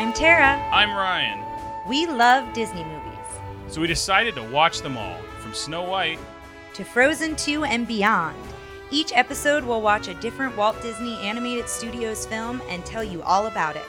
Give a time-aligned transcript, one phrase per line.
[0.00, 0.56] I'm Tara.
[0.72, 1.44] I'm Ryan.
[1.86, 3.18] We love Disney movies.
[3.68, 6.18] So we decided to watch them all, from Snow White.
[6.74, 8.36] To Frozen 2 and beyond.
[8.90, 13.48] Each episode we'll watch a different Walt Disney Animated Studios film and tell you all
[13.48, 13.84] about it.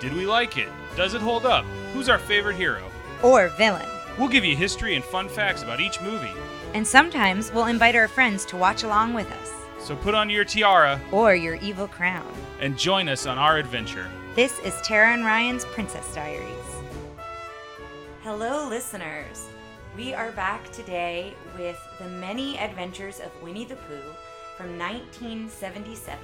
[0.00, 0.68] Did we like it?
[0.96, 1.64] Does it hold up?
[1.92, 2.82] Who's our favorite hero?
[3.22, 3.86] Or villain.
[4.18, 6.32] We'll give you history and fun facts about each movie.
[6.72, 9.61] And sometimes we'll invite our friends to watch along with us.
[9.82, 12.32] So put on your tiara Or your evil crown.
[12.60, 14.08] and join us on our adventure.
[14.36, 16.48] This is Tara and Ryan's Princess Diaries.
[18.22, 19.46] Hello, listeners.
[19.96, 24.14] We are back today with The Many Adventures of Winnie the Pooh
[24.56, 26.18] from 1977.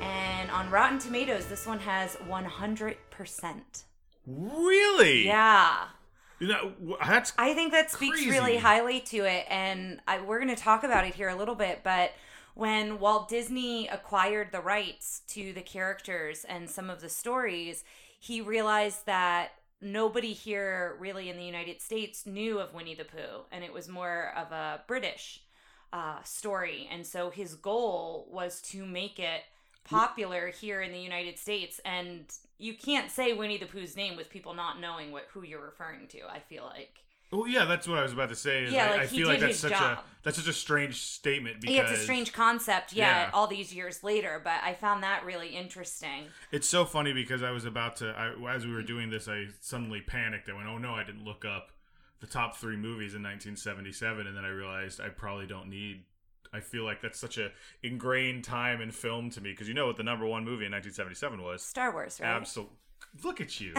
[0.00, 2.94] And on Rotten Tomatoes, this one has 100%.
[4.26, 5.26] Really?
[5.26, 5.86] Yeah.
[6.38, 6.72] You know,
[7.06, 8.30] that's I think that speaks Crazy.
[8.30, 11.54] really highly to it, and I, we're going to talk about it here a little
[11.54, 11.80] bit.
[11.82, 12.12] But
[12.56, 17.84] when Walt Disney acquired the rights to the characters and some of the stories,
[18.18, 19.50] he realized that
[19.82, 23.90] nobody here, really in the United States, knew of Winnie the Pooh, and it was
[23.90, 25.42] more of a British
[25.92, 26.88] uh, story.
[26.90, 29.42] And so his goal was to make it
[29.84, 31.78] popular here in the United States.
[31.84, 32.24] And
[32.56, 36.06] you can't say Winnie the Pooh's name with people not knowing what who you're referring
[36.08, 36.20] to.
[36.26, 37.00] I feel like.
[37.36, 38.68] Well, yeah, that's what I was about to say.
[38.68, 39.98] Yeah, I, like, I he feel like did that's his such job.
[39.98, 43.30] a that's such a strange statement because Yeah, it's a strange concept, yeah, Yeah.
[43.32, 46.24] all these years later, but I found that really interesting.
[46.50, 49.46] It's so funny because I was about to I, as we were doing this, I
[49.60, 50.48] suddenly panicked.
[50.48, 51.70] I went, "Oh no, I didn't look up
[52.20, 56.04] the top three movies in 1977," and then I realized I probably don't need.
[56.52, 57.50] I feel like that's such a
[57.82, 60.72] ingrained time in film to me because you know what the number one movie in
[60.72, 61.62] 1977 was.
[61.62, 62.28] Star Wars, right?
[62.28, 62.76] Absolutely.
[63.24, 63.74] Look at you.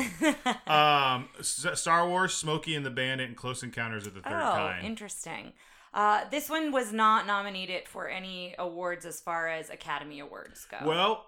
[0.72, 4.86] um, Star Wars, Smokey and the Bandit, and Close Encounters of the Third oh, Kind.
[4.86, 5.54] interesting.
[5.94, 10.78] Uh, this one was not nominated for any awards as far as Academy Awards go.
[10.86, 11.26] Well,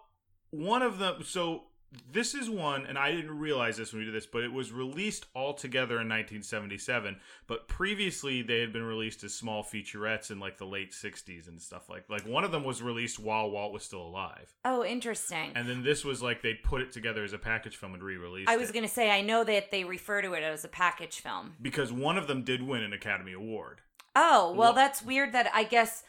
[0.51, 1.23] one of them.
[1.23, 1.63] So
[2.11, 4.71] this is one, and I didn't realize this when we did this, but it was
[4.71, 7.17] released all together in 1977.
[7.47, 11.61] But previously, they had been released as small featurettes in like the late 60s and
[11.61, 12.03] stuff like.
[12.09, 15.51] Like one of them was released while Walt was still alive, oh, interesting.
[15.55, 18.49] and then this was like they'd put it together as a package film and re-released.
[18.49, 18.73] I was it.
[18.83, 21.53] to say, I know that they refer to it as a package film.
[21.61, 23.81] because one of them did win an Academy Award.
[24.15, 26.03] Oh, well, Well- that's weird that I guess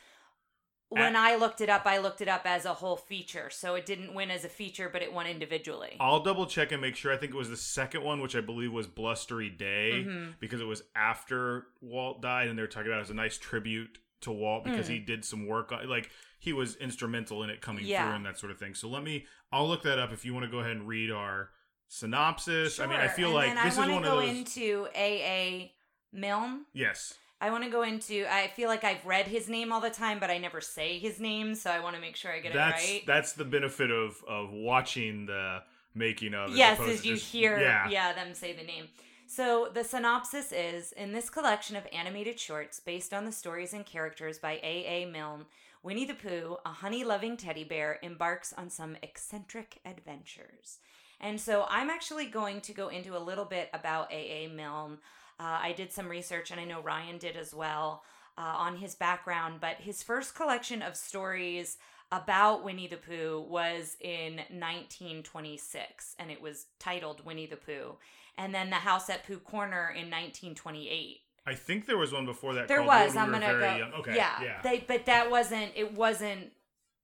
[0.90, 3.48] when I looked it up, I looked it up as a whole feature.
[3.50, 5.96] So it didn't win as a feature, but it won individually.
[5.98, 7.12] I'll double check and make sure.
[7.12, 10.34] I think it was the second one, which I believe was Blustery Day, Mhm.
[10.40, 13.38] because it was after Walt died, and they were talking about it as a nice
[13.38, 14.92] tribute to Walt because Mm.
[14.92, 15.70] he did some work.
[15.70, 18.04] Like he was instrumental in it coming Yeah.
[18.04, 18.74] through and that sort of thing.
[18.74, 19.26] So let me.
[19.52, 21.50] I'll look that up if you want to go ahead and read our
[21.88, 22.80] synopsis.
[22.80, 24.28] I mean, I Sure, feel and like this I is one go of those.
[24.36, 25.72] into AA
[26.12, 26.66] Milne.
[26.72, 27.14] yes.
[27.40, 28.26] I want to go into.
[28.30, 31.18] I feel like I've read his name all the time, but I never say his
[31.20, 33.06] name, so I want to make sure I get That's it right.
[33.06, 35.62] that's the benefit of of watching the
[35.94, 36.54] making of.
[36.54, 38.88] yes, as you just- hear, yeah, yeah, them say the name.
[39.26, 43.86] So the synopsis is: In this collection of animated shorts based on the stories and
[43.86, 44.84] characters by A.
[44.86, 45.06] A.
[45.06, 45.46] Milne,
[45.82, 50.78] Winnie the Pooh, a honey-loving teddy bear, embarks on some eccentric adventures.
[51.20, 54.44] And so I'm actually going to go into a little bit about A.
[54.44, 54.48] A.
[54.48, 54.98] Milne.
[55.40, 58.02] Uh, I did some research, and I know Ryan did as well
[58.36, 59.60] uh, on his background.
[59.60, 61.78] But his first collection of stories
[62.12, 67.96] about Winnie the Pooh was in 1926, and it was titled Winnie the Pooh.
[68.36, 71.20] And then The House at Pooh Corner in 1928.
[71.46, 72.68] I think there was one before that.
[72.68, 73.16] There was.
[73.16, 73.76] I'm We gonna go.
[73.76, 73.92] Young.
[73.94, 74.16] Okay.
[74.16, 74.42] Yeah.
[74.42, 74.62] Yeah.
[74.62, 75.72] They, but that wasn't.
[75.74, 76.52] It wasn't.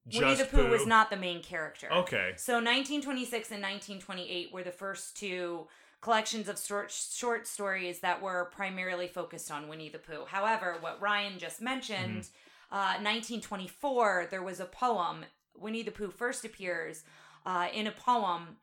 [0.07, 1.93] Winnie the Just Pooh, was not the main character.
[1.93, 2.35] Okay.
[2.37, 5.67] So 1926 and 1928 were the first two
[6.01, 10.25] collections of short, short stories that were primarily focused on Winnie the Pooh.
[10.27, 12.29] However, what Ryan just mentioned,
[12.71, 15.25] uh, 1924, there was a poem.
[15.57, 17.05] Winnie the Pooh first appears
[17.45, 18.57] uh, in a poem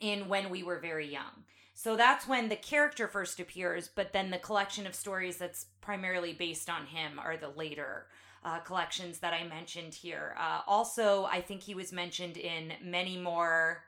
[0.00, 1.44] in When We Were Very Young.
[1.74, 6.32] So that's when the character first appears, but then the collection of stories that's primarily
[6.32, 8.06] based on him are the later
[8.42, 10.36] uh, collections that I mentioned here.
[10.40, 13.82] Uh, also, I think he was mentioned in many more.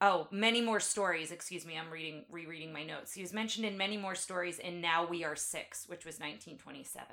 [0.00, 1.32] Oh, many more stories.
[1.32, 3.12] Excuse me, I'm reading, rereading my notes.
[3.12, 7.06] He was mentioned in many more stories in Now We Are Six, which was 1927.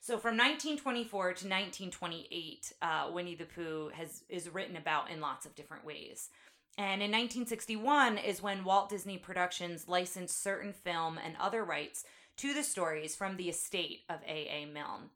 [0.00, 5.46] So from 1924 to 1928, uh, Winnie the Pooh has is written about in lots
[5.46, 6.30] of different ways.
[6.76, 12.04] And in 1961 is when Walt Disney Productions licensed certain film and other rights
[12.38, 14.66] to the stories from the estate of A.A.
[14.66, 15.10] Milne.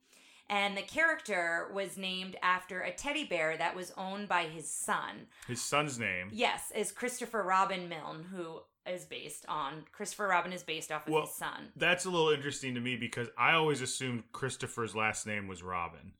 [0.51, 5.27] And the character was named after a teddy bear that was owned by his son.
[5.47, 6.31] His son's name.
[6.33, 8.61] Yes, is Christopher Robin Milne, who
[8.91, 11.69] is based on Christopher Robin is based off of Well, his son.
[11.77, 16.13] That's a little interesting to me because I always assumed Christopher's last name was Robin.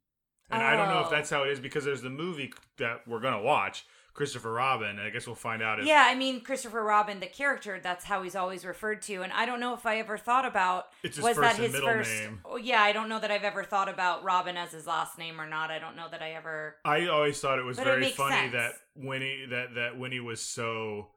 [0.51, 1.11] And I don't know if Oh.
[1.11, 3.87] that's how it is because there's the movie that we're gonna watch,
[4.19, 7.79] Christopher Robin, I guess we'll find out if Yeah, I mean Christopher Robin, the character,
[7.83, 10.87] that's how he's always referred to, and I don't know if I ever thought about
[11.23, 12.11] was that his first.
[12.11, 12.41] name.
[12.45, 15.41] Oh, yeah, I don't know that I've ever thought about Robin as his last name
[15.41, 15.71] or not.
[15.71, 16.75] I don't know that I ever.
[16.85, 18.53] I always thought it was But very makes funny sense.
[18.55, 21.09] that Winnie that that Winnie was so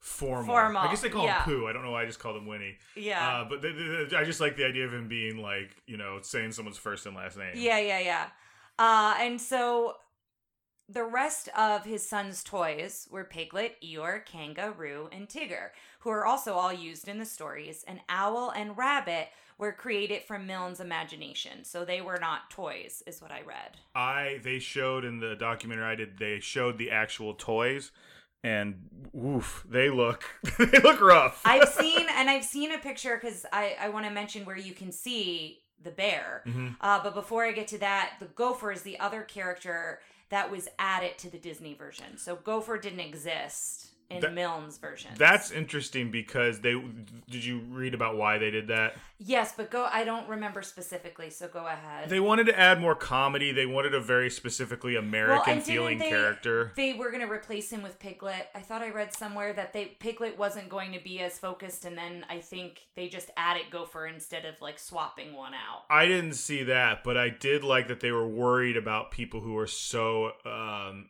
[0.00, 0.44] formal.
[0.54, 1.44] Formal, I guess they call yeah.
[1.44, 1.66] him Pooh.
[1.66, 2.76] I don't know why I just called him Winnie.
[2.96, 5.70] Yeah, Uh, but th- th- th- I just like the idea of him being like
[5.86, 7.52] you know saying someone's first and last name.
[7.54, 8.26] yeah, yeah, yeah.
[8.78, 9.94] Uh, and so
[10.88, 15.70] the rest of his son's toys were Piglet, Eeyore, Kanga, Roo, and Tigger,
[16.00, 17.84] who are also all used in the stories.
[17.86, 23.22] And Owl and Rabbit were created from Milne's imagination, so they were not toys, is
[23.22, 23.76] what I read.
[23.94, 26.18] I they showed in the documentary I did.
[26.18, 27.92] They showed the actual toys,
[28.42, 30.24] and woof, they look
[30.58, 31.42] they look rough.
[31.44, 34.72] I've seen and I've seen a picture because I I want to mention where you
[34.74, 36.42] can see the bear.
[36.46, 36.76] Mhm.
[36.80, 40.00] Uh, but before I get to that, the gopher is the other character
[40.32, 42.16] that was added to the Disney version.
[42.16, 45.10] So gopher didn't exist in That- Milne's version.
[45.16, 46.72] That's interesting because they
[47.30, 48.94] did you read about why they did that?
[49.18, 49.88] yes, but go.
[49.90, 52.08] I don't remember specifically, so go ahead.
[52.08, 53.52] They wanted to add more comedy.
[53.52, 56.72] They wanted a very specifically American didn't feeling they- character.
[56.76, 58.48] They were going to replace him with Piglet.
[58.54, 61.96] I thought I read somewhere that they Piglet wasn't going to be as focused, and
[61.96, 65.84] then I think they just added Gopher instead of like swapping one out.
[65.88, 69.56] I didn't see that, but I did like that they were worried about people who
[69.56, 71.08] are so um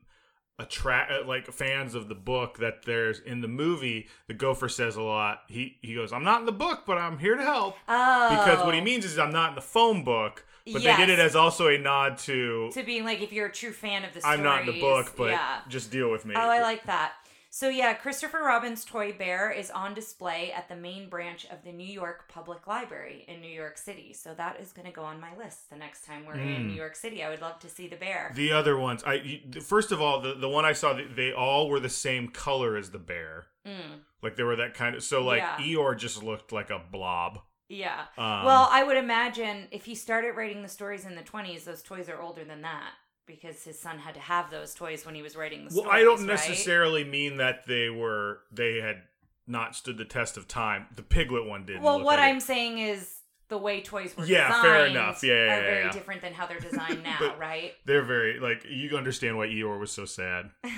[0.58, 4.96] attract uh, like fans of the book that there's in the movie the gopher says
[4.96, 7.76] a lot he he goes i'm not in the book but i'm here to help
[7.88, 8.84] Oh, because what he oh.
[8.84, 11.78] means is i'm not in the phone book but they did it as also a
[11.78, 14.38] nod to to being like if you're a true fan of the stories.
[14.38, 15.60] i'm not in the book but yeah.
[15.68, 17.12] just deal with me Oh, I like that.
[17.54, 21.70] So yeah, Christopher Robin's toy bear is on display at the main branch of the
[21.70, 24.14] New York Public Library in New York City.
[24.14, 26.66] So that is going to go on my list the next time we're in Mm.
[26.68, 27.22] New York City.
[27.22, 28.32] I would love to see the bear.
[28.34, 31.78] the other ones i first of all the, the one i saw they all were
[31.78, 35.38] the same color as the bear Mm, like they were that kind of so like
[35.42, 35.56] Yeah.
[35.58, 38.04] eeyore just looked like a blob yeah.
[38.18, 41.82] um, well, I would imagine if he started writing the stories in the 20s, those
[41.82, 42.90] toys are older than that
[43.26, 45.86] because his son had to have those toys when he was writing the story.
[45.86, 46.02] Well, stories.
[46.02, 46.48] I don't right?
[46.48, 49.02] necessarily mean that they were they had
[49.46, 50.86] not stood the test of time.
[50.96, 51.82] The piglet one did.
[51.82, 55.22] Well, what I'm saying is the way toys were Yeah, designed fair enough.
[55.22, 55.92] Yeah, yeah, are yeah, very yeah.
[55.92, 57.72] different than how they're designed now, right?
[57.84, 60.50] they're very like you understand why Eeyore was so sad.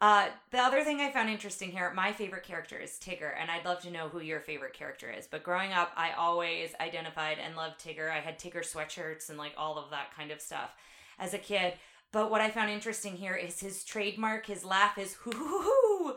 [0.00, 3.64] Uh, the other thing I found interesting here, my favorite character is Tigger, and I'd
[3.64, 5.26] love to know who your favorite character is.
[5.26, 8.10] But growing up, I always identified and loved Tigger.
[8.10, 10.72] I had Tigger sweatshirts and like all of that kind of stuff
[11.18, 11.74] as a kid.
[12.12, 16.14] But what I found interesting here is his trademark, his laugh is hoo hoo hoo,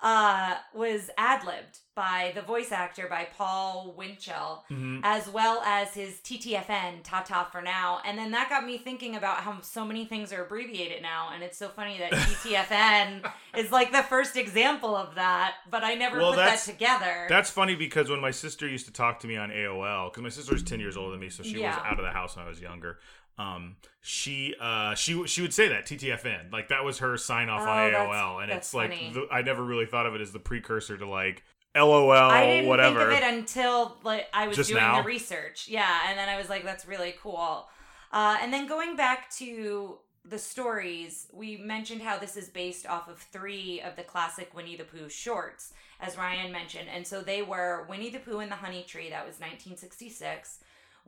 [0.00, 5.00] uh, was ad libbed by the voice actor by Paul Winchell, Mhm.
[5.02, 8.00] as well as his TTFN, Ta Ta for now.
[8.06, 11.30] And then that got me thinking about how so many things are abbreviated now.
[11.34, 15.94] And it's so funny that TTFN is like the first example of that, but I
[15.94, 17.26] never Well, put that together.
[17.28, 20.28] That's funny because when my sister used to talk to me on AOL, because my
[20.30, 22.46] sister was ten years older than me, so she was out of the house when
[22.46, 23.00] I was younger.
[23.38, 27.62] Um, she uh she she would say that TTFN like that was her sign off
[27.62, 30.38] Oh, on AOL, and it's like the, I never really thought of it as the
[30.38, 31.42] precursor to like
[31.74, 33.08] LOL I didn't whatever.
[33.10, 35.00] think of it until like I was Just doing now?
[35.00, 35.68] the research.
[35.68, 37.68] Yeah, and then I was like, that's really cool.
[38.12, 43.08] Uh, and then going back to the stories, we mentioned how this is based off
[43.08, 46.88] of three of the classic Winnie the Pooh shorts, as Ryan mentioned.
[46.94, 50.58] And so they were Winnie the Pooh and the Honey Tree, that was 1966.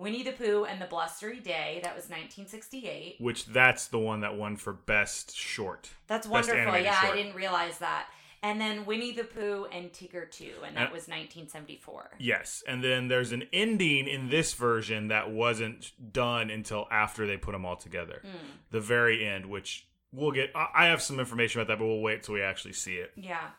[0.03, 3.17] Winnie the Pooh and the Blustery Day, that was 1968.
[3.21, 5.91] Which that's the one that won for best short.
[6.09, 6.77] That's wonderful.
[6.79, 7.13] Yeah, short.
[7.13, 8.09] I didn't realize that.
[8.43, 12.17] And then Winnie the Pooh and Tigger 2, and that And- was 1974.
[12.19, 17.37] Yes, and then there's an ending in this version that wasn't done until after they
[17.37, 18.21] put them all together.
[18.27, 18.31] Mm.
[18.71, 20.51] The very end, which we'll get.
[20.57, 23.13] I I have some information about that, but we'll wait till we actually see it.
[23.15, 23.51] Yeah.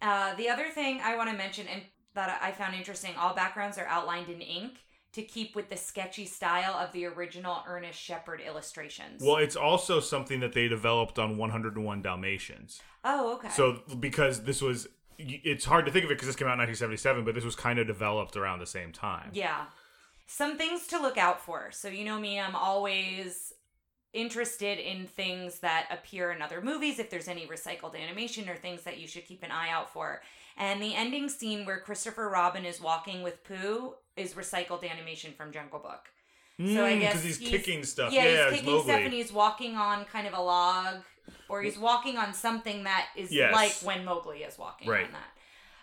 [0.00, 1.82] Uh, the other thing I want to mention and
[2.14, 4.80] that I found interesting, all backgrounds are outlined in ink
[5.12, 9.22] to keep with the sketchy style of the original Ernest Shepard illustrations.
[9.22, 12.80] Well, it's also something that they developed on 101 Dalmatians.
[13.04, 13.50] oh, okay.
[13.50, 14.88] So because this was,
[15.18, 17.54] it's hard to think of it because this came out in 1977, but this was
[17.54, 19.30] kind of developed around the same time.
[19.32, 19.66] yeah.
[20.26, 21.70] Some things to look out for.
[21.72, 23.52] So, you know me, I'm always
[24.14, 28.82] interested in things that appear in other movies, if there's any recycled animation or things
[28.84, 30.22] that you should keep an eye out for.
[30.56, 35.52] And the ending scene where Christopher Robin is walking with Pooh is recycled animation from
[35.52, 36.08] Jungle Book.
[36.58, 38.12] So I guess because he's, he's- kicking stuff.
[38.12, 38.84] Yeah, Yeah, he's kicking Mowgli.
[38.92, 40.96] stuff and he's walking on kind of a log,
[41.48, 43.52] or he's walking on something that is Yes.
[43.54, 45.06] like when Mowgli is walking Right.
[45.06, 45.28] on that.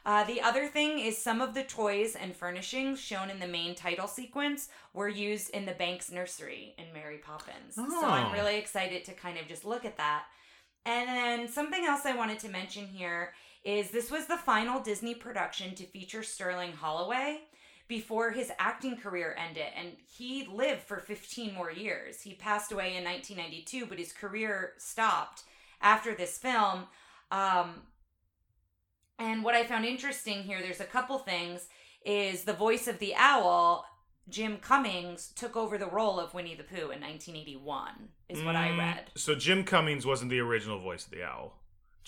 [0.06, 3.76] Uh, the other thing is some of the toys and furnishings shown in the main
[3.76, 7.76] title sequence were used in the Banks nursery in Mary Poppins.
[7.76, 8.32] So I'm Oh.
[8.32, 10.26] really excited to kind of just look at that.
[10.86, 13.34] And then something else I wanted to mention here
[13.66, 17.42] is this was the final Disney production to feature Sterling Holloway
[17.90, 22.22] before his acting career ended and he lived for 15 more years.
[22.22, 25.44] He passed away in 1992, but his career stopped
[25.82, 26.84] after this film.
[27.32, 27.82] Um,
[29.18, 31.68] and what I found interesting here, there's a couple things,
[32.06, 33.86] is the voice of the owl,
[34.30, 38.70] Jim Cummings, took over the role of Winnie the Pooh in 1981, is what I
[38.70, 39.12] Mm, read.
[39.16, 41.59] So Jim Cummings wasn't the original voice of the owl.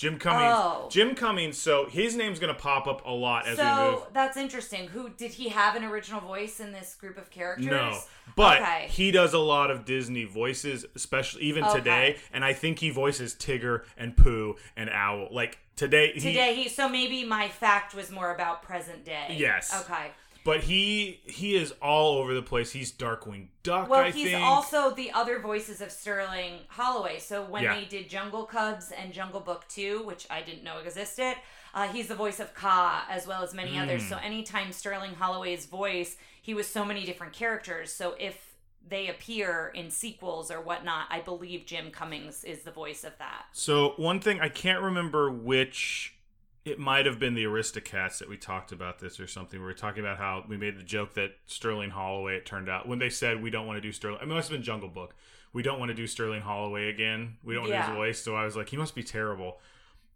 [0.01, 0.55] Jim Cummings.
[0.57, 0.87] Oh.
[0.89, 1.59] Jim Cummings.
[1.59, 4.13] So his name's gonna pop up a lot as we So move.
[4.13, 4.87] that's interesting.
[4.87, 7.67] Who did he have an original voice in this group of characters?
[7.67, 7.99] No,
[8.35, 8.87] but Okay.
[8.89, 11.77] he does a lot of Disney voices, especially even Okay.
[11.77, 12.17] today.
[12.33, 15.27] And I think he voices Tigger and Pooh and Owl.
[15.29, 19.35] Like today, he, Today he so maybe my fact was more about present day.
[19.37, 19.71] Yes.
[19.85, 20.07] Okay.
[20.43, 22.71] But he he is all over the place.
[22.71, 23.89] He's Darkwing Duck.
[23.89, 24.43] Well, I he's think.
[24.43, 27.19] also the other voices of Sterling Holloway.
[27.19, 27.75] So when Yeah.
[27.75, 31.35] they did Jungle Cubs and Jungle Book 2, which I didn't know existed,
[31.73, 34.01] uh, he's the voice of Kaa as well as many others.
[34.03, 34.09] Hmm.
[34.09, 37.91] So anytime Sterling Holloway's voice, he was so many different characters.
[37.93, 38.55] So if
[38.87, 43.45] they appear in sequels or whatnot, I believe Jim Cummings is the voice of that.
[43.51, 46.15] So one thing I can't remember which
[46.63, 49.59] it might have been the Aristocats that we talked about this or something.
[49.59, 52.35] We were talking about how we made the joke that Sterling Holloway.
[52.37, 54.19] It turned out when they said we don't want to do Sterling.
[54.21, 55.15] I mean, it must have been Jungle Book.
[55.53, 57.37] We don't want to do Sterling Holloway again.
[57.43, 57.87] We don't want Yeah.
[57.87, 58.19] his voice.
[58.21, 59.59] So I was like, he must be terrible.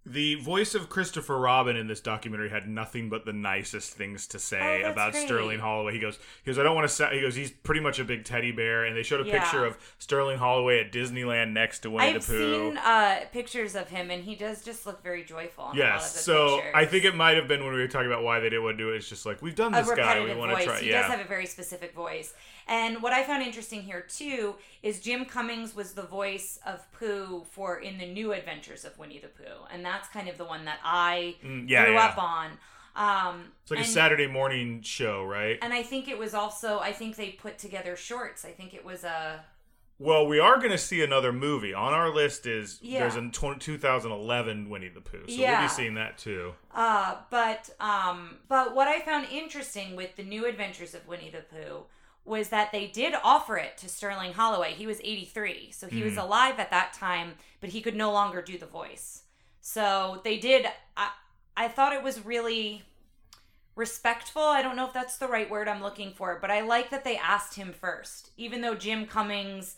[0.07, 4.37] The voice of Christopher Robin in this documentary had nothing but the nicest things to
[4.39, 5.25] say Oh, about great.
[5.25, 5.93] Sterling Holloway.
[5.93, 7.15] He goes, he goes, I don't want to say.
[7.15, 9.39] He goes, he's pretty much a big teddy bear, and they showed a Yeah.
[9.41, 12.69] picture of Sterling Holloway at Disneyland next to Winnie I've the Pooh.
[12.69, 15.71] seen uh, pictures of him, and he does just look very joyful.
[15.71, 16.71] In a lot of Yes, so pictures.
[16.75, 18.77] I think it might have been when we were talking about why they didn't want
[18.77, 18.97] to do it.
[18.97, 20.81] It's just like we've done this guy, we want to try.
[20.81, 22.35] He yeah, does have a very specific voice.
[22.67, 27.45] And what I found interesting here too is Jim Cummings was the voice of Pooh
[27.51, 30.65] for in the New Adventures of Winnie the Pooh, and that's kind of the one
[30.65, 32.05] that I Mm, yeah, grew yeah.
[32.05, 32.51] up on.
[32.95, 35.59] Um, it's like a Saturday morning show, right?
[35.61, 38.45] And I think it was also I think they put together shorts.
[38.45, 39.43] I think it was a
[39.99, 42.45] Well, we are going to see another movie on our list.
[42.47, 43.01] Is Yeah.
[43.01, 46.53] there's a tw- 2011 Winnie the Pooh, so we'll be seeing that too.
[46.73, 51.41] Uh, but um, but what I found interesting with the New Adventures of Winnie the
[51.41, 51.83] Pooh
[52.25, 54.73] was that they did offer it to Sterling Holloway.
[54.73, 56.19] He was 83, so he was hmm.
[56.19, 59.21] alive at that time, but he could no longer do the voice.
[59.61, 60.67] So they did.
[60.97, 61.11] I
[61.57, 62.83] I thought it was really
[63.75, 64.41] respectful.
[64.41, 67.03] I don't know if that's the right word I'm looking for, but I like that
[67.03, 69.75] they asked him first, even though Jim Cummings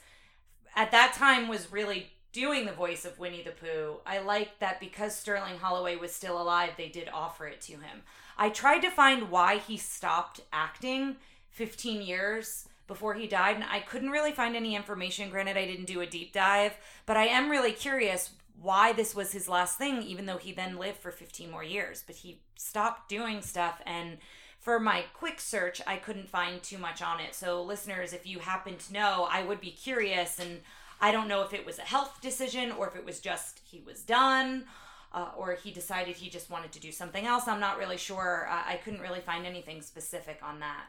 [0.75, 3.97] at that time was really doing the voice of Winnie the Pooh.
[4.05, 8.03] I like that because Sterling Holloway was still alive, they did offer it to him.
[8.37, 11.15] I tried to find why he stopped acting
[11.57, 15.29] 15 years before he died, and I couldn't really find any information.
[15.29, 18.29] Granted, I didn't do a deep dive, but I am really curious
[18.61, 22.03] why this was his last thing, even though he then lived for 15 more years.
[22.05, 24.19] But he stopped doing stuff, and
[24.59, 27.33] for my quick search, I couldn't find too much on it.
[27.33, 30.39] So, listeners, if you happen to know, I would be curious.
[30.39, 30.59] And
[31.01, 33.81] I don't know if it was a health decision or if it was just he
[33.85, 34.65] was done.
[35.13, 37.47] Uh, or he decided he just wanted to do something else.
[37.47, 38.45] I'm not really sure.
[38.51, 40.87] I couldn't really find anything specific on that.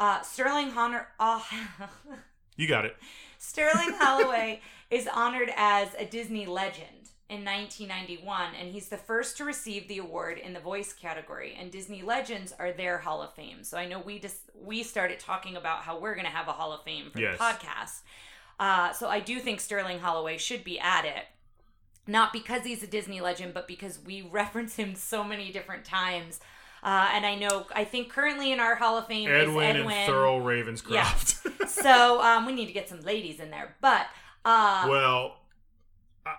[0.00, 1.40] Uh, Sterling Honor, uh,
[2.56, 2.96] You got it.
[3.38, 9.44] Sterling Holloway is honored as a Disney legend in 1991, and he's the first to
[9.44, 11.54] receive the award in the voice category.
[11.58, 13.62] And Disney Legends are their Hall of Fame.
[13.62, 16.52] So I know we just we started talking about how we're going to have a
[16.52, 17.38] Hall of Fame for Yes.
[17.38, 18.00] the podcast.
[18.58, 21.24] Uh, so I do think Sterling Holloway should be at it.
[22.06, 26.40] Not because he's a Disney legend, but because we reference him so many different times.
[26.82, 29.80] Uh, and I know, I think currently in our Hall of Fame Ed Wynn, is
[29.82, 29.96] Ed Wynn.
[29.96, 31.44] and Thurl Ravenscroft.
[31.60, 31.66] Yeah.
[31.66, 33.76] so um, we need to get some ladies in there.
[33.80, 34.06] But
[34.44, 35.36] uh, well,
[36.24, 36.32] I,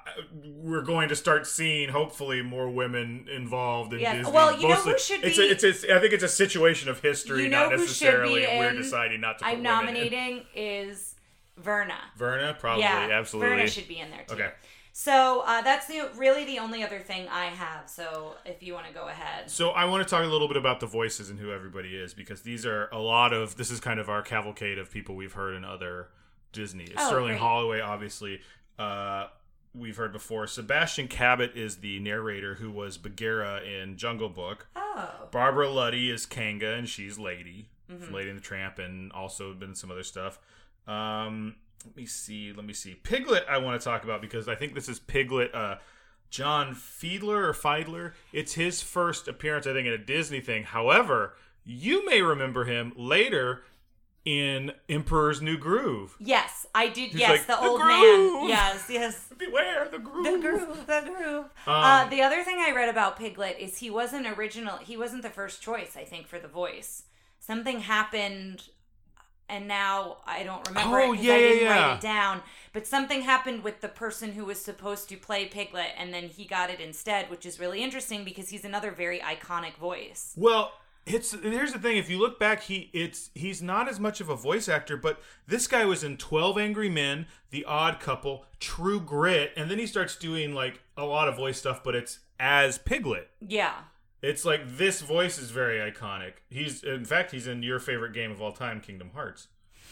[0.44, 4.18] we're going to start seeing hopefully more women involved in Yes.
[4.18, 4.32] Disney.
[4.34, 6.90] Well, you know who should it's be- A, it's a, I think it's a situation
[6.90, 9.46] of history, You know not necessarily be we're deciding not to.
[9.46, 9.64] I'm in.
[9.64, 11.16] nominating is
[11.58, 11.98] Verna.
[12.18, 13.50] Verna, probably, yeah, absolutely.
[13.56, 14.34] Verna should be in there too.
[14.36, 14.50] Okay.
[14.94, 17.90] So uh, that's the really the only other thing I have.
[17.90, 19.50] So if you want to go ahead.
[19.50, 22.14] So I want to talk a little bit about the voices and who everybody is
[22.14, 25.34] because these are a lot of this is kind of our cavalcade of people we've
[25.34, 26.10] heard in other
[26.52, 26.88] Disney.
[26.98, 27.40] Oh, Sterling great.
[27.40, 28.42] Holloway, obviously,
[28.78, 29.28] uh,
[29.74, 30.46] we've heard before.
[30.48, 34.68] Sebastian Cabot is the narrator who was Bagheera in Jungle Book.
[34.76, 35.10] Oh.
[35.32, 38.04] Barbara Luddy is Kanga and she's Lady, Mm-hmm.
[38.06, 40.40] from Lady and the Tramp, and also been some other stuff.
[40.88, 41.56] Um,
[41.86, 42.54] let me see.
[42.54, 42.96] Let me see.
[42.96, 45.54] Piglet, I want to talk about because I think this is Piglet.
[45.54, 45.76] Uh,
[46.30, 48.14] John Fiedler or Fiedler.
[48.32, 50.64] It's his first appearance, I think, in a Disney thing.
[50.64, 51.36] However,
[51.66, 53.64] you may remember him later
[54.24, 56.16] in Emperor's New Groove.
[56.20, 57.12] Yes, I did.
[57.12, 58.50] He's yes, like, the, "The old groove." man.
[58.50, 59.28] Yes, yes.
[59.38, 60.24] Beware the groove.
[60.24, 61.46] The groove, the groove.
[61.68, 64.78] Um, uh, the other thing I read about Piglet is he wasn't original.
[64.78, 67.04] He wasn't the first choice, I think, for the voice.
[67.40, 68.70] Something happened,
[69.52, 71.88] and now I don't remember Oh, it 'cause yeah, I didn't yeah.
[71.90, 72.42] write it down.
[72.74, 76.46] But something happened with the person who was supposed to play Piglet, and then he
[76.46, 80.34] got it instead, which is really interesting because he's another very iconic voice.
[80.38, 80.72] Well,
[81.06, 81.98] it's here's the thing.
[81.98, 85.20] If you look back, he it's he's not as much of a voice actor, but
[85.48, 89.88] this guy was in Twelve Angry Men, The Odd Couple, True Grit, and then he
[89.88, 93.30] starts doing like a lot of voice stuff, but it's as Piglet.
[93.40, 93.74] Yeah.
[94.22, 96.34] It's like this voice is very iconic.
[96.50, 99.48] He's in fact he's in your favorite game of all time, Kingdom Hearts.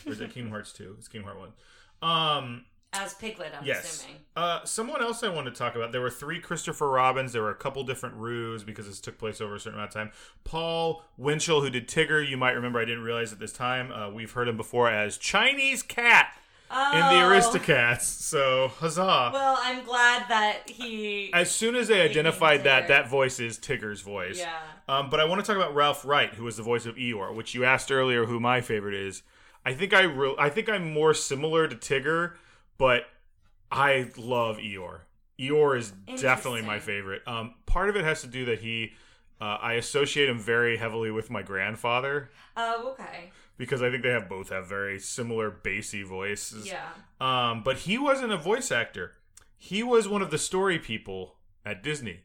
[0.06, 0.96] Or is it Kingdom Hearts two?
[0.98, 1.54] It's Kingdom Hearts
[2.02, 2.10] one.
[2.10, 3.84] Um, As Piglet, I'm yes.
[3.86, 4.22] assuming.
[4.36, 5.92] Uh, someone else I wanted to talk about.
[5.92, 7.34] There were three Christopher Robins.
[7.34, 9.94] There were a couple different Roos because this took place over a certain amount of
[9.96, 10.12] time.
[10.44, 12.80] Paul Winchell, who did Tigger, you might remember.
[12.80, 13.92] I didn't realize at this time.
[13.92, 16.36] Uh, we've heard him before as Chinese Cat
[16.72, 16.94] Oh.
[16.94, 18.02] in the Aristocats.
[18.02, 19.32] So huzzah!
[19.34, 21.32] Well, I'm glad that he.
[21.34, 24.40] as soon as they identified that, that voice is Tigger's voice.
[24.40, 24.56] Yeah.
[24.88, 27.34] Um, but I want to talk about Ralph Wright, who was the voice of Eeyore,
[27.36, 29.24] which you asked earlier who my favorite is.
[29.66, 32.34] I think I re- I think I'm more similar to Tigger,
[32.78, 33.04] but
[33.72, 35.02] I love Eeyore.
[35.40, 37.22] Eeyore is definitely my favorite.
[37.28, 38.94] Um, part of it has to do that he,
[39.40, 43.32] uh, I associate him very heavily with my grandfather Oh, okay.
[43.60, 46.66] Because I think they have both have very similar bassy voices.
[46.66, 46.88] Yeah.
[47.20, 49.18] Um, but he wasn't a voice actor.
[49.58, 51.36] He was one of the story people
[51.66, 52.22] at Disney.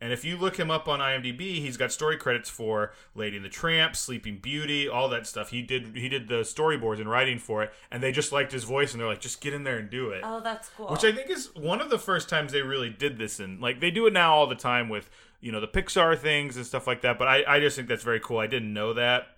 [0.00, 3.44] And if you look him up on IMDb, he's got story credits for Lady and
[3.44, 5.50] the Tramp, Sleeping Beauty, all that stuff.
[5.50, 8.62] He did he did the storyboards and writing for it, and they just liked his
[8.62, 10.20] voice, and they're like, just get in there and do it.
[10.24, 10.86] Oh, that's cool.
[10.86, 13.80] Which I think is one of the first times they really did this, and like
[13.80, 16.86] they do it now all the time with you know the Pixar things and stuff
[16.86, 17.18] like that.
[17.18, 18.38] But I, I just think that's very cool.
[18.38, 19.28] I didn't know that.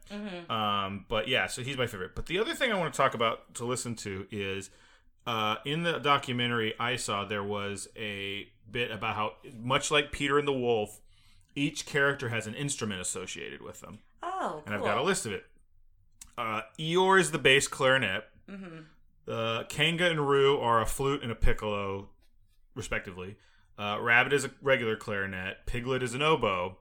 [0.51, 2.15] Um, but yeah, so he's my favorite.
[2.15, 4.71] But the other thing I want to talk about to listen to is
[5.27, 10.39] uh, in the documentary I saw there was a bit about how much like Peter
[10.39, 11.01] and the Wolf,
[11.55, 14.75] each character has an instrument associated with them, oh, and cool.
[14.75, 15.45] I've got a list of it.
[16.39, 18.25] Uh, Eeyore is the bass clarinet.
[18.51, 18.79] Mm-hmm.
[19.29, 22.09] Uh, Kanga and Roo are a flute and a piccolo,
[22.75, 23.37] respectively.
[23.81, 25.65] Uh, Rabbit is a regular clarinet.
[25.65, 26.77] Piglet is an oboe.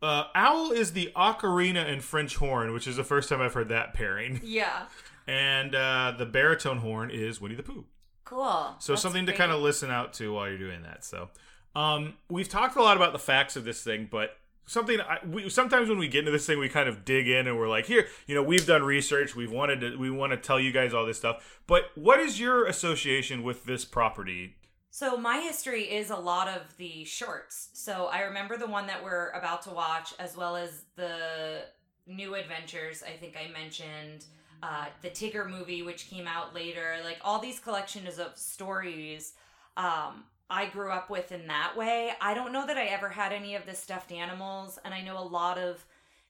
[0.00, 3.68] Uh, Owl is the ocarina and French horn, which is the first time I've heard
[3.68, 4.40] that pairing.
[4.44, 4.86] Yeah.
[5.26, 7.86] And uh, the baritone horn is Winnie the Pooh.
[8.24, 8.74] Cool.
[8.78, 11.02] So That's something to kind of listen out to while you're doing that.
[11.02, 11.30] So
[11.74, 15.48] um, we've talked a lot about the facts of this thing, but something I, we
[15.48, 17.86] sometimes when we get into this thing, we kind of dig in and we're like,
[17.86, 20.92] here, you know, we've done research, we've wanted to, we want to tell you guys
[20.92, 21.60] all this stuff.
[21.66, 24.56] But what is your association with this property?
[24.94, 27.70] So my history is a lot of the shorts.
[27.72, 31.62] So I remember the one that we're about to watch, as well as the
[32.06, 33.02] new adventures.
[33.02, 34.26] I think I mentioned
[34.62, 36.98] uh, the Tigger movie, which came out later.
[37.02, 39.32] Like all these collections of stories.
[39.76, 42.12] Um, I grew up with in that way.
[42.20, 45.18] I don't know that I ever had any of the stuffed animals, and I know
[45.18, 45.84] a lot of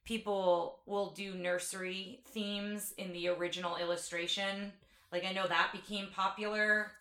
[0.07, 4.72] people will do nursery themes in the original illustration.
[5.12, 6.92] Like I know that became popular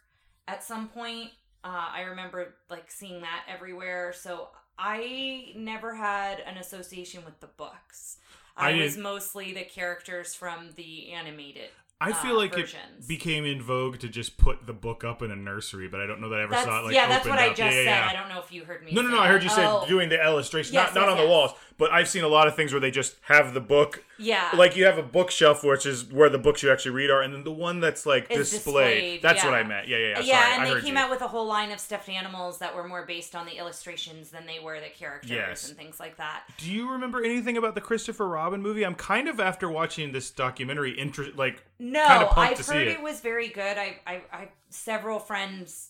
[0.45, 1.29] at some point.
[1.63, 4.13] Uh, I remember like seeing that everywhere.
[4.13, 8.17] So I never had an association with the books.
[8.57, 11.69] I I, was mostly the characters from the animated.
[12.01, 12.73] I uh, feel like versions.
[12.99, 16.05] it became in vogue to just put the book up in a nursery, but I
[16.05, 17.69] don't know that I ever That's, saw it like yeah, that's what I just Yeah,
[17.69, 17.85] said.
[17.85, 18.07] yeah.
[18.09, 18.91] I don't know if you heard me.
[18.91, 19.19] No, no, no.
[19.19, 21.91] I heard you Oh, doing the illustration, Yes, not not yes, on the walls, but
[21.91, 24.85] I've seen a lot of things where they just have the book Yeah, like you
[24.85, 27.51] have a bookshelf which is where the books you actually read are, and then the
[27.51, 28.39] one that's like displayed.
[28.39, 29.53] displayed, That's what.
[29.53, 29.87] I meant.
[29.87, 30.19] Yeah, yeah, yeah.
[30.21, 30.99] yeah, Sorry, and I they came you.
[31.01, 34.29] out with a whole line of stuffed animals that were more based on the illustrations
[34.29, 35.67] than they were the characters Yes.
[35.67, 36.43] and things like that.
[36.57, 38.83] Do you remember anything about the Christopher Robin movie?
[38.85, 42.73] I'm kind of after watching this documentary, inter- like No, Kinda pumped I've to see
[42.73, 42.91] heard it.
[42.97, 43.01] it.
[43.03, 43.77] was very good.
[43.77, 45.89] I, I, I, several friends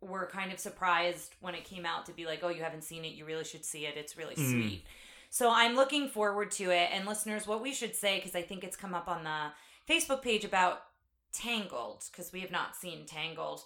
[0.00, 3.04] were kind of surprised when it came out to be like, "Oh, you haven't seen
[3.06, 3.14] it?
[3.14, 3.96] You really should see it.
[3.96, 4.50] It's really Mm.
[4.50, 4.84] sweet."
[5.34, 6.90] So I'm looking forward to it.
[6.92, 9.50] And listeners, what we should say because I think it's come up on the
[9.92, 10.82] Facebook page about
[11.32, 13.62] Tangled because we have not seen Tangled.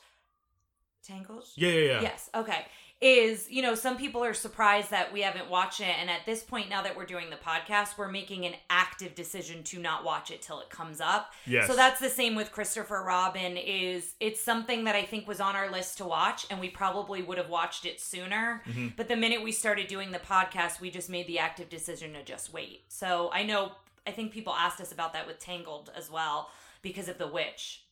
[1.02, 1.44] Tangled.
[1.56, 2.00] yeah, yeah, yeah.
[2.02, 2.30] Yes.
[2.34, 2.66] Okay.
[3.00, 5.94] Is, you know, some people are surprised that we haven't watched it.
[6.00, 9.62] And at this point, now that we're doing the podcast, we're making an active decision
[9.64, 11.30] to not watch it till it comes up.
[11.46, 11.68] Yes.
[11.68, 15.54] So that's the same with Christopher Robin is it's something that I think was on
[15.54, 18.62] our list to watch and we probably would have watched it sooner.
[18.68, 18.88] Mm-hmm.
[18.96, 22.24] But the minute we started doing the podcast, we just made the active decision to
[22.24, 22.82] just wait.
[22.88, 23.70] So I know
[24.08, 26.50] I think people asked us about that with Tangled as well
[26.82, 27.84] because of the witch.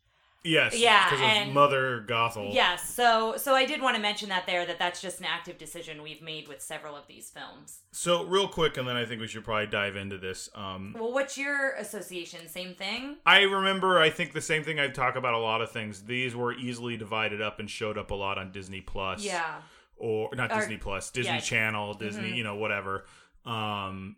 [0.47, 0.79] Yes.
[0.79, 2.55] Yeah, Because of Mother Gothel.
[2.55, 5.59] Yes, so so I did want to mention that there that that's just an active
[5.59, 7.81] decision we've made with several of these films.
[7.93, 10.49] So real quick, and then I think we should probably dive into this.
[10.55, 12.49] Um, Well, what's your association?
[12.49, 13.17] Same thing?
[13.27, 16.03] I remember, I think the same thing I talk about a lot of things.
[16.03, 19.25] These were easily divided up and showed up a lot on Disney Plus.
[19.25, 19.57] Yeah.
[19.97, 21.41] Or not Or- Disney Plus, Disney yeah.
[21.41, 22.37] Channel, Disney, Mhm.
[22.37, 23.07] you know, whatever.
[23.47, 24.17] Um,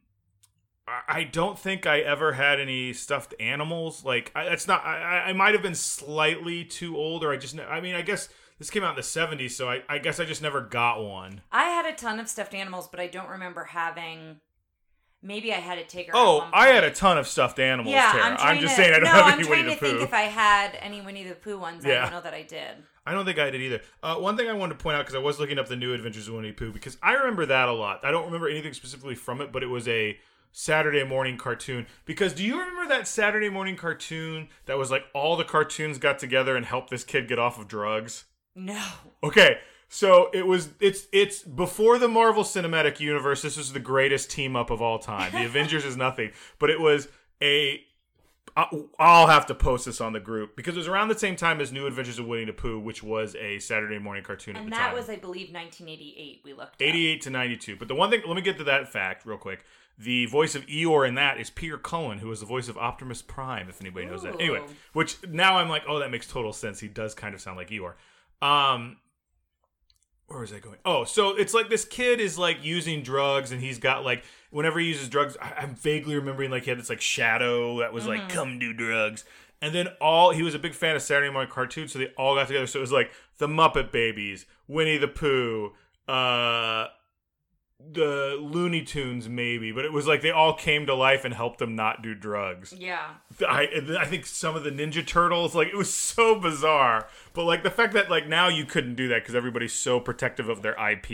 [1.08, 4.04] I- don't think I ever had any stuffed animals.
[4.04, 4.84] Like I, that's not.
[4.84, 7.58] I, I- might have been slightly too old, or I just.
[7.58, 10.24] I mean, I guess this came out in the '70s, so I, I guess I
[10.24, 11.42] just never got one.
[11.52, 14.40] I had a ton of stuffed animals, but I don't remember having.
[15.20, 16.12] Maybe I had a tiger.
[16.14, 17.92] Oh, I had a ton of stuffed animals.
[17.92, 18.24] Yeah, Tara.
[18.24, 20.00] I'm, trying just to, saying I don't no, have I'm any trying Winnie to think
[20.00, 21.84] if I had any Winnie the Pooh ones.
[21.84, 22.76] I don't know that I did.
[23.04, 23.80] I don't think I did either.
[24.02, 25.94] Uh, one thing I wanted to point out because I was looking up the New
[25.94, 28.04] Adventures of Winnie the Pooh because I remember that a lot.
[28.04, 30.16] I don't remember anything specifically from it, but it was a
[30.52, 31.86] Saturday morning cartoon.
[32.04, 36.18] Because do you remember that Saturday morning cartoon that was like all the cartoons got
[36.18, 38.24] together and helped this kid get off of drugs?
[38.54, 38.82] No.
[39.22, 39.58] Okay,
[39.88, 43.42] so it was it's it's before the Marvel Cinematic Universe.
[43.42, 45.32] This was the greatest team up of all time.
[45.32, 47.08] The Avengers is nothing, but it was
[47.42, 47.82] a
[48.98, 51.60] I'll have to post this on the group because it was around the same time
[51.60, 54.72] as New Adventures of Winnie the Pooh, which was a Saturday morning cartoon at And
[54.72, 54.96] the that time.
[54.96, 56.40] was, I believe, 1988.
[56.44, 56.74] We looked.
[56.74, 56.82] up.
[56.82, 57.76] 88 to 92.
[57.76, 59.64] But the one thing, let me get to that fact real quick.
[59.98, 63.20] The voice of Eeyore in that is Peter Cullen, who was the voice of Optimus
[63.20, 64.34] Prime, if anybody knows that.
[64.40, 64.60] Anyway,
[64.92, 66.78] which now I'm like, oh, that makes total sense.
[66.78, 67.94] He does kind of sound like Eeyore.
[68.40, 68.98] Um,
[70.28, 70.76] where was I going?
[70.84, 74.78] Oh, so it's like this kid is like using drugs, and he's got like whenever
[74.78, 78.06] he uses drugs, I- I'm vaguely remembering like he had this like shadow that was
[78.06, 79.24] like, come do drugs.
[79.60, 82.36] And then all he was a big fan of Saturday morning cartoons, so they all
[82.36, 82.66] got together.
[82.68, 85.72] So it was like the Muppet Babies, Winnie the Pooh,
[86.06, 86.86] uh,
[87.80, 91.58] the Looney Tunes, maybe, but it was like they all came to life and helped
[91.60, 92.74] them not do drugs.
[92.76, 93.14] Yeah.
[93.48, 93.68] I
[94.00, 97.06] I think some of the Ninja Turtles, like it was so bizarre.
[97.34, 100.48] But like the fact that like now you couldn't do that because everybody's so protective
[100.48, 101.08] of their IP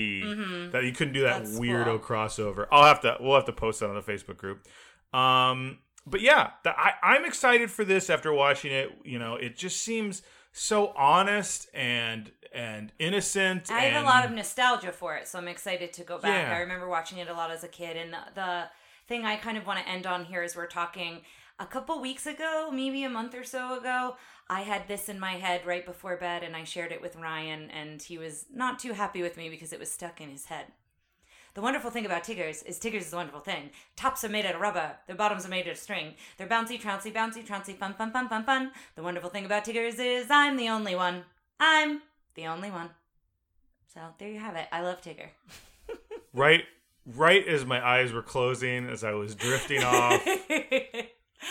[0.72, 1.52] that you couldn't do that Mm-hmm.
[1.52, 2.16] That's weirdo cool.
[2.16, 2.66] crossover.
[2.72, 4.66] I'll have to we'll have to post that on the Facebook group.
[5.12, 8.90] Um, but yeah, the, I I'm excited for this after watching it.
[9.04, 10.22] You know, it just seems
[10.56, 13.70] so honest and and innocent.
[13.70, 16.48] I have and- a lot of nostalgia for it, so I'm excited to go back.
[16.48, 16.56] Yeah.
[16.56, 18.64] I remember watching it a lot as a kid, and the, the
[19.08, 21.22] thing I kind of want to end on here is we're talking
[21.58, 24.16] a couple weeks ago, maybe a month or so ago.
[24.48, 27.70] I had this in my head right before bed, and I shared it with Ryan,
[27.70, 30.66] and he was not too happy with me because it was stuck in his head.
[31.54, 33.70] The wonderful thing about Tiggers is Tiggers is a wonderful thing.
[33.94, 34.90] Tops are made out of rubber.
[35.06, 36.14] Their bottoms are made out of string.
[36.36, 38.72] They're bouncy, trouncy, bouncy, trouncy, fun, fun, fun, fun, fun.
[38.96, 41.22] The wonderful thing about Tiggers is I'm the only one.
[41.60, 42.02] I'm
[42.34, 42.90] the only one.
[43.92, 44.66] So there you have it.
[44.72, 45.28] I love Tigger.
[46.34, 46.64] right
[47.14, 50.26] right as my eyes were closing as I was drifting off.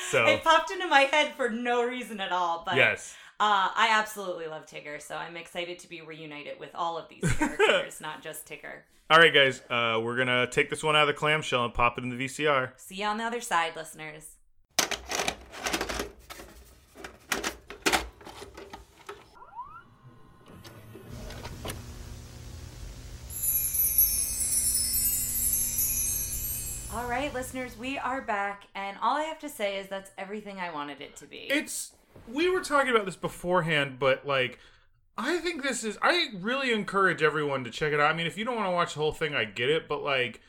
[0.09, 2.63] So it popped into my head for no reason at all.
[2.65, 3.15] But yes.
[3.39, 5.01] Uh, I absolutely love Tigger.
[5.01, 8.81] So I'm excited to be reunited with all of these characters, not just Tigger.
[9.09, 11.97] All right, guys, uh, we're gonna take this one out of the clamshell and pop
[11.97, 12.71] it in the VCR.
[12.77, 14.37] See you on the other side, listeners.
[26.95, 30.59] All right, listeners, we are back, and all I have to say is that's everything
[30.59, 31.47] I wanted it to be.
[31.49, 31.91] It's
[32.28, 34.60] we were talking about this beforehand, but like
[35.17, 38.12] I think this is I really encourage everyone to check it out.
[38.12, 40.04] I mean, if you don't want to watch the whole thing, I get it, but
[40.04, 40.41] like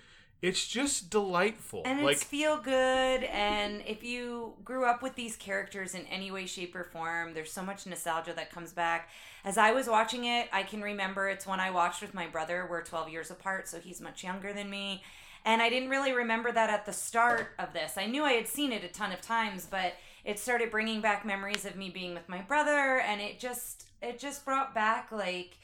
[0.44, 1.82] it's just delightful.
[1.86, 6.30] and like it's feel good and if you grew up with these characters in any
[6.30, 9.08] way shape or form there's so much nostalgia that comes back
[9.46, 12.66] as i was watching it i can remember it's one i watched with my brother
[12.68, 15.02] we're 12 years apart so he's much younger than me
[15.46, 18.46] and i didn't really remember that at the start of this i knew i had
[18.46, 22.14] seen it a ton of times but it started bringing back memories of me being
[22.14, 25.56] with my brother and it just it just brought back like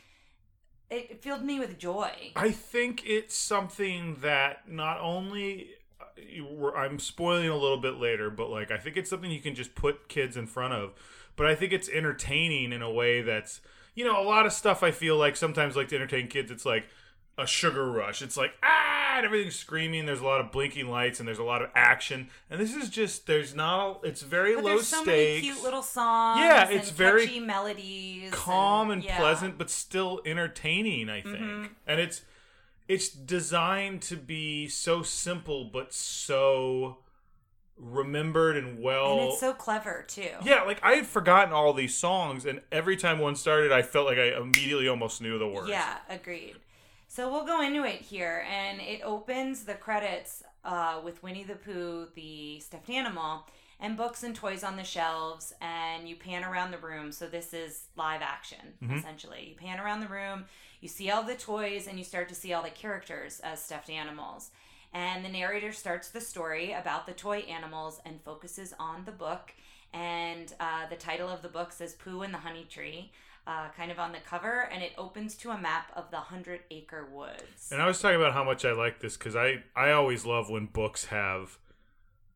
[0.90, 5.70] it filled me with joy I think it's something that not only
[6.76, 9.74] I'm spoiling a little bit later, but like I think it's something you can just
[9.74, 10.92] put kids in front of.
[11.36, 13.60] But I think it's entertaining in a way that's
[13.94, 14.82] you know a lot of stuff.
[14.82, 16.86] I feel like sometimes like to entertain kids, it's like
[17.40, 18.22] a sugar rush.
[18.22, 20.06] It's like ah, and everything's screaming.
[20.06, 22.28] There's a lot of blinking lights and there's a lot of action.
[22.50, 24.04] And this is just there's not.
[24.04, 25.42] A, it's very But low there's so stakes.
[25.46, 26.40] many cute little songs.
[26.40, 29.18] Yeah, and it's very catchy melodies, calm and yeah.
[29.18, 31.68] pleasant but still entertaining i think Mhm.
[31.86, 32.22] and it's
[32.88, 36.98] it's designed to be so simple but so
[37.76, 40.28] remembered and well and it's so clever too.
[40.44, 44.06] yeah like i had forgotten all these songs and every time one started i felt
[44.06, 46.56] like i immediately almost knew the words Yeah, agreed.
[47.12, 51.56] So we'll go into it here, and it opens the credits uh, with Winnie the
[51.56, 53.48] Pooh, the stuffed animal,
[53.80, 57.10] and books and toys on the shelves, and you pan around the room.
[57.10, 59.48] So this is live action, essentially.
[59.48, 60.44] You pan around the room,
[60.80, 63.90] you see all the toys, and you start to see all the characters as stuffed
[63.90, 64.50] animals.
[64.92, 69.52] And the narrator starts the story about the toy animals and focuses on the book.
[69.92, 73.10] And uh, the title of the book says Pooh and the Honey Tree,
[73.46, 76.60] uh, kind of on the cover, and it opens to a map of the Hundred
[76.70, 77.70] Acre Woods.
[77.72, 80.50] And I was talking about how much I like this because I I always love
[80.50, 81.58] when books have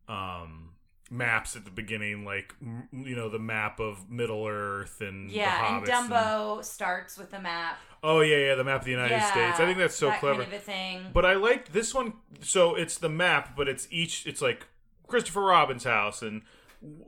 [0.09, 0.71] um
[1.11, 2.55] maps at the beginning, like
[2.93, 7.41] you know the map of Middle Earth and Yeah, and the Dumbo starts with a
[7.41, 7.79] map.
[8.03, 9.61] oh yeah, yeah, the map of the United yeah, States.
[9.61, 10.43] I think that's so that clever.
[10.43, 11.07] Kind of thing.
[11.13, 12.15] But I liked this one.
[12.41, 14.27] So it's the map, but it's each.
[14.27, 14.67] It's like
[15.07, 16.43] Christopher Robin's house and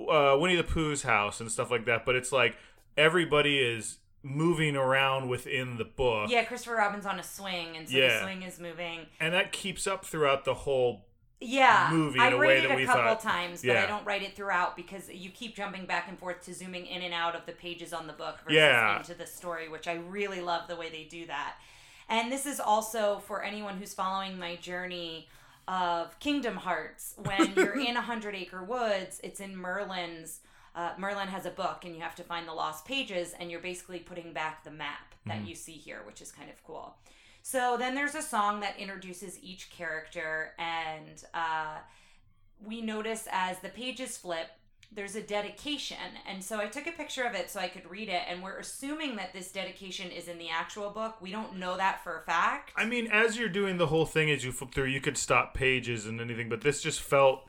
[0.09, 2.05] uh, Winnie the Pooh's house and stuff like that.
[2.05, 2.57] But it's like
[2.97, 7.97] everybody is moving around within the book, yeah, Christopher Robin's on a swing, and so
[7.97, 8.15] Yeah.
[8.15, 9.07] the swing is moving.
[9.21, 11.07] and that keeps up throughout the whole.
[11.39, 14.05] Yeah, movie I in a way read it a couple thought- times, but I don't
[14.07, 17.37] write it throughout because you keep jumping back and forth to zooming in and out
[17.37, 18.97] of the pages on the book versus Yeah.
[18.97, 21.57] into the story, which I really love the way they do that.
[22.09, 25.29] And this is also for anyone who's following my journey
[25.69, 27.15] of Kingdom Hearts.
[27.19, 30.41] When you're in a Hundred Acre Woods, it's in Merlin's.
[30.77, 33.61] Uh, Merlin has a book, and you have to find the lost pages, and you're
[33.61, 36.95] basically putting back the map that you see here, which is kind of cool.
[37.43, 41.79] So then there's a song that introduces each character, and uh,
[42.65, 44.49] we notice as the pages flip,
[44.93, 45.97] there's a dedication.
[46.29, 48.59] And so I took a picture of it so I could read it, and we're
[48.59, 51.21] assuming that this dedication is in the actual book.
[51.21, 52.73] We don't know that for a fact.
[52.77, 55.55] I mean, as you're doing the whole thing, as you flip through, you could stop
[55.55, 57.49] pages and anything, but this just felt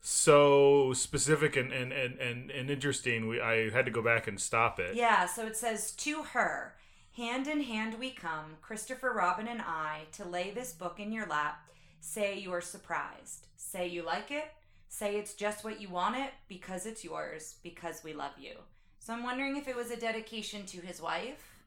[0.00, 3.28] so specific and and and and, and interesting.
[3.28, 4.94] We I had to go back and stop it.
[4.94, 6.74] Yeah, so it says, To her,
[7.16, 11.26] hand in hand we come, Christopher Robin and I, to lay this book in your
[11.26, 11.68] lap.
[12.00, 13.48] Say you are surprised.
[13.56, 14.52] Say you like it.
[14.88, 18.54] Say it's just what you want it because it's yours, because we love you.
[18.98, 21.58] So I'm wondering if it was a dedication to his wife.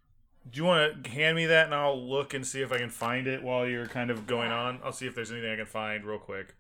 [0.50, 2.90] Do you want to hand me that and I'll look and see if I can
[2.90, 4.80] find it while you're kind of going on?
[4.84, 6.56] I'll see if there's anything I can find real quick.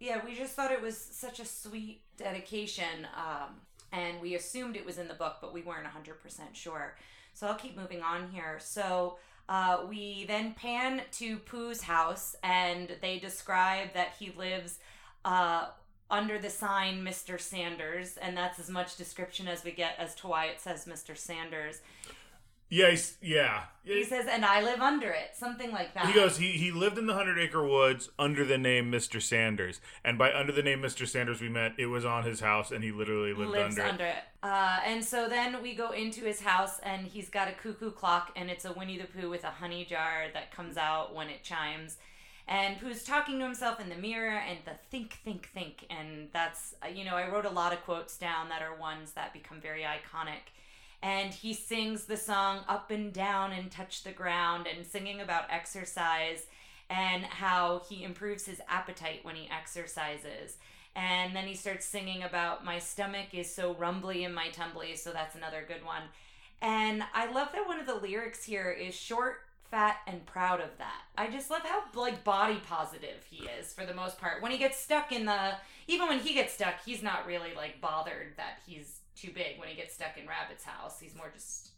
[0.00, 3.56] Yeah, we just thought it was such a sweet dedication, um,
[3.92, 6.14] and we assumed it was in the book, but we weren't 100%
[6.54, 6.96] sure.
[7.34, 8.58] So I'll keep moving on here.
[8.60, 14.78] So uh, we then pan to Pooh's house, and they describe that he lives
[15.26, 15.66] uh,
[16.10, 17.38] under the sign Mr.
[17.38, 21.14] Sanders, and that's as much description as we get as to why it says Mr.
[21.14, 21.82] Sanders.
[22.70, 23.64] Yeah, he's, yeah.
[23.82, 26.06] He says, and I live under it, something like that.
[26.06, 26.36] He goes.
[26.36, 29.20] He he lived in the Hundred Acre Woods under the name Mr.
[29.20, 31.08] Sanders, and by under the name Mr.
[31.08, 34.04] Sanders, we meant it was on his house, and he literally lived lives under, under,
[34.04, 34.22] it.
[34.42, 38.30] Uh, and so then we go into his house, and he's got a cuckoo clock,
[38.36, 41.42] and it's a Winnie the Pooh with a honey jar that comes out when it
[41.42, 41.96] chimes.
[42.46, 45.86] And Pooh's talking to himself in the mirror, and the think, think, think.
[45.88, 49.12] And that's, uh, you know, I wrote a lot of quotes down that are ones
[49.12, 50.50] that become very iconic.
[51.02, 55.50] And he sings the song Up and Down and Touch the Ground, and singing about
[55.50, 56.46] exercise
[56.90, 60.56] and how he improves his appetite when he exercises.
[60.96, 65.12] And then he starts singing about my stomach is so rumbly in my tumbly, so
[65.12, 66.02] that's another good one.
[66.60, 69.36] And I love that one of the lyrics here is short,
[69.70, 71.02] fat, and proud of that.
[71.16, 74.42] I just love how like body positive he is for the most part.
[74.42, 75.52] When he gets stuck in the
[75.86, 79.68] even when he gets stuck, he's not really like bothered that he's too big when
[79.68, 80.98] he gets stuck in Rabbit's house.
[81.00, 81.70] He's more just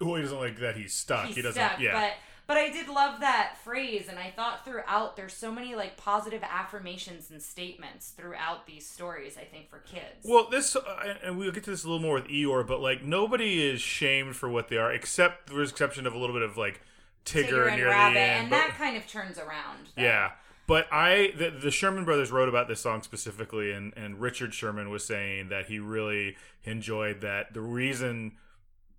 [0.00, 1.26] Well, he doesn't like that he's stuck.
[1.26, 1.62] he's he doesn't.
[1.62, 1.80] stuck.
[1.80, 1.92] yeah.
[1.92, 2.12] But
[2.46, 6.42] but I did love that phrase, and I thought throughout there's so many like positive
[6.42, 9.36] affirmations and statements throughout these stories.
[9.36, 10.24] I think for kids.
[10.24, 13.02] Well, this, uh, and we'll get to this a little more with Eeyore, but like
[13.04, 16.56] nobody is shamed for what they are, except there's exception of a little bit of
[16.56, 16.80] like
[17.26, 18.40] Tigger, Tigger and near Rabbit, the end.
[18.44, 19.88] and but- that kind of turns around.
[19.94, 20.02] though.
[20.02, 20.30] yeah,
[20.68, 24.90] but I the, the Sherman brothers wrote about this song specifically, and and Richard Sherman
[24.90, 27.54] was saying that he really enjoyed that.
[27.54, 28.36] The reason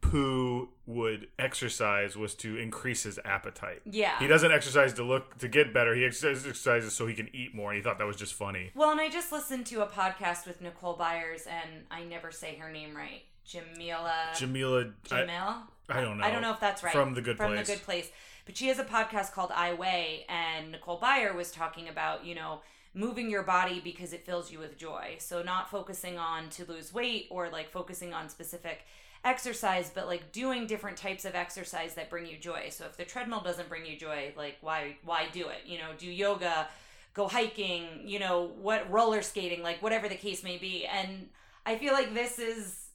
[0.01, 3.82] Pooh would exercise was to increase his appetite.
[3.86, 4.17] Yeah.
[4.17, 5.93] He doesn't exercise to look to get better.
[5.93, 7.71] He exercises so he can eat more.
[7.71, 8.71] And he thought that was just funny.
[8.73, 12.55] Well, and I just listened to a podcast with Nicole Byers, and I never say
[12.55, 13.21] her name right.
[13.47, 14.32] Jameela.
[14.34, 15.55] Jameela, I, Jamil?
[15.89, 16.23] I don't know.
[16.23, 16.93] I don't know if that's right.
[16.93, 17.58] From The Good From Place.
[17.60, 18.12] From the Good Place.
[18.49, 22.33] But she has a podcast called I Weigh, and Nicole Byer was talking about, you
[22.33, 22.62] know,
[22.95, 25.17] moving your body because it fills you with joy.
[25.19, 28.88] So not focusing on to lose weight or like focusing on specific
[29.23, 32.69] exercise, but like doing different types of exercise that bring you joy.
[32.71, 35.67] So if the treadmill doesn't bring you joy, like why why do it?
[35.67, 36.69] You know, do yoga,
[37.13, 40.88] go hiking, you know, what roller skating, like whatever the case may be.
[40.88, 41.29] And
[41.67, 42.88] I feel like this is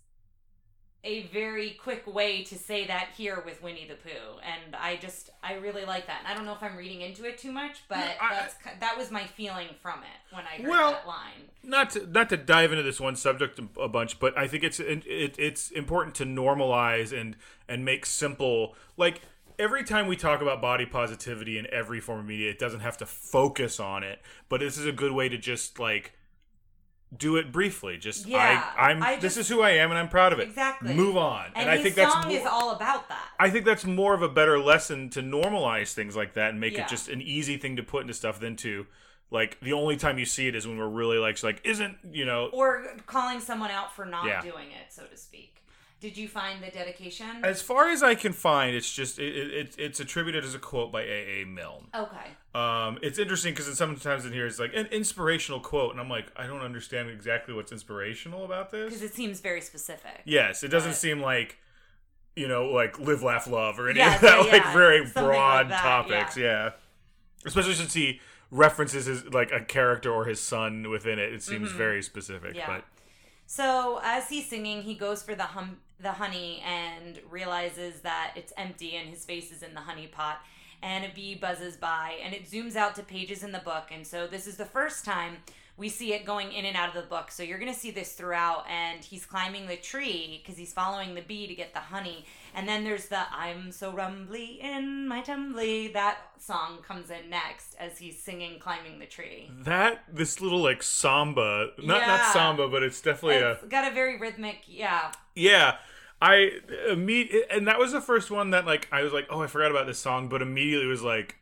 [1.05, 5.31] a very quick way to say that here with Winnie the Pooh, and I just
[5.43, 6.21] I really like that.
[6.21, 8.97] And I don't know if I'm reading into it too much, but I- that's that
[8.97, 11.51] was my feeling from it when I heard Well- that line.
[11.63, 14.65] not to, not to dive into this one subject a- a bunch, but I think
[14.65, 17.37] it's it, it's important to normalize and
[17.69, 19.21] and make simple like
[19.59, 22.97] every time we talk about body positivity in every form of media, it doesn't have
[22.97, 26.13] to focus on it, but this is a good way to just like
[27.17, 27.97] do it briefly.
[27.97, 30.39] Just Yeah, I I'm I this just- is who I am and I'm proud of
[30.41, 30.49] it.
[30.49, 30.95] Exactly.
[30.95, 31.47] Move on.
[31.55, 33.29] And, I his think that's more, is all about that.
[33.39, 36.75] I think that's more of a better lesson to normalize things like that and make
[36.75, 36.83] Yeah.
[36.85, 38.87] it just an easy thing to put into stuff than to
[39.31, 42.25] like the only time you see it is when we're really like like isn't you
[42.25, 44.41] know or calling someone out for not Yeah.
[44.43, 45.64] doing it, so to speak.
[46.05, 47.27] Did you find the dedication?
[47.43, 50.59] as far as I can find it's just it, it, it- it's attributed as a
[50.59, 51.43] quote by A.
[51.43, 51.45] A.
[51.47, 51.87] Milne.
[51.95, 52.29] okay.
[52.55, 56.27] Um, it's interesting because sometimes in here it's like an inspirational quote, and I'm like,
[56.37, 60.21] I don't understand exactly what's inspirational about this Because it seems very specific.
[60.25, 61.57] Yes, it doesn't But- seem like,
[62.37, 64.99] you know, like live, laugh, love, or any Yeah, of that yeah, like yeah, very
[65.07, 66.37] something like broad that, topics.
[66.37, 66.71] Yeah.
[67.47, 71.33] especially since he references his like a character or his son within it.
[71.33, 72.51] It seems very specific.
[72.51, 72.59] Mm-hmm.
[72.59, 72.67] Yeah.
[72.67, 72.85] But
[73.47, 78.53] So as he's singing, he goes for the hum the honey and realizes that it's
[78.57, 80.41] empty and his face is in the honey pot.
[80.83, 83.85] And a bee buzzes by and it zooms out to pages in the book.
[83.91, 85.39] And so this is the first time
[85.77, 87.31] we see it going in and out of the book.
[87.31, 88.65] So you're going to see this throughout.
[88.71, 92.27] And he's climbing the tree because he's following the bee to get the honey.
[92.55, 95.93] And then there's the I'm so rumbly in my tumbly.
[95.93, 99.51] That song comes in next as he's singing climbing the tree.
[99.63, 103.95] that this little like samba, not not samba, but it's definitely a It's got a
[103.95, 105.13] very rhythmic, yeah.
[105.35, 105.77] Yeah.
[106.23, 106.53] I
[106.89, 109.71] immediately, and that was the first one that like I was like, oh, I forgot
[109.71, 111.37] about this song, but immediately was like,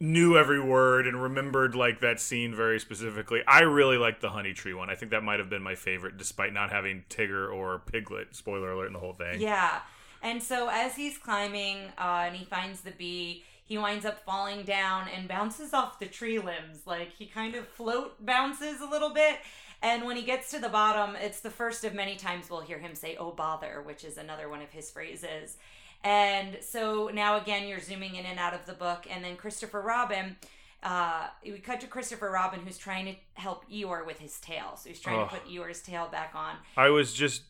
[0.00, 3.42] knew every word and remembered like that scene very specifically.
[3.48, 4.90] I really liked the Honey Tree one.
[4.90, 8.34] I think that might have been my favorite, despite not having Tigger or Piglet.
[8.36, 9.40] Spoiler alert in the whole thing.
[9.40, 9.80] Yeah.
[10.22, 14.64] And so as he's climbing uh, and he finds the bee, he winds up falling
[14.64, 16.86] down and bounces off the tree limbs.
[16.86, 19.38] Like he kind of float bounces a little bit.
[19.82, 22.78] And when he gets to the bottom, it's the first of many times we'll hear
[22.78, 25.56] him say, oh, bother, which is another one of his phrases.
[26.04, 29.06] And so now again, you're zooming in and out of the book.
[29.10, 30.36] And then Christopher Robin,
[30.82, 34.76] uh, we cut to Christopher Robin who's trying to help Eeyore with his tail.
[34.76, 35.24] So he's trying Oh.
[35.24, 36.56] to put Eeyore's tail back on.
[36.76, 37.42] I was just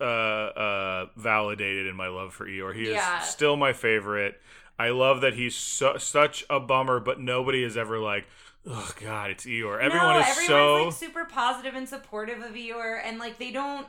[0.00, 2.74] uh, uh, validated in my love for Eeyore.
[2.74, 3.22] He Yeah.
[3.22, 4.40] is still my favorite.
[4.78, 8.26] I love that he's su- such a bummer, but nobody is ever like,
[8.66, 9.80] oh god, it's Eeyore.
[9.80, 13.86] Everyone no, is so like super positive and supportive of Eeyore, and like they don't.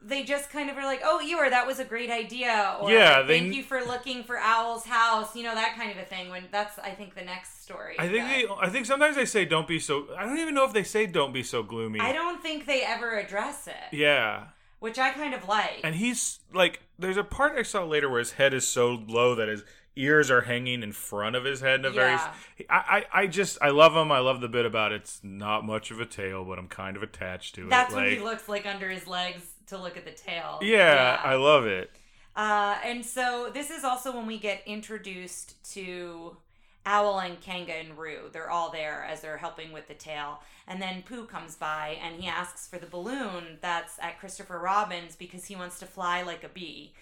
[0.00, 3.22] They just kind of are like, "Oh, Eeyore, that was a great idea," or Yeah,
[3.22, 6.30] they- "Thank you for looking for Owl's house," you know that kind of a thing.
[6.30, 7.96] When that's, I think, the next story.
[7.98, 8.66] I think but they.
[8.66, 10.06] I think sometimes they say don't be so.
[10.16, 11.98] I don't even know if they say don't be so gloomy.
[11.98, 14.44] I don't think they ever address it, Yeah,
[14.78, 15.80] which I kind of like.
[15.82, 19.34] and he's like, there's a part I saw later where his head is so low
[19.34, 19.64] that his
[19.98, 22.12] ears are hanging in front of his head in a very.
[22.12, 22.32] Yeah.
[22.70, 24.12] I, I I just I love him.
[24.12, 27.02] I love the bit about it's not much of a tail, but I'm kind of
[27.02, 27.96] attached to that's it.
[27.96, 30.58] when like, he looks like under his legs to look at the tail.
[30.62, 31.90] yeah, I love it.
[32.34, 36.36] Uh, and so this is also when we get introduced to
[36.86, 38.30] Owl and Kanga and Roo.
[38.32, 40.40] They're all there as they're helping with the tail.
[40.66, 45.16] And then Pooh comes by and he asks for the balloon that's at Christopher Robin's
[45.16, 46.94] because he wants to fly like a bee.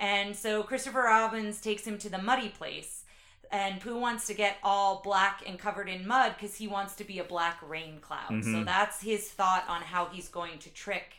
[0.00, 3.04] And so Christopher Robbins takes him to the muddy place.
[3.52, 7.04] And Pooh wants to get all black and covered in mud because he wants to
[7.04, 8.28] be a black rain cloud.
[8.42, 8.64] So mm-hmm.
[8.64, 11.14] that's his thought on how he's going to trick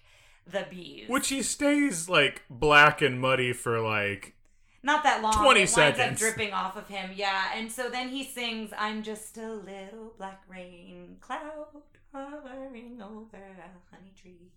[0.50, 1.08] the bees.
[1.08, 4.34] Which he stays like black and muddy for like
[4.84, 5.34] not that long.
[5.34, 6.20] 20 it seconds.
[6.20, 7.12] dripping off of him.
[7.16, 11.68] Yeah, and so then he sings, "I'm just a little black rain cloud
[12.14, 14.52] hovering over a honey tree."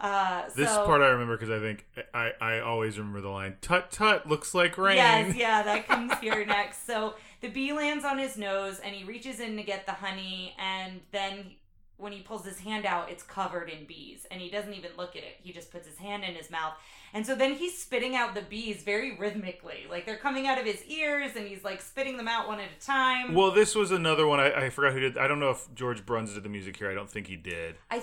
[0.00, 3.90] Uh, this part I remember because I think I I always remember the line "Tut
[3.90, 6.86] tut looks like rain." Yes, yeah, that comes here next.
[6.86, 10.54] So the bee lands on his nose, and he reaches in to get the honey,
[10.58, 11.52] and then
[11.98, 15.16] when he pulls his hand out, it's covered in bees, and he doesn't even look
[15.16, 15.36] at it.
[15.42, 16.72] He just puts his hand in his mouth,
[17.12, 20.64] and so then he's spitting out the bees very rhythmically, like they're coming out of
[20.64, 23.34] his ears, and he's like spitting them out one at a time.
[23.34, 24.40] Well, this was another one.
[24.40, 25.18] I, I forgot who did.
[25.18, 26.90] I don't know if George Bruns did the music here.
[26.90, 27.74] I don't think he did.
[27.90, 28.02] I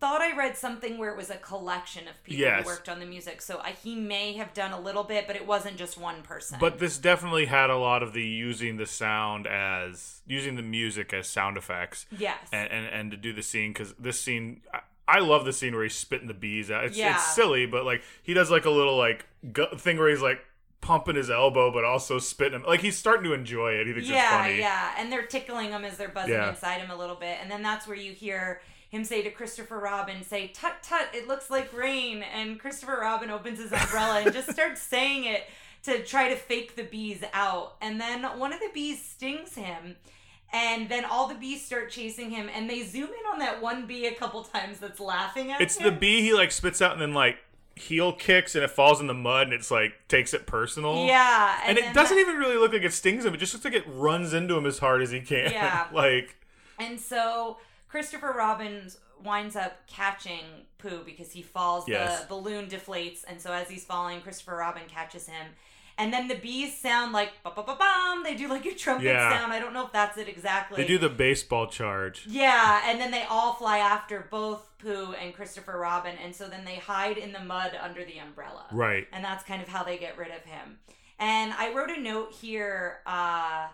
[0.00, 2.62] thought I read something where it was a collection of people Yes.
[2.62, 5.34] who worked on the music, so I, he may have done a little bit, but
[5.36, 6.58] it wasn't just one person.
[6.60, 11.12] But this definitely had a lot of the using the sound as using the music
[11.12, 14.62] as sound effects yes, and and, and to do the scene because this scene.
[14.72, 16.84] I, I love the scene where he's spitting the bees out.
[16.84, 17.14] It's, Yeah.
[17.14, 20.38] it's silly, but like he does like a little like gu- thing where he's like
[20.82, 22.64] pumping his elbow, but also spitting him.
[22.66, 23.86] Like he's starting to enjoy it.
[23.86, 26.50] He thinks it's yeah, yeah, and they're tickling him as they're buzzing Yeah.
[26.50, 29.78] inside him a little bit, and then that's where you hear him say to Christopher
[29.78, 32.22] Robin, say, tut tut, it looks like rain.
[32.22, 35.44] And Christopher Robin opens his umbrella and just starts saying it
[35.84, 37.76] to try to fake the bees out.
[37.80, 39.96] And then one of the bees stings him.
[40.52, 43.86] And then all the bees start chasing him, and they zoom in on that one
[43.86, 45.86] bee a couple times that's laughing at It's him.
[45.86, 47.36] It's the bee he like spits out and then like
[47.76, 51.04] heel kicks and it falls in the mud and it's like takes it personal.
[51.04, 53.34] Yeah, And, then it doesn't that- even really look like it stings him.
[53.34, 55.52] It just looks like it runs into him as hard as he can.
[55.52, 55.86] Yeah.
[55.92, 56.34] like
[56.78, 57.58] And so
[57.88, 60.44] Christopher Robbins winds up catching
[60.78, 61.88] Pooh because he falls.
[61.88, 62.20] Yes.
[62.22, 65.46] The balloon deflates, and so as he's falling, Christopher Robin catches him.
[66.00, 68.22] And then the bees sound like ba ba ba bum.
[68.22, 69.32] They do like a trumpet Yeah.
[69.36, 69.52] sound.
[69.52, 70.76] I don't know if that's it exactly.
[70.80, 72.24] they do the baseball charge.
[72.28, 76.64] Yeah, and then they all fly after both Pooh and Christopher Robin, and so then
[76.64, 78.66] they hide in the mud under the umbrella.
[78.70, 79.08] Right.
[79.12, 80.78] And that's kind of how they get rid of him.
[81.18, 83.66] And I wrote a note here uh,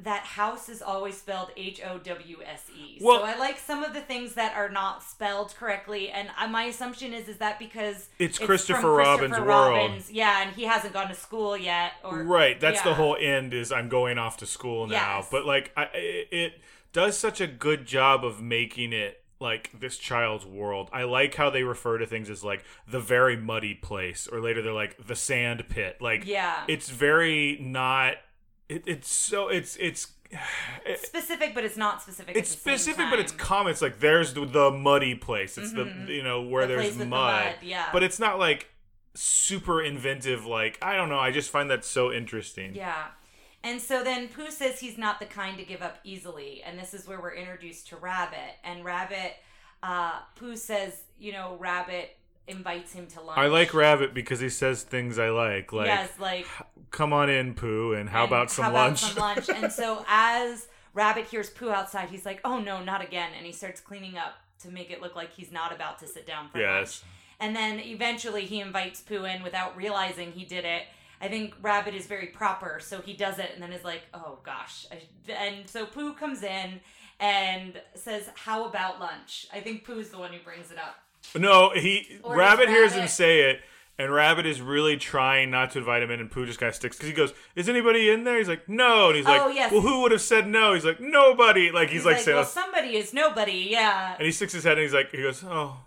[0.00, 2.98] that house is always spelled H O W S E.
[3.00, 6.64] Well- So I like some of the things that are not spelled correctly, and my
[6.64, 10.02] assumption is is that because It's from Christopher Robin's world.
[10.10, 12.58] Yeah, and he hasn't gone to school yet, or Right.
[12.60, 15.18] That's the whole end is I'm going off to school now.
[15.18, 15.28] Yes.
[15.30, 16.52] But like I, it, it
[16.92, 20.90] does such a good job of making it like this child's world.
[20.92, 24.62] I like how they refer to things as like the very muddy place or later
[24.62, 25.98] they're like the sand pit.
[26.00, 26.64] Like Yeah.
[26.68, 28.14] it's very not
[28.68, 30.08] it, it's so it's it's
[30.86, 32.36] it- specific, but it's not specific.
[32.36, 33.70] it's at the same specific, but it's common.
[33.72, 35.56] It's like there's the, the muddy place.
[35.58, 36.70] It's the you know where Mm-hmm.
[36.72, 37.44] The there's with the mud.
[37.44, 37.86] mud, yeah.
[37.92, 38.68] But it's not like
[39.14, 40.46] super inventive.
[40.46, 41.18] Like I don't know.
[41.18, 42.74] I just find that so interesting.
[42.74, 43.06] Yeah.
[43.64, 46.62] And so then Pooh says he's not the kind to give up easily.
[46.64, 48.54] And this is where we're introduced to Rabbit.
[48.62, 49.32] And Rabbit,
[49.82, 52.16] uh, Pooh says, you know, Rabbit
[52.48, 53.38] invites him to lunch.
[53.38, 55.72] I like Rabbit because he says things I like.
[55.72, 56.46] Like, yes, like
[56.90, 59.00] come on in, Pooh, and how and about some how about lunch?
[59.00, 59.48] some lunch?
[59.48, 63.52] and so as Rabbit hears Pooh outside, he's like, "Oh no, not again!" And he
[63.52, 66.58] starts cleaning up to make it look like he's not about to sit down for
[66.58, 66.86] lunch.
[66.86, 67.04] yes.
[67.40, 70.82] And then eventually he invites Pooh in without realizing he did it.
[71.20, 74.38] I think Rabbit is very proper, so he does it and then is like, oh
[74.44, 74.86] gosh.
[75.28, 76.80] And so Pooh comes in
[77.20, 79.46] and says, how about lunch?
[79.52, 80.96] I think Pooh's the one who brings it up.
[81.34, 83.60] No, he Or Rabbit hears him Rabbit- say it,
[83.98, 86.74] and Rabbit is really trying not to invite him in, and Pooh just kind of
[86.76, 89.48] sticks because he goes, "Is anybody in there?" He's like, "No," and he's like, Oh,
[89.48, 89.72] yes.
[89.72, 92.96] "Well, who would have said no?" He's like, "Nobody." Like he's, like, saying, well, somebody
[92.96, 93.68] is nobody.
[93.70, 94.14] Yeah.
[94.16, 95.78] and he sticks his head, and he's like, he goes, "Oh,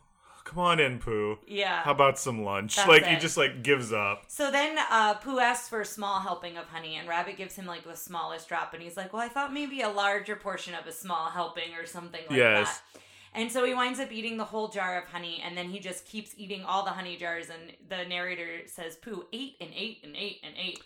[0.43, 1.37] come on in, Pooh.
[1.47, 1.81] Yeah.
[1.83, 3.21] How about some lunch?" That's like he it.
[3.21, 4.25] just like gives up.
[4.27, 7.65] So then uh, Pooh asks for a small helping of honey, and Rabbit gives him
[7.65, 10.85] like the smallest drop, and he's like, "Well, I thought maybe a larger portion of
[10.85, 12.81] a small helping or something like Yes.
[12.93, 13.01] that."
[13.34, 16.05] And so he winds up eating the whole jar of honey, and then he just
[16.05, 17.47] keeps eating all the honey jars.
[17.49, 20.84] And the narrator says, "Pooh ate and ate and ate and ate,"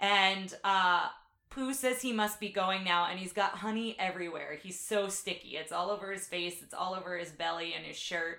[0.00, 1.08] and uh,
[1.50, 4.58] Pooh says he must be going now, and he's got honey everywhere.
[4.60, 7.96] He's so sticky; it's all over his face, it's all over his belly and his
[7.96, 8.38] shirt.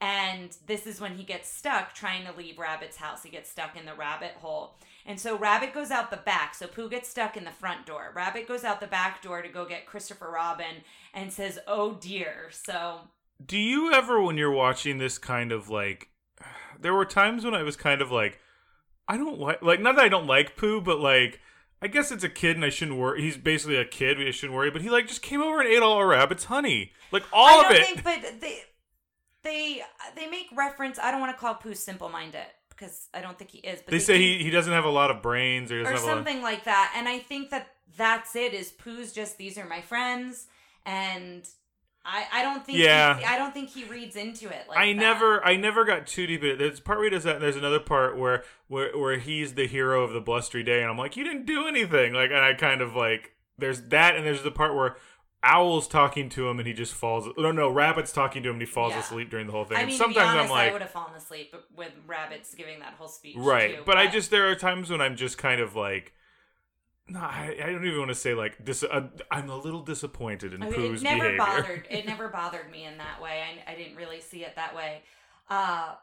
[0.00, 3.22] And this is when he gets stuck trying to leave Rabbit's house.
[3.22, 4.76] He gets stuck in the rabbit hole.
[5.08, 6.54] And so Rabbit goes out the back.
[6.54, 8.12] So Pooh gets stuck in the front door.
[8.14, 10.82] Rabbit goes out the back door to go get Christopher Robin
[11.14, 12.48] and says, Oh dear.
[12.50, 13.00] So
[13.44, 16.10] Do you ever, when you're watching this kind of like,
[16.80, 18.38] there were times when I was kind of like,
[19.08, 21.40] I don't like, like, not that I don't like Pooh, but like,
[21.80, 23.22] I guess it's a kid and I shouldn't worry.
[23.22, 24.70] He's basically a kid, I shouldn't worry.
[24.70, 27.62] But he like just came over and ate all our rabbit's honey, like all I
[27.62, 27.86] of don't it.
[27.86, 28.58] think, but they
[29.42, 29.82] they
[30.16, 30.98] they make reference.
[30.98, 32.44] I don't want to call Pooh simple minded
[32.78, 33.80] because I don't think he is.
[33.82, 36.02] But they say do- he, he doesn't have a lot of brains or or have
[36.02, 36.14] a lot.
[36.14, 36.92] something like that.
[36.96, 38.54] And I think that that's it.
[38.54, 40.46] Is Pooh's just these are my friends,
[40.86, 41.46] and
[42.04, 43.18] I I don't think Yeah.
[43.18, 44.98] he, I don't think he reads into it like I that.
[44.98, 46.58] never, I never got too deep in it.
[46.58, 49.66] There's part where he does that, and there's another part where, where, where he's the
[49.66, 52.12] hero of the blustery day, and I'm like, you didn't do anything.
[52.14, 54.96] Like, and I kind of like, there's that, and there's the part where
[55.42, 57.28] Owl's talking to him, and he just falls.
[57.36, 59.00] No, no, Rabbit's talking to him, and he falls Yeah.
[59.00, 59.76] asleep during the whole thing.
[59.76, 62.80] I and mean, sometimes honest, I'm like, I would have fallen asleep with rabbits giving
[62.80, 63.36] that whole speech.
[63.38, 66.12] right, too, but, I just there are times when I'm just kind of like.
[67.10, 70.52] No, I, I don't even want to say like dis- uh, I'm a little disappointed
[70.52, 71.38] in I mean, Pooh's it never behavior.
[71.38, 71.86] bothered.
[71.88, 73.42] It never bothered me in that way.
[73.66, 75.00] I, I didn't really see it that way.
[75.48, 75.94] Uh,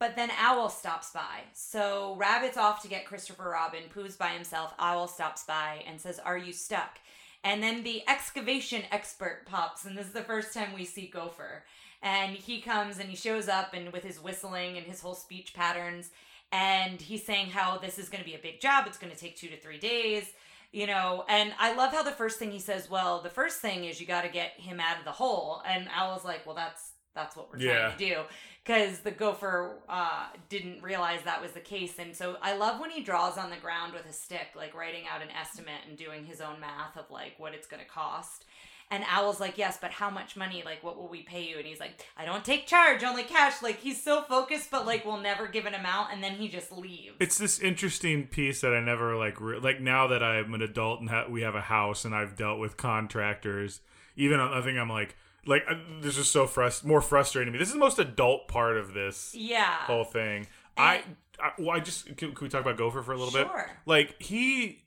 [0.00, 1.42] but then Owl stops by.
[1.52, 3.82] So Rabbit's off to get Christopher Robin.
[3.94, 4.74] Pooh's by himself.
[4.80, 6.98] Owl stops by and says, "Are you stuck?"
[7.44, 11.64] And then the excavation expert pops, and this is the first time we see Gopher.
[12.02, 15.54] And he comes and he shows up and with his whistling and his whole speech
[15.54, 16.10] patterns,
[16.52, 18.84] and he's saying how this is going to be a big job.
[18.86, 20.24] It's going to take two to three days
[20.70, 23.84] you know and i love how the first thing he says well the first thing
[23.86, 26.90] is you got to get him out of the hole and owl's like well that's
[27.14, 27.86] that's what we're Yeah.
[27.88, 28.20] trying to do
[28.68, 32.90] because the gopher uh, didn't realize that was the case and so i love when
[32.90, 36.24] he draws on the ground with a stick like writing out an estimate and doing
[36.24, 38.44] his own math of like what it's going to cost
[38.90, 40.62] And Owl's like, yes, but how much money?
[40.64, 41.58] Like, what will we pay you?
[41.58, 43.60] And he's like, I don't take charge, only cash.
[43.62, 46.10] Like, he's so focused, but like, we'll never give an amount.
[46.10, 47.14] And then he just leaves.
[47.20, 49.42] It's this interesting piece that I never like.
[49.42, 52.34] Re- like now that I'm an adult and ha- we have a house and I've
[52.34, 53.82] dealt with contractors,
[54.16, 55.16] even I think I'm like,
[55.46, 57.58] like uh, this is so frust- more frustrating to me.
[57.58, 59.76] This is the most adult part of this yeah.
[59.86, 60.46] whole thing.
[60.76, 61.02] I,
[61.40, 63.46] I, well, I just can, can we talk about Gopher for a little bit?
[63.46, 63.70] Sure.
[63.86, 64.84] Like he,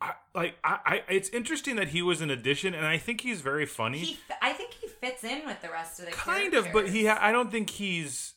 [0.00, 3.40] I, like I, I, it's interesting that he was an addition, and I think he's
[3.40, 3.98] very funny.
[3.98, 7.06] He, I think he fits in with the rest of the kind of, but he,
[7.06, 8.34] ha- I don't think he's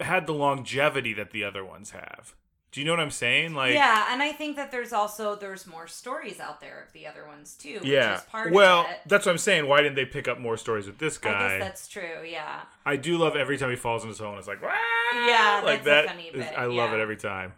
[0.00, 2.34] had the longevity that the other ones have.
[2.72, 3.52] Do you know what I'm saying?
[3.52, 7.06] Like, yeah, and I think that there's also there's more stories out there of the
[7.06, 7.74] other ones too.
[7.74, 8.16] Which yeah.
[8.16, 9.00] is part well, of it.
[9.06, 9.68] that's what I'm saying.
[9.68, 11.58] Why didn't they pick up more stories with this I guy?
[11.58, 12.24] guess that's true.
[12.26, 12.62] Yeah.
[12.86, 14.70] I do love every time he falls in his hole it's like, "Wah!"
[15.14, 16.06] Yeah, like that.
[16.06, 16.96] funny is- I love yeah.
[16.96, 17.52] it every time.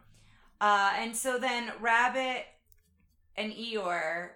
[0.61, 2.47] Uh, and so then Rabbit
[3.37, 4.31] and Eeyore.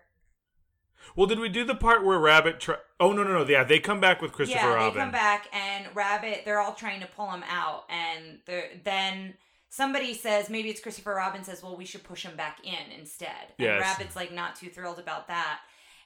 [1.17, 2.61] Well, did we do the part where Rabbit?
[2.61, 3.49] Try- oh no, no, no.
[3.49, 4.95] Yeah, they come back with Christopher yeah, Robin.
[4.95, 6.43] they come back and Rabbit.
[6.45, 9.35] They're all trying to pull him out, and they're- then
[9.71, 13.53] somebody says maybe it's Christopher Robin says, "Well, we should push him back in instead."
[13.59, 13.81] And Yes.
[13.81, 15.61] Rabbit's like not too thrilled about that.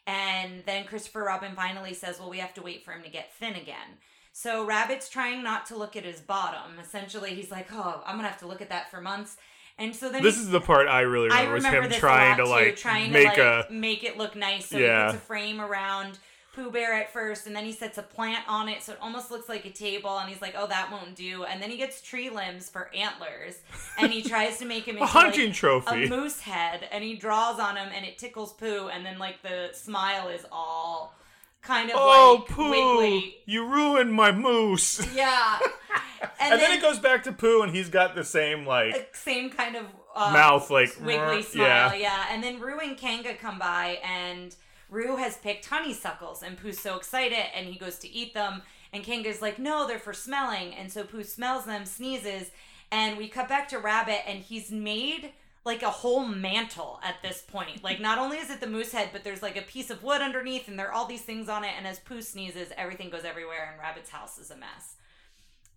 [0.06, 3.32] And then Christopher Robin finally says, "Well, we have to wait for him to get
[3.34, 3.98] thin again."
[4.32, 6.78] So Rabbit's trying not to look at his bottom.
[6.80, 9.36] Essentially, he's like, "Oh, I'm gonna have to look at that for months."
[9.78, 12.44] And so then This is the part I really I remember was him trying to
[12.44, 13.72] like too, trying make to like a.
[13.72, 14.66] make it look nice.
[14.68, 15.06] So Yeah.
[15.06, 16.18] he puts a frame around
[16.52, 19.30] Pooh Bear at first, and then he sets a plant on it, so it almost
[19.30, 20.18] looks like a table.
[20.18, 23.56] And he's like, "Oh, that won't do." And then he gets tree limbs for antlers,
[23.98, 26.04] and he tries to make him A hunting like, trophy.
[26.04, 29.42] a moose head, and he draws on him, and it tickles Pooh, and then like
[29.42, 31.14] the smile is all
[31.62, 32.70] kind of oh, like Pooh!
[32.70, 33.36] wiggly.
[33.46, 35.00] You ruined my moose.
[35.14, 35.58] Yeah,
[36.40, 39.76] And, then, it goes back to Pooh, and he's got the same like same kind
[39.76, 41.88] of uh, mouth, like wiggly yeah.
[41.88, 42.26] smile, yeah.
[42.30, 44.54] And then Roo and Kanga come by, and
[44.92, 48.60] Roo has picked honeysuckles, and Pooh's so excited, and he goes to eat them,
[48.92, 52.50] and Kanga's like, "No, they're for smelling." And so Pooh smells them, sneezes,
[52.90, 55.32] and we cut back to Rabbit, and he's made
[55.64, 57.82] like a whole mantle at this point.
[57.82, 60.20] Like, not only is it the moose head, but there's like a piece of wood
[60.20, 61.72] underneath, and there are all these things on it.
[61.76, 64.96] And as Pooh sneezes, everything goes everywhere, and Rabbit's house is a mess.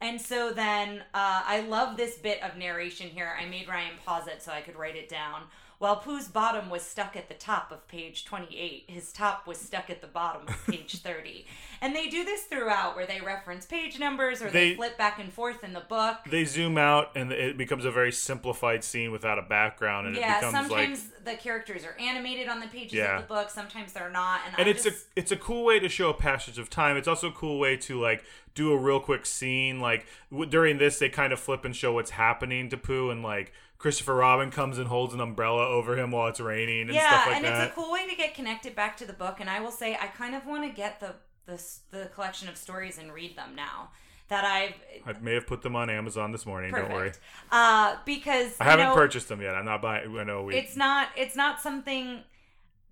[0.02, 3.34] And so then uh, I love this bit of narration here.
[3.40, 5.44] I made Ryan pause it so I could write it down.
[5.78, 9.90] While Pooh's bottom was stuck at the top of page 28, his top was stuck
[9.90, 11.46] at the bottom of page 30.
[11.82, 15.20] And they do this throughout where they reference page numbers or they, They- flip back
[15.20, 16.18] and forth in the book.
[16.30, 20.38] They zoom out, and it becomes a very simplified scene without a background, and yeah,
[20.38, 23.18] it becomes like sometimes the characters are animated on the pages Yeah.
[23.18, 24.42] of the book, sometimes they're not.
[24.48, 26.96] And, and it's just, a it's a cool way to show a passage of time.
[26.98, 28.24] It's also a cool way to like
[28.56, 29.80] do a real quick scene.
[29.80, 33.22] Like w- during this, they kind of flip and show what's happening to Pooh, and
[33.22, 37.10] like Christopher Robin comes and holds an umbrella over him while it's raining and yeah,
[37.10, 37.64] stuff like and that.
[37.68, 39.38] it's a cool way to get connected back to the book.
[39.40, 42.58] And I will say, I kind of want to get the the the collection of
[42.58, 43.90] stories and read them now
[44.30, 44.74] that I've
[45.06, 46.72] I may have put them on Amazon this morning.
[46.74, 47.12] Don't worry.
[47.52, 49.56] Uh, because I haven't know, purchased them yet.
[49.56, 50.18] I'm not buying.
[50.18, 50.56] I know we.
[50.56, 52.24] It's not it's not something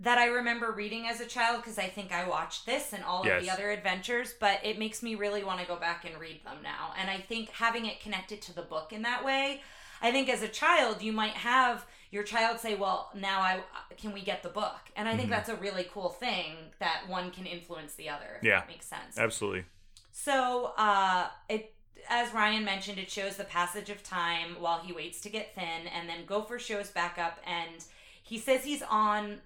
[0.04, 3.22] that I remember reading as a child because I think I watched this and all
[3.22, 6.44] of the other adventures, but it makes me really want to go back and read
[6.46, 6.94] them now.
[7.00, 9.62] And I think having it connected to the book in that way,
[10.02, 13.62] I think as a child you might have your child say, "Well, now I
[13.98, 15.32] can we get the book?" And I think Mhm.
[15.32, 18.40] that's a really cool thing that one can influence the other.
[18.44, 18.60] Yeah.
[18.60, 19.18] that makes sense.
[19.18, 19.66] Absolutely.
[20.12, 21.74] So, uh, it
[22.10, 25.88] as Ryan mentioned, it shows the passage of time while he waits to get thin,
[25.88, 27.86] and then Gopher shows back up, and
[28.22, 29.42] he says he's on.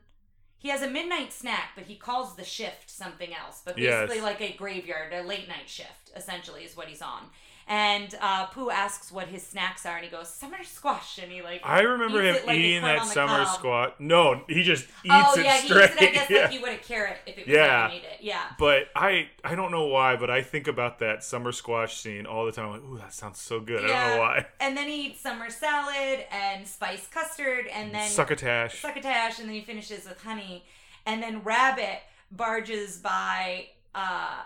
[0.59, 3.61] He has a midnight snack, but he calls the shift something else.
[3.63, 4.07] But Yes.
[4.07, 7.29] basically, like a graveyard, a late night shift, essentially, is what he's on.
[7.69, 11.41] And uh, Pooh asks what his snacks are, and he goes summer squash, and he
[11.41, 11.59] like.
[11.65, 13.55] I remember him it like eating that summer cob.
[13.57, 13.99] squat.
[13.99, 15.91] No, he just eats Oh it yeah, he straight.
[15.91, 16.09] eats it.
[16.09, 16.41] I guess yeah.
[16.45, 17.83] like you would a carrot if it was Yeah.
[17.83, 18.17] like you ate it.
[18.21, 18.43] Yeah.
[18.57, 22.45] But I I don't know why, but I think about that summer squash scene all
[22.45, 22.67] the time.
[22.67, 23.83] I'm like, ooh, that sounds so good.
[23.83, 24.45] I don't know why.
[24.61, 28.81] And then he eats summer salad and spiced custard, and then Succotash.
[28.81, 30.63] succotash, and then he finishes with honey.
[31.05, 31.99] And then Rabbit
[32.31, 33.67] barges by.
[33.93, 34.41] Uh,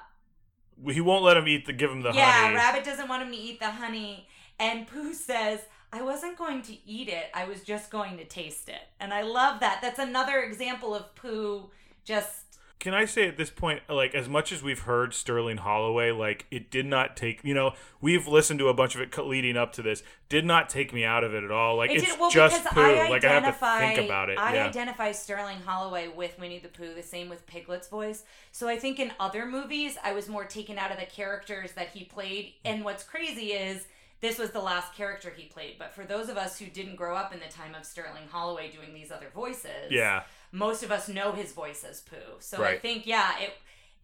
[0.91, 2.19] He won't let him eat the give him the honey.
[2.19, 2.55] yeah, honey.
[2.55, 4.27] Rabbit doesn't want him to eat the honey,
[4.59, 5.61] and Pooh says,
[5.93, 7.25] "I wasn't going to eat it.
[7.33, 9.79] I was just going to taste it." And I love that.
[9.81, 11.69] That's another example of Pooh
[12.03, 12.40] just.
[12.81, 16.47] Can I say at this point, like as much as we've heard Sterling Holloway, like
[16.49, 17.43] it did not take.
[17.43, 20.01] You know, we've listened to a bunch of it leading up to this.
[20.29, 21.77] Did not take me out of it at all.
[21.77, 22.81] Like It it's did, well, just poo.
[22.81, 24.39] I like I have to think about it.
[24.39, 24.65] I yeah.
[24.65, 28.23] identify Sterling Holloway with Winnie the Pooh, the same with Piglet's voice.
[28.51, 31.89] So I think in other movies, I was more taken out of the characters that
[31.89, 32.53] he played.
[32.65, 33.85] And what's crazy is
[34.21, 35.75] this was the last character he played.
[35.77, 38.71] But for those of us who didn't grow up in the time of Sterling Holloway
[38.71, 40.23] doing these other voices, Yeah.
[40.51, 42.15] Most of us know his voice as Pooh.
[42.39, 43.53] So I think, yeah, it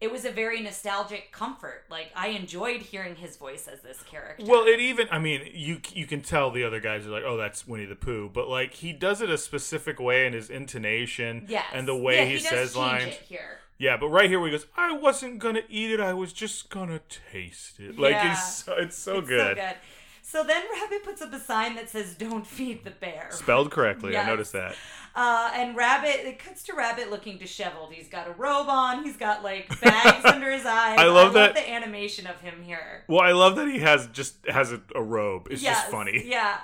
[0.00, 1.82] it was a very nostalgic comfort.
[1.90, 4.44] Like I enjoyed hearing his voice as this character.
[4.46, 7.36] Well, it even I mean, you you can tell the other guys are like, "Oh,
[7.36, 11.46] that's Winnie the Pooh," but like he does it a specific way in his intonation
[11.48, 11.66] yes.
[11.72, 13.14] and the way Yeah, he, does says change lines.
[13.14, 13.58] it here.
[13.80, 16.00] Yeah, but right here where he goes, "I wasn't going to eat it.
[16.00, 17.00] I was just going to
[17.32, 18.32] taste it." Like Yeah.
[18.32, 19.56] it's so, it's so It's good.
[19.56, 19.74] So good.
[20.30, 24.12] So then Rabbit puts up a sign that says "Don't feed the bear." Spelled correctly.
[24.12, 24.26] Yes.
[24.26, 24.74] I noticed that.
[25.16, 27.94] Uh, and Rabbit, it cuts to Rabbit looking disheveled.
[27.94, 29.04] He's got a robe on.
[29.04, 30.98] He's got like bags under his eyes.
[30.98, 33.04] I love that- the animation of him here.
[33.08, 35.48] Well, I love that he has just has a, a robe.
[35.50, 36.22] It's Yes, just funny.
[36.26, 36.58] Yeah.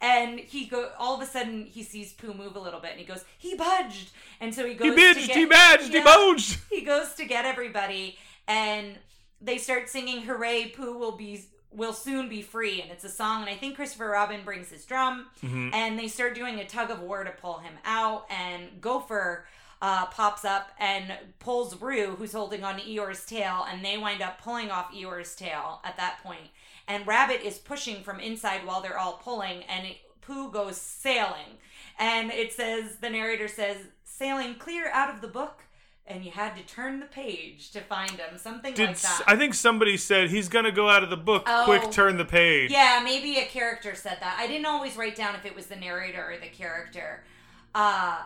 [0.00, 3.00] And he go all of a sudden he sees Pooh move a little bit and
[3.00, 4.12] he goes, he budged.
[4.40, 6.60] And so he goes He budged, get, he badged, he budged.
[6.70, 8.16] He goes to get everybody
[8.46, 8.96] and
[9.40, 13.42] they start singing hooray Pooh will be will soon be free and it's a song
[13.42, 15.74] and I think Christopher Robin brings his drum Mhm.
[15.74, 19.46] and they start doing a tug of war to pull him out and Gopher
[19.80, 24.20] uh, pops up and pulls Roo, who's holding on to Eeyore's tail, and they wind
[24.20, 26.50] up pulling off Eeyore's tail at that point.
[26.88, 31.58] And Rabbit is pushing from inside while they're all pulling, and it, Pooh goes sailing.
[31.96, 35.62] And it says, the narrator says, sailing clear out of the book,
[36.08, 38.36] and you had to turn the page to find him.
[38.38, 39.22] Something Did like that.
[39.26, 41.44] I think somebody said he's gonna go out of the book?
[41.46, 41.64] Oh.
[41.64, 42.70] Quick, turn the page.
[42.70, 44.36] Yeah, maybe a character said that.
[44.38, 47.22] I didn't always write down if it was the narrator or the character.
[47.74, 48.22] Uh,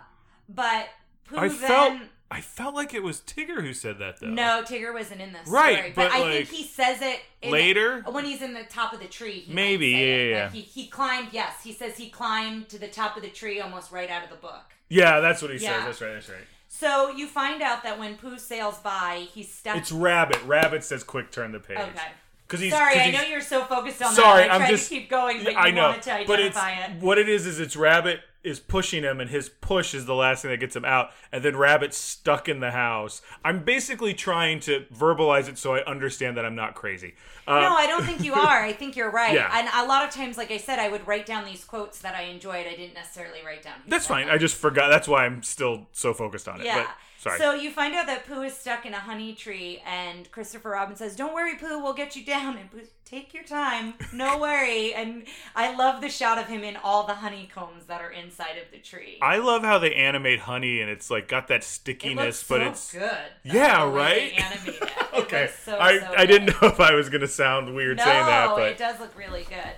[0.48, 0.86] but
[1.26, 1.56] Pooh I then.
[1.58, 4.28] felt I felt like it was Tigger who said that though.
[4.28, 5.92] No, Tigger wasn't in this Right, story.
[5.94, 8.00] But, but, I like, think he says it later?
[8.10, 9.44] when he's in the top of the tree.
[9.48, 11.28] Maybe, yeah, it, yeah, He, he climbed.
[11.32, 14.30] Yes, he says he climbed to the top of the tree almost right out of
[14.30, 14.64] the book.
[14.88, 15.76] Yeah, that's what he Yeah.
[15.76, 15.84] says.
[15.84, 16.12] That's right.
[16.14, 16.38] That's right.
[16.74, 19.76] So you find out that when Pooh sails by, he's stuck.
[19.76, 20.42] It's Rabbit.
[20.46, 22.08] Rabbit says, "Quick, turn the page." okay.
[22.48, 24.50] Because he's Sorry, 'cause I he's- know you're so focused on Sorry, that.
[24.52, 26.90] I I'm just- to keep going, but you I know, to but it's it.
[27.00, 27.46] what it is.
[27.46, 30.74] Is it's Rabbit is pushing him, and his push is the last thing that gets
[30.74, 33.22] him out, and then Rabbit's stuck in the house.
[33.44, 37.14] I'm basically trying to verbalize it so I understand that I'm not crazy.
[37.46, 38.62] Uh, no, I don't think you are.
[38.62, 39.34] I think you're right.
[39.34, 39.50] Yeah.
[39.52, 42.14] And a lot of times, like I said, I would write down these quotes that
[42.14, 42.66] I enjoyed.
[42.66, 43.74] I didn't necessarily write down.
[43.86, 44.26] that's fine.
[44.26, 44.34] them.
[44.34, 44.88] I just forgot.
[44.88, 46.66] That's why I'm still so focused on it.
[46.66, 46.84] Yeah.
[46.84, 46.88] But,
[47.22, 47.38] sorry.
[47.38, 50.96] So you find out that Pooh is stuck in a honey tree, and Christopher Robin
[50.96, 51.82] says, "Don't worry, Pooh.
[51.82, 53.94] We'll get you down." And Pooh, take your time.
[54.12, 54.92] No worry.
[54.92, 58.70] And I love the shot of him in all the honeycombs that are inside of
[58.72, 59.18] the tree.
[59.22, 62.60] I love how they animate honey, and it's like got that it stickiness, looks but
[62.60, 63.54] so it's good.
[63.54, 64.32] Yeah, right?
[64.36, 64.88] It.
[65.12, 65.50] It okay.
[65.62, 68.56] so, I so I didn't know if I was gonna sound weird No, saying that,
[68.56, 69.74] but it does look really good.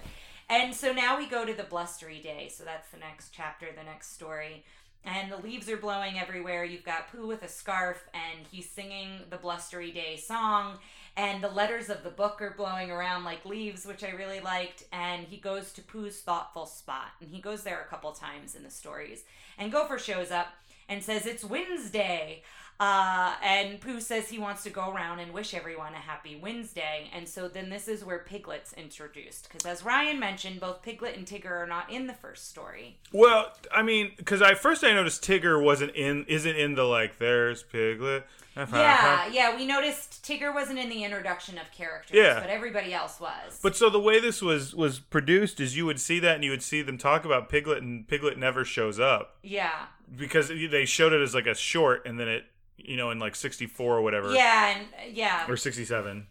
[0.48, 2.48] And so now we go to the blustery day.
[2.54, 4.64] So that's the next chapter, the next story.
[5.04, 6.64] And the leaves are blowing everywhere.
[6.64, 10.78] You've got Pooh with a scarf, and he's singing the blustery day song.
[11.16, 14.84] And the letters of the book are blowing around like leaves, which I really liked.
[14.92, 17.12] And he goes to Pooh's thoughtful spot.
[17.20, 19.24] And he goes there a couple times in the stories.
[19.58, 20.48] And Gopher shows up
[20.88, 22.42] and says, It's Wednesday.
[22.80, 27.08] Uh, and Pooh says he wants to go around and wish everyone a happy Wednesday.
[27.14, 29.48] And so then this is where Piglet's introduced.
[29.48, 32.98] Because as Ryan mentioned, both Piglet and Tigger are not in the first story.
[33.12, 37.18] Well, I mean, because I first I noticed Tigger wasn't in, isn't in the like.
[37.18, 38.26] There's Piglet.
[38.56, 42.38] Yeah, yeah, we noticed Tigger wasn't in the introduction of characters, Yeah.
[42.38, 43.58] but everybody else was.
[43.60, 46.50] But so the way this was was produced is you would see that and you
[46.52, 51.12] would see them talk about Piglet and Piglet never shows up yeah, because they showed
[51.12, 52.44] it as like a short and then it
[52.76, 56.26] you know in like 64 or whatever yeah, and yeah, or 67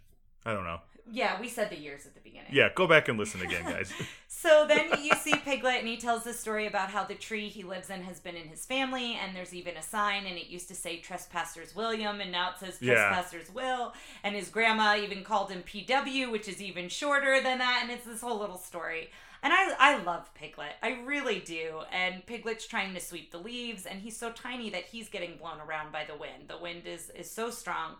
[0.45, 0.81] I don't know.
[1.09, 1.39] yeah.
[1.39, 2.49] We said the years at the beginning.
[2.51, 3.91] Yeah, go back and listen again, guys.
[4.27, 7.63] So then you see Piglet, and he tells the story about how the tree he
[7.63, 10.67] lives in has been in his family, and there's even a sign, and it used
[10.67, 12.95] to say Trespassers William, and now it says Yeah.
[12.95, 17.79] Trespassers Will, and his grandma even called him PW, which is even shorter than that,
[17.83, 19.11] and it's this whole little story.
[19.43, 20.71] And I, I love Piglet.
[20.81, 21.81] I really do.
[21.91, 25.59] And Piglet's trying to sweep the leaves, and he's so tiny that he's getting blown
[25.59, 26.47] around by the wind.
[26.47, 27.95] The wind is, is so strong.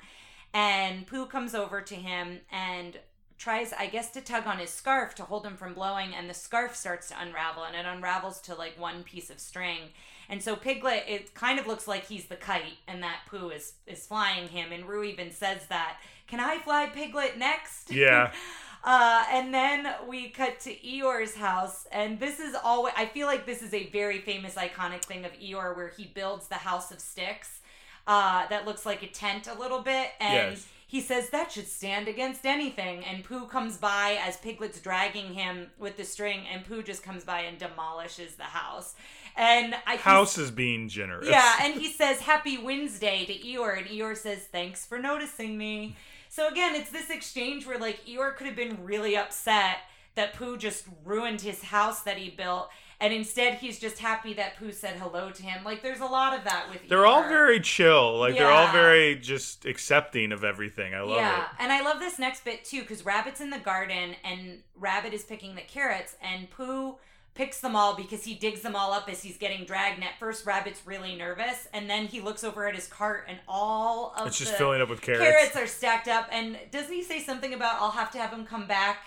[0.54, 2.98] And Pooh comes over to him and
[3.38, 6.34] tries, I guess, to tug on his scarf to hold him from blowing, and the
[6.34, 9.90] scarf starts to unravel, and it unravels to like one piece of string.
[10.30, 13.74] And so Piglet, it kind of looks like he's the kite, and that Pooh is
[13.86, 14.72] is flying him.
[14.72, 18.32] And Roo even says that, "Can I fly Piglet next?" Yeah.
[18.84, 22.94] Uh, and then we cut to Eeyore's house, and this is always.
[22.98, 26.48] I feel like this is a very famous, iconic thing of Eeyore, where he builds
[26.48, 27.62] the house of sticks,
[28.08, 30.68] uh, that looks like a tent a little bit, and Yes.
[30.86, 33.06] he says that should stand against anything.
[33.06, 37.24] And Pooh comes by as Piglet's dragging him with the string, and Pooh just comes
[37.24, 38.96] by and demolishes the house.
[39.38, 41.30] And I House is being generous.
[41.30, 45.96] yeah, and he says Happy Wednesday to Eeyore, and Eeyore says Thanks for noticing me.
[46.34, 49.78] So again, it's this exchange where like Eeyore could have been really upset
[50.16, 52.70] that Pooh just ruined his house that he built.
[53.00, 55.64] And instead, he's just happy that Pooh said hello to him.
[55.64, 58.18] Like, there's a lot of that with They're all very chill.
[58.18, 60.96] Like they're all very just accepting of everything.
[60.96, 61.38] I love yeah, it.
[61.38, 65.14] Yeah, and I love this next bit too because Rabbit's in the garden and Rabbit
[65.14, 66.96] is picking the carrots, and Pooh
[67.36, 69.96] picks them all because he digs them all up as he's getting dragged.
[69.96, 73.40] And at first, Rabbit's really nervous, and then he looks over at his cart, and
[73.48, 75.22] all of It's just the filling up with carrots.
[75.24, 76.28] carrots are stacked up.
[76.32, 79.06] And doesn't he say something about I'll have to have him come back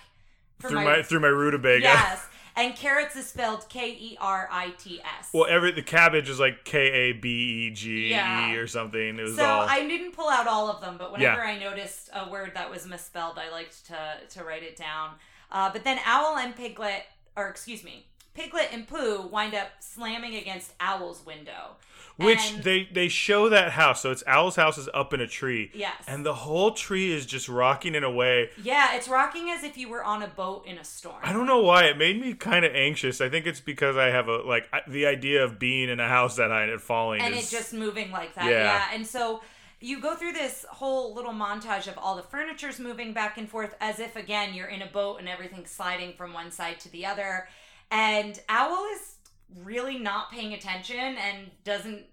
[0.59, 1.83] for through my, through my rutabaga.
[1.83, 2.27] yes?
[2.59, 5.29] And carrots is spelled K E R I T S.
[5.35, 8.15] Well, every the cabbage is like K A B E G.
[8.15, 9.19] E or something.
[9.19, 9.67] It was So all.
[9.69, 11.51] I didn't pull out all of them, but whenever Yeah.
[11.51, 13.99] I noticed a word that was misspelled, I liked to
[14.31, 15.11] to write it down.
[15.53, 17.03] Uh, but then Owl and Piglet,
[17.37, 18.07] or excuse me,
[18.37, 21.77] Piglet and Pooh wind up slamming against Owl's window.
[22.19, 24.01] Which And- they they show that house.
[24.03, 25.71] So it's Owl's house is up in a tree.
[25.75, 26.03] Yes.
[26.07, 28.51] And the whole tree is just rocking in a way.
[28.63, 31.17] yeah, it's rocking as if you were on a boat in a storm.
[31.23, 33.21] I don't know why it made me kind of anxious.
[33.21, 36.37] I think it's because I have a like the idea of being in a house
[36.37, 38.47] that high and it falling and is it just moving like that.
[38.47, 38.63] Yeah.
[38.65, 38.89] Yeah.
[38.95, 39.43] And so
[39.79, 43.75] you go through this whole little montage of all the furniture's moving back and forth
[43.79, 47.05] as if again you're in a boat and everything's sliding from one side to the
[47.05, 47.47] other.
[47.91, 49.17] And Owl is
[49.63, 52.05] really not paying attention and doesn't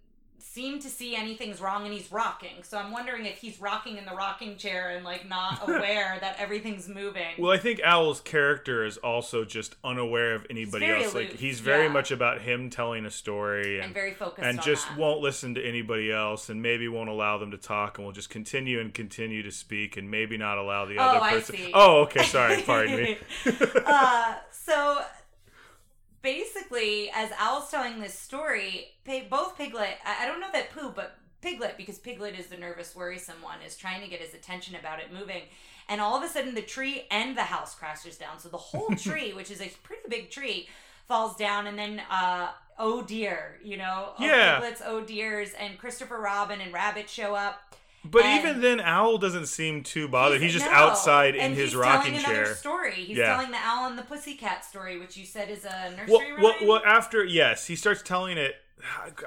[0.53, 2.61] seem to see anything's wrong and he's rocking.
[2.61, 6.36] So I'm wondering if he's rocking in the rocking chair and like not aware that
[6.38, 7.34] everything's moving.
[7.39, 11.15] Well, I think Owl's character is also just unaware of anybody else.
[11.15, 11.91] Like he's very yeah.
[11.93, 14.97] much about him telling a story and and very focused and just that.
[14.97, 18.30] won't listen to anybody else and maybe won't allow them to talk and will just
[18.30, 21.55] continue and continue to speak and maybe not allow the Oh, other person.
[21.74, 23.17] Oh, okay, sorry, pardon me.
[23.88, 25.01] uh, so
[26.24, 28.88] basically, as Owl's telling this story,
[29.30, 33.41] both Piglet, I, don't know that Pooh, but Piglet, because Piglet is the nervous, worrisome
[33.43, 35.43] one, is trying to get his attention about it moving.
[35.88, 38.39] And all of a sudden, the tree and the house crashes down.
[38.39, 40.69] So the whole tree, which is a pretty big tree,
[41.07, 41.67] falls down.
[41.67, 44.55] And then, uh, oh dear, you know, oh, Yeah.
[44.55, 47.76] Piglet's oh dears, and Christopher Robin and Rabbit show up.
[48.06, 50.41] But And- even then, Owl doesn't seem too bothered.
[50.41, 50.72] He's, just no.
[50.72, 52.41] outside in And his he's rocking telling chair.
[52.41, 52.93] Another story.
[52.95, 53.28] He's Yeah.
[53.36, 56.41] telling the Owl and the Pussycat story, which you said is a nursery Well, rhyme.
[56.41, 58.58] well, well, after yes, he starts telling it.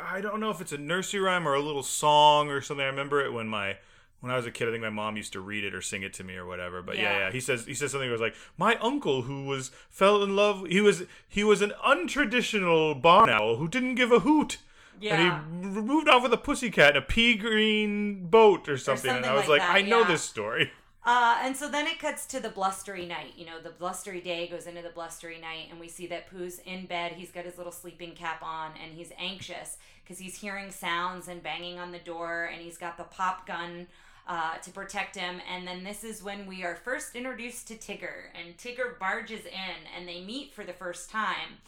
[0.03, 2.85] I don't know if it's a nursery rhyme or a little song or something.
[2.85, 3.79] I remember it when my
[4.21, 4.69] when I was a kid.
[4.69, 6.83] I think my mom used to read it or sing it to me or whatever.
[6.83, 7.19] But yeah, yeah.
[7.21, 7.31] Yeah.
[7.33, 10.67] He says he says something that was like my uncle who was fell in love.
[10.69, 14.59] He was he was an untraditional barn owl who didn't give a hoot.
[15.01, 15.43] Yeah.
[15.43, 19.11] And he moved off with a pussycat in a pea green boat or something.
[19.11, 20.09] and something I was like like, that, I know yeah.
[20.09, 20.73] this story.
[21.05, 23.33] Uh, and so then it cuts to the blustery night.
[23.37, 26.59] You know, the blustery day goes into the blustery night, and we see that Pooh's
[26.67, 27.13] in bed.
[27.13, 31.43] He's got his little sleeping cap on, and he's anxious because he's hearing sounds and
[31.45, 33.87] banging on the door, and he's got the pop gun
[34.27, 35.41] uh, to protect him.
[35.49, 39.87] And then this is when we are first introduced to Tigger, and Tigger barges in,
[39.97, 41.59] and they meet for the first time.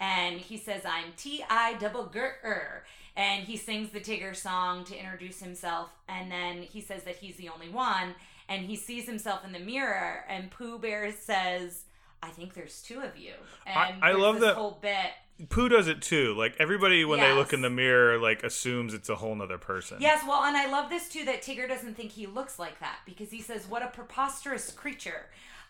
[0.00, 2.84] And he says, I'm T I double Ger.
[3.16, 5.88] And he sings the Tigger song to introduce himself.
[6.08, 8.14] And then he says that he's the only one.
[8.48, 10.24] And he sees himself in the mirror.
[10.28, 11.84] And Pooh Bear says,
[12.22, 13.32] I think there's two of you.
[13.66, 15.12] And I there's love that- whole bit.
[15.50, 16.34] Pooh does it too.
[16.34, 19.98] Like everybody when they look in the mirror, like assumes it's a whole nother person.
[20.00, 23.00] Yes, well, and I love this too that Tigger doesn't think he looks like that
[23.04, 25.26] because he says, What a preposterous creature.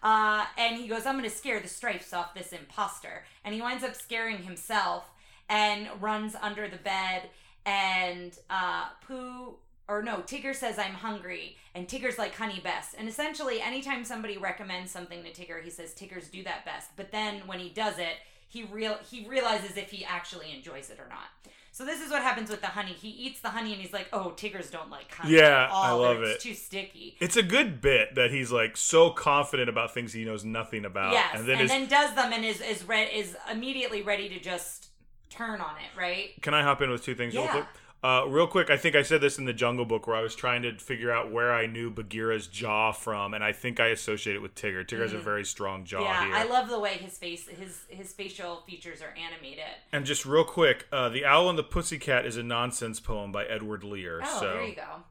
[0.06, 3.24] Uh, and he goes, I'm going to scare the stripes off this imposter.
[3.44, 5.10] And he winds up scaring himself
[5.48, 7.22] and runs under the bed.
[7.64, 9.56] And uh, Pooh,
[9.88, 11.56] or no, Tigger says, I'm hungry.
[11.74, 12.94] And Tigger's like, honey best.
[12.96, 16.90] And essentially, anytime somebody recommends something to Tigger, he says, Tiggers do that best.
[16.94, 21.00] But then when he does it, he real he realizes if he actually enjoys it
[21.00, 21.52] or not.
[21.76, 22.92] So this is what happens with the honey.
[22.94, 25.68] He eats the honey and he's like, "Oh, tigers don't like honey." Yeah.
[25.70, 26.32] I love It's it.
[26.36, 27.16] It's too sticky.
[27.20, 31.12] It's a good bit that he's like so confident about things he knows nothing about.
[31.12, 34.40] yes, And and then then, does them and is is re- is immediately ready to
[34.40, 34.88] just
[35.28, 36.00] turn on it.
[36.00, 36.30] Right?
[36.40, 37.50] Can I hop in with two things real Yeah.
[37.50, 37.66] quick?
[38.02, 40.34] Uh, real quick, I think I said this in the Jungle Book where I was
[40.34, 44.36] trying to figure out where I knew Bagheera's jaw from, and I think I associate
[44.36, 44.86] it with Tigger.
[44.86, 46.34] Tigger has a very strong jaw yeah, here.
[46.34, 49.64] I love the way his face his his facial features are animated.
[49.92, 53.44] and just real quick, uh, the Owl and the Pussycat is a nonsense poem by
[53.44, 54.20] Edward Lear.
[54.22, 55.02] Oh, so there you go.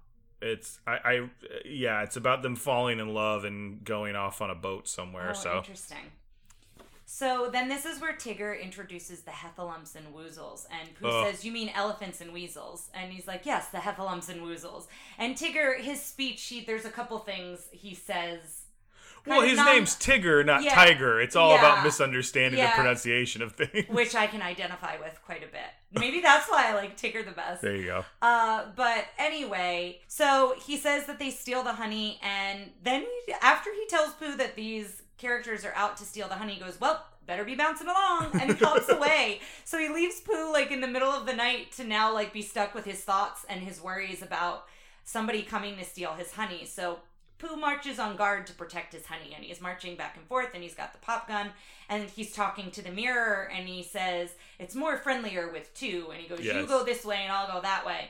[0.41, 1.29] it's I, I
[1.65, 5.31] yeah, it's about them falling in love and going off on a boat somewhere.
[5.31, 6.11] Oh, so interesting.
[7.07, 11.51] So then this is where Tigger introduces the heffalumps and woozles, and Pooh says, "You
[11.51, 14.87] mean elephants and weasels?" And he's like, "Yes, the heffalumps and woozles."
[15.19, 18.63] And Tigger, his speech, he, there's a couple things he says.
[19.27, 20.73] well, his non- name's Tigger, not Yeah.
[20.75, 21.19] Tiger.
[21.19, 21.83] It's all about Yeah.
[21.85, 23.87] misunderstanding the pronunciation of things.
[23.89, 25.61] which I can identify with quite a bit.
[25.91, 27.61] Maybe that's why I like Tigger the best.
[27.63, 28.05] There you go.
[28.21, 33.71] Uh, but anyway, so he says that they steal the honey, and then he, after
[33.73, 37.05] he tells Pooh that these characters are out to steal the honey, he goes, Well,
[37.25, 39.41] better be bouncing along and he hops away.
[39.63, 42.41] So he leaves Pooh like in the middle of the night to now like be
[42.41, 44.65] stuck with his thoughts and his worries about
[45.03, 46.65] somebody coming to steal his honey.
[46.65, 46.99] So
[47.37, 50.63] Pooh marches on guard to protect his honey and he's marching back and forth and
[50.63, 51.49] he's got the pop gun
[51.89, 56.07] and he's talking to the mirror and he says, It's more friendlier with two.
[56.11, 58.09] And he goes, You go this way and I'll go that way.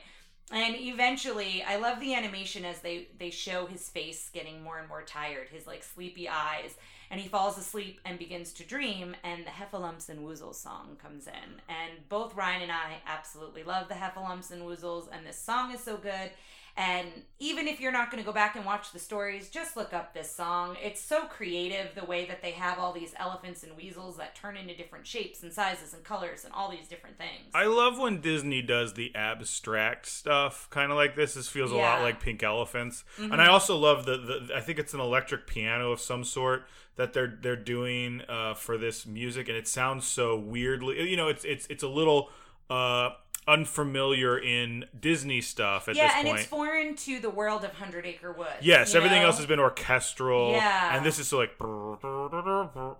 [0.52, 4.88] And eventually, I love the animation as they they show his face getting more and
[4.88, 6.76] more tired, his like sleepy eyes,
[7.10, 9.14] and he falls asleep and begins to dream.
[9.24, 13.88] And the Heffalumps and Woozles song comes in, and both Ryan and I absolutely love
[13.88, 16.30] the Heffalumps and Woozles, and this song is so good.
[16.78, 19.94] And even if you're not going to go back and watch the stories, just look
[19.94, 20.76] up this song.
[20.82, 24.58] It's so creative the way that they have all these elephants and weasels that turn
[24.58, 27.50] into different shapes and sizes and colors and all these different things.
[27.54, 31.32] I love when Disney does the abstract stuff, kind of like this.
[31.32, 32.04] This feels a lot Mm-hmm.
[32.04, 34.54] like Pink Elephants, and I also love the, the.
[34.54, 36.66] I think it's an electric piano of some sort
[36.96, 41.08] that they're they're doing uh, for this music, and it sounds so weirdly.
[41.10, 42.30] You know, it's it's it's a little
[42.70, 43.10] uh,
[43.48, 46.38] unfamiliar in Disney stuff at yeah, this and point.
[46.40, 48.50] it's foreign to the world of Hundred Acre Woods.
[48.60, 49.26] Yes, everything know?
[49.26, 50.52] else has been orchestral.
[50.52, 50.96] Yeah.
[50.96, 51.50] and this is so like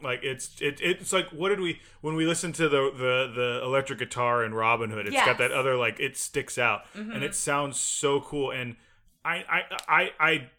[0.03, 3.61] like it's it, it's like what did we when we listen to the the the
[3.65, 5.07] electric guitar in Robin Hood?
[5.07, 5.43] It's got Mm-hmm.
[5.43, 8.51] that other like it sticks out and it sounds so cool.
[8.53, 8.77] And
[9.25, 10.51] I I I I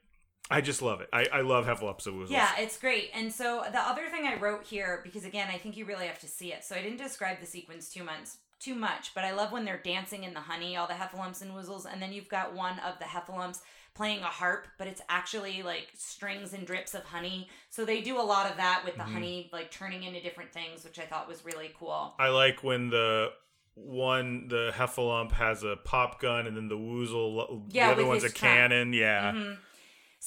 [0.49, 1.09] I just love it.
[1.11, 2.29] I I love Heffalumps and Woozles.
[2.31, 3.09] Yeah, it's great.
[3.13, 6.19] And so the other thing I wrote here, because again, I think you really have
[6.19, 6.63] to see it.
[6.63, 8.29] So I didn't describe the sequence too much,
[8.59, 11.51] too much, but I love when they're dancing in the honey, all the heffalumps and
[11.51, 13.59] woozles, and then you've got one of the heffalumps
[13.93, 17.49] playing a harp, but it's actually like strings and drips of honey.
[17.71, 19.13] So they do a lot of that with the Mm-hmm.
[19.13, 22.13] honey, like turning into different things, which I thought was really cool.
[22.19, 23.31] I like when the
[23.73, 28.23] one the Heffalump has a pop gun and then the Woozle Yeah, the other one's
[28.23, 28.55] a trunk.
[28.55, 28.93] cannon.
[28.93, 29.31] Yeah.
[29.33, 29.57] Mhm.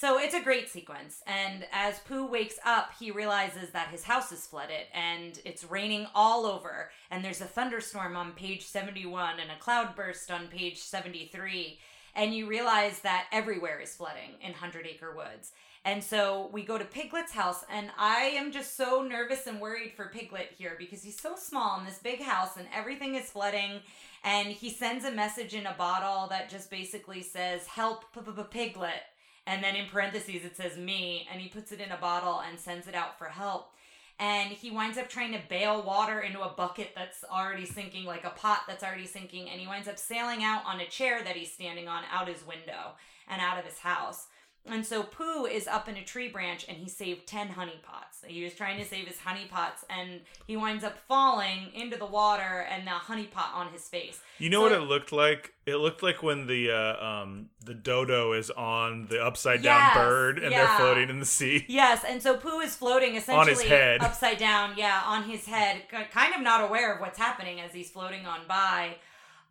[0.01, 1.22] So it's a great sequence.
[1.26, 6.07] And as Pooh wakes up, he realizes that his house is flooded and it's raining
[6.14, 6.90] all over.
[7.11, 11.78] And there's a thunderstorm on page 71 and a cloudburst on page 73.
[12.16, 15.53] And you realize that everywhere is flooding in Hundred Acre Woods.
[15.84, 19.92] And so we go to Piglet's house, and I am just so nervous and worried
[19.92, 23.80] for Piglet here because he's so small in this big house and everything is flooding.
[24.24, 28.05] And he sends a message in a bottle that just basically says, Help
[28.51, 29.03] Piglet.
[29.47, 32.59] And then in parentheses it says me, and he puts it in a bottle and
[32.59, 33.72] sends it out for help.
[34.18, 38.24] And he winds up trying to bail water into a bucket that's already sinking, like
[38.24, 41.36] a pot that's already sinking, and he winds up sailing out on a chair that
[41.36, 42.93] he's standing on out his window
[43.28, 44.26] and out of his house.
[44.66, 48.18] And so Pooh is up in a tree branch and he saved 10 honey pots.
[48.26, 52.04] He was trying to save his honey pots and he winds up falling into the
[52.06, 54.20] water and the honey pot on his face.
[54.38, 55.54] You know So- what it looked like?
[55.64, 59.96] It looked like when the uh, um the dodo is on the upside down Yes,
[59.96, 60.66] bird and yeah.
[60.66, 61.64] they're floating in the sea.
[61.68, 64.02] Yes, and so Pooh is floating essentially on his head.
[64.02, 67.90] upside down, yeah, on his head, kind of not aware of what's happening as he's
[67.90, 68.96] floating on by.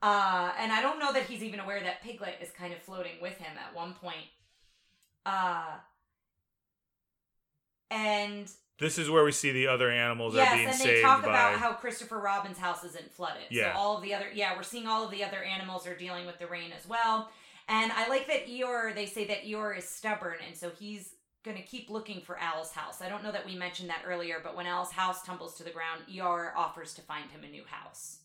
[0.02, 3.14] Uh, and I don't know that he's even aware that Piglet is kind of floating
[3.22, 4.28] with him at one point.
[5.30, 5.78] Uh,
[7.92, 8.50] and
[8.80, 11.24] This is where we see the other animals are yes, being and they saved talk
[11.24, 11.30] by.
[11.30, 13.44] about how Christopher Robin's house isn't flooded.
[13.50, 13.74] Yeah.
[13.74, 16.26] So all of the other, yeah, we're seeing all of the other animals are dealing
[16.26, 17.30] with the rain as well.
[17.68, 18.96] And I like that Eeyore.
[18.96, 21.14] They say that Eeyore is stubborn, and so he's
[21.44, 23.02] gonna keep looking for Owl's house.
[23.02, 25.70] I don't know that we mentioned that earlier, but when Owl's house tumbles to the
[25.70, 28.20] ground, Eeyore offers to find him a new house.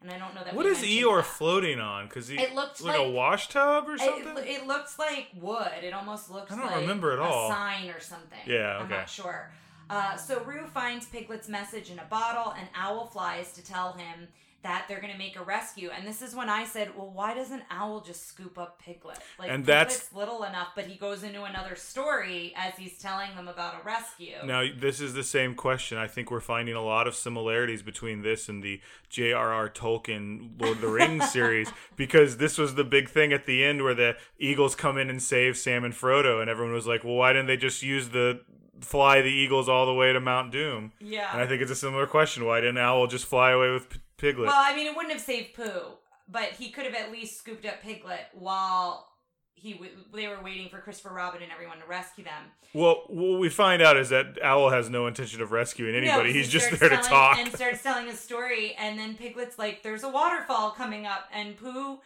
[0.00, 0.54] And I don't know that.
[0.54, 1.26] what is Eeyore that.
[1.26, 2.06] floating on?
[2.06, 4.36] Because he It looked like, a like- wash tub or something.
[4.46, 5.82] it looks like wood.
[5.82, 7.50] It almost looks I don't like remember at a all.
[7.50, 8.38] sign or something.
[8.46, 8.84] Yeah, Okay.
[8.84, 9.50] I'm not sure.
[9.90, 14.28] Uh, so Roo finds Piglet's message in a bottle, and Owl flies to tell him
[14.62, 15.88] that they're going to make a rescue.
[15.96, 19.18] And this is when I said, "Well, why doesn't Owl just scoop up Piglet?
[19.38, 23.34] Like And that's- Piglet's little enough." But he goes into another story as he's telling
[23.36, 24.34] them about a rescue.
[24.44, 25.96] Now, this is the same question.
[25.96, 29.70] I think we're finding a lot of similarities between this and the J.R.R.
[29.70, 33.82] Tolkien Lord of the Rings series because this was the big thing at the end
[33.84, 37.14] where the Eagles come in and save Sam and Frodo, and everyone was like, well,
[37.14, 38.40] why didn't they just use the
[38.80, 40.92] fly the Eagles all the way to Mount Doom?
[41.00, 41.32] yeah.
[41.32, 42.44] And I think it's a similar question.
[42.44, 44.46] Why didn't Owl just fly away with Piglet?
[44.48, 45.96] Well, I mean, it wouldn't have saved Pooh,
[46.28, 49.06] but he could have at least scooped up Piglet while
[49.54, 52.44] he w- they were waiting for Christopher Robin and everyone to rescue them.
[52.74, 56.28] well, what we find out is that Owl has no intention of rescuing anybody.
[56.28, 57.38] No, He's he just there to talk.
[57.38, 61.56] And starts telling his story, and then Piglet's like, "There's a waterfall coming up," and
[61.56, 61.98] Pooh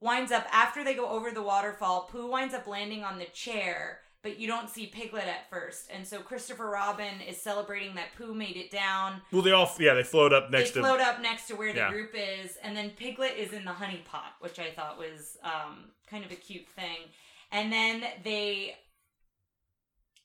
[0.00, 2.08] winds up after they go over the waterfall.
[2.10, 6.06] Pooh winds up landing on the chair, but you don't see Piglet at first, and
[6.06, 9.22] so Christopher Robin is celebrating that Pooh made it down.
[9.32, 11.72] well, they all, yeah, they float up next they to float up next to where
[11.72, 11.90] the Yeah.
[11.90, 15.86] group is, and then Piglet is in the honey pot, which I thought was um,
[16.08, 17.08] kind of a cute thing.
[17.52, 18.76] And then they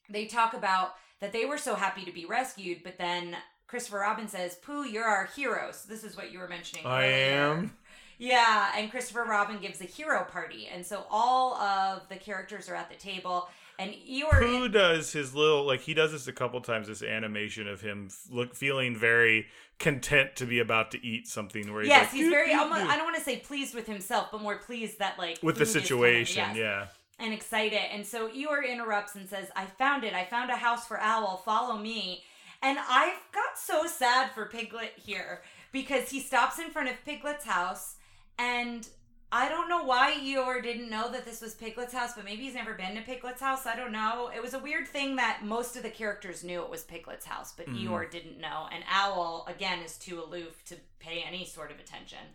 [0.10, 3.36] they talk about that they were so happy to be rescued, but then
[3.68, 5.72] Christopher Robin says, Pooh, you're our hero.
[5.72, 6.86] So this is what you were mentioning.
[6.86, 7.54] I earlier.
[7.54, 7.78] am.
[8.18, 10.70] Yeah, and Christopher Robin gives a hero party.
[10.72, 13.50] And so all of the characters are at the table.
[13.78, 14.40] And Eeyore.
[14.40, 16.88] Pooh does his little like he does this a couple times.
[16.88, 19.48] This animation of him look feeling very
[19.80, 21.72] content to be about to eat something.
[21.74, 22.54] Where he's yes, like, he's very.
[22.54, 25.40] almost, doo," I don't want to say pleased with himself, but more pleased that like
[25.44, 26.44] with the food is coming, situation.
[26.56, 26.88] yes, Yeah,
[27.20, 27.80] and excited.
[27.92, 30.14] And so Eeyore interrupts and says, "I found it.
[30.14, 31.38] I found a house for Owl.
[31.44, 32.24] Follow me."
[32.62, 37.46] And I've got so sad for Piglet here because he stops in front of Piglet's
[37.46, 37.96] house,
[38.40, 38.88] and
[39.32, 42.54] I don't know why Eeyore didn't know that this was Piglet's house, but maybe he's
[42.54, 43.66] never been to Piglet's house.
[43.66, 44.32] I don't know.
[44.34, 47.52] It was a weird thing that most of the characters knew it was Piglet's house,
[47.52, 47.84] but Mhm.
[47.84, 48.70] Eeyore didn't know.
[48.72, 52.34] And Owl, again, is too aloof to pay any sort of attention.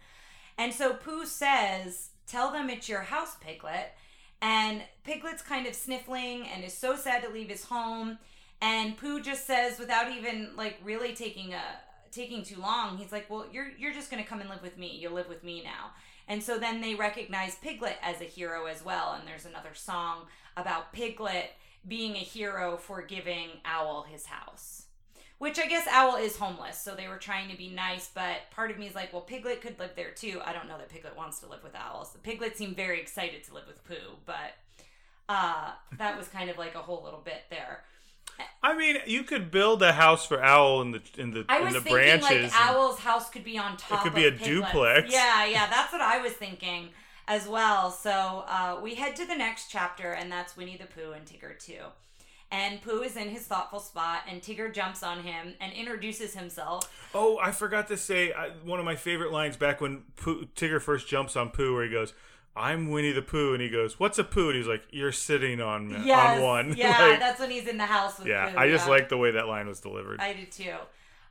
[0.59, 3.93] And so Pooh says, Tell them it's your house, Piglet.
[4.43, 8.19] And Piglet's kind of sniffling and is so sad to leave his home.
[8.61, 11.63] And Pooh just says, without even like really taking a
[12.13, 14.97] taking too long, he's like, Well, you're you're just gonna come and live with me.
[14.97, 15.93] You'll live with me now.
[16.31, 19.17] And so then they recognize Piglet as a hero as well.
[19.19, 20.27] And there's another song
[20.57, 21.51] about Piglet
[21.87, 24.85] being a hero for giving Owl his house.
[25.39, 28.71] Which I guess Owl is homeless, so they were trying to be nice, but part
[28.71, 30.41] of me is like, well, Piglet could live there too.
[30.45, 32.17] I don't know that Piglet wants to live with Owls.
[32.23, 34.53] Piglet seemed very excited to live with Pooh, but
[35.29, 37.83] uh, that was kind of like a whole little bit there.
[38.63, 41.73] I mean, you could build a house for Owl in the in the I in
[41.73, 42.53] the thinking branches.
[42.53, 44.01] like Owl's house could be on top.
[44.01, 44.45] It could be a Piglet's.
[44.45, 45.13] duplex.
[45.13, 46.89] Yeah, yeah, that's what I was thinking
[47.27, 47.91] as well.
[47.91, 51.59] So uh, we head to the next chapter, and that's Winnie the Pooh and Tigger
[51.59, 51.85] too.
[52.53, 56.93] And Pooh is in his thoughtful spot, and Tigger jumps on him and introduces himself.
[57.15, 60.83] Oh, I forgot to say I, one of my favorite lines back when Pooh, Tigger
[60.83, 62.13] first jumps on Pooh, where he goes,
[62.57, 65.61] "I'm Winnie the Pooh," and he goes, "What's a Pooh?" And he's like, "You're sitting
[65.61, 68.51] on Yes, on one." Yeah, Like, that's when he's in the house with yeah.
[68.51, 68.59] Pooh.
[68.59, 68.91] I just yeah.
[68.91, 70.21] like the way that line was delivered.
[70.21, 70.75] I did too.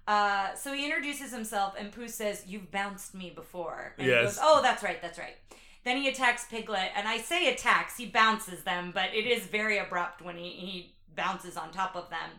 [0.08, 4.20] Uh, so he introduces himself, and Pooh says, "You've bounced me before." And Yes.
[4.20, 5.36] he goes, "Oh, that's right, that's right."
[5.84, 7.98] Then he attacks Piglet, and I say attacks.
[7.98, 12.10] He bounces them, but it is very abrupt when he he bounces on top of
[12.10, 12.32] them.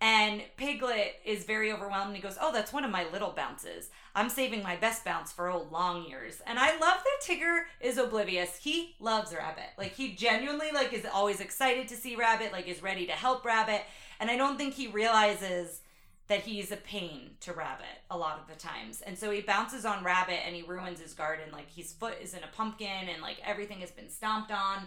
[0.00, 2.08] And Piglet is very overwhelmed.
[2.08, 3.90] And he goes, "Oh, that's one of my little bounces.
[4.14, 7.98] I'm saving my best bounce for old long ears." And I love that Tigger is
[7.98, 8.58] oblivious.
[8.62, 9.70] He loves Rabbit.
[9.76, 12.52] Like he genuinely like is always excited to see Rabbit.
[12.52, 13.82] Like is ready to help Rabbit.
[14.20, 15.80] And I don't think he realizes
[16.28, 19.00] that he's a pain to Rabbit a lot of the times.
[19.00, 21.46] And so he bounces on Rabbit and he ruins his garden.
[21.50, 24.86] Like his foot is in a pumpkin and like everything has been stomped on.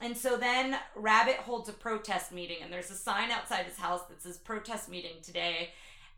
[0.00, 4.02] And so then Rabbit holds a protest meeting and there's a sign outside his house
[4.08, 5.70] that says protest meeting today.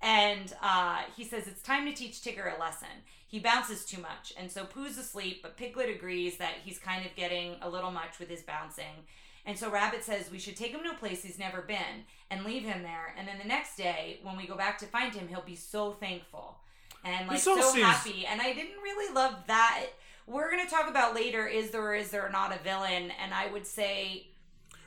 [0.03, 2.89] And uh, he says it's time to teach Tigger a lesson.
[3.27, 4.33] He bounces too much.
[4.37, 8.19] And so Pooh's asleep, but Piglet agrees that he's kind of getting a little much
[8.19, 9.07] with his bouncing.
[9.47, 12.45] And so Rabbit says we should take him to a place he's never been and
[12.45, 13.15] leave him there.
[13.17, 15.93] And then the next day, when we go back to find him, he'll be so
[15.93, 16.57] thankful
[17.05, 18.27] and like so seems- happy.
[18.27, 19.87] And I didn't really love that.
[20.31, 23.11] We're gonna talk about later is there or is there not a villain?
[23.21, 24.29] And I would say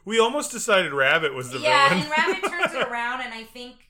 [0.06, 2.08] we almost decided Rabbit was the yeah, villain.
[2.08, 3.90] Yeah, and Rabbit turns it around, and I think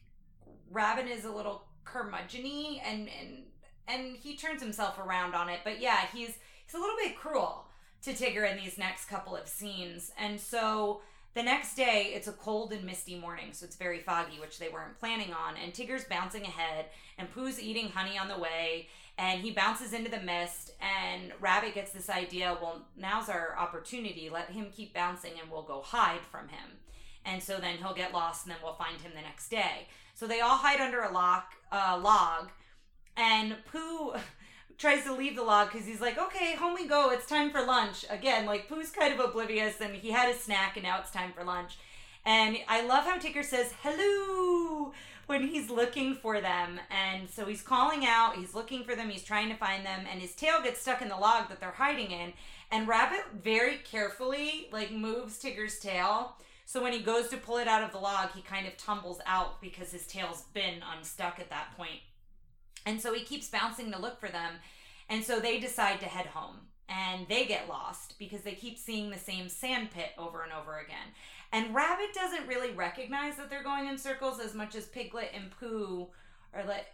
[0.71, 3.43] Rabbit is a little curmudgeony, and and
[3.87, 5.59] and he turns himself around on it.
[5.63, 6.33] But yeah, he's
[6.65, 7.65] he's a little bit cruel
[8.01, 11.01] to Tigger in these next couple of scenes, and so.
[11.35, 14.69] The next day, it's a cold and misty morning, so it's very foggy, which they
[14.69, 15.55] weren't planning on.
[15.57, 16.85] And Tigger's bouncing ahead,
[17.17, 18.87] and Pooh's eating honey on the way,
[19.17, 20.71] and he bounces into the mist.
[20.81, 24.29] And Rabbit gets this idea well, now's our opportunity.
[24.31, 26.79] Let him keep bouncing, and we'll go hide from him.
[27.25, 29.87] And so then he'll get lost and then we'll find him the next day.
[30.13, 32.49] So they all hide under a lock uh, log
[33.15, 34.13] and pooh
[34.77, 37.11] tries to leave the log because he's like okay home we go.
[37.11, 38.05] It's time for lunch.
[38.09, 41.31] Again like pooh's kind of oblivious and he had a snack and now it's time
[41.33, 41.77] for lunch.
[42.25, 44.93] And i love how tigger says hello
[45.27, 49.23] when he's looking for them and so he's calling out he's looking for them he's
[49.23, 52.11] trying to find them and his tail gets stuck in the log that they're hiding
[52.11, 52.33] in
[52.71, 57.67] and rabbit very carefully like moves tigger's tail so when he goes to pull it
[57.67, 61.49] out of the log, he kind of tumbles out because his tail's been unstuck at
[61.49, 61.99] that point.
[62.85, 64.53] And so he keeps bouncing to look for them.
[65.09, 66.57] And so they decide to head home.
[66.89, 70.79] And they get lost because they keep seeing the same sand pit over and over
[70.79, 71.13] again.
[71.53, 75.51] And Rabbit doesn't really recognize that they're going in circles as much as Piglet and
[75.59, 76.07] Pooh
[76.53, 76.87] are like,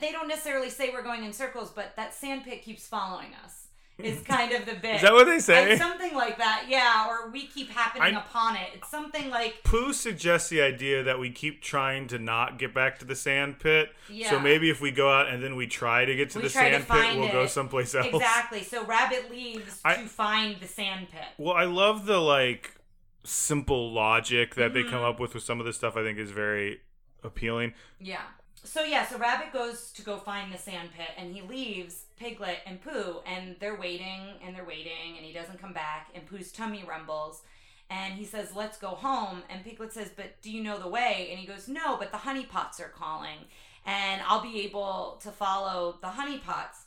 [0.00, 3.64] they don't necessarily say we're going in circles, but that sand pit keeps following us.
[3.98, 4.94] Is kind of the bit.
[4.96, 5.72] Is that what they say?
[5.72, 7.08] It's something like that, yeah.
[7.08, 8.68] Or we keep happening I- upon it.
[8.76, 13.00] It's something like Pooh suggests the idea that we keep trying to not get back
[13.00, 13.88] to the sand pit.
[14.08, 14.30] Yeah.
[14.30, 16.50] So maybe if we go out and then we try to get to We the
[16.50, 18.06] try to sand pit, we'll go someplace else.
[18.06, 18.62] exactly.
[18.62, 21.24] So Rabbit leaves I- to find the sand pit.
[21.36, 22.76] Well, I love the like
[23.24, 24.90] simple logic that they Mm-hmm.
[24.90, 25.96] come up with with some of this stuff.
[25.96, 26.80] I think is very
[27.22, 27.74] appealing.
[28.00, 28.22] Yeah.
[28.64, 32.58] So yeah, so Rabbit goes to go find the sand pit, and he leaves Piglet
[32.66, 36.50] and Pooh, and they're waiting and they're waiting, and he doesn't come back, and Pooh's
[36.52, 37.42] tummy rumbles,
[37.88, 41.28] and he says, "Let's go home," and Piglet says, "But do you know the way?"
[41.30, 43.38] And he goes, "No, but the honey pots are calling,
[43.86, 46.86] and I'll be able to follow the honey pots."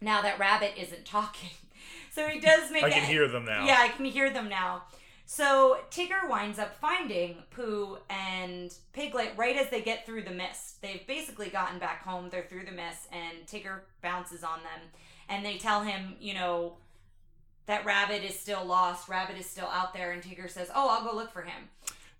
[0.00, 1.50] Now that Rabbit isn't talking,
[2.12, 2.84] so he does make.
[2.84, 3.66] I can it- hear them now.
[3.66, 4.84] yeah, I can hear them now.
[5.24, 10.82] So Tigger winds up finding Pooh and Piglet right as they get through the mist.
[10.82, 12.28] They've basically gotten back home.
[12.30, 14.80] They're through the mist, and Tigger bounces on them,
[15.28, 16.76] and they tell him, you know,
[17.66, 19.08] that Rabbit is still lost.
[19.08, 21.70] Rabbit is still out there, and Tigger says, "Oh, I'll go look for him."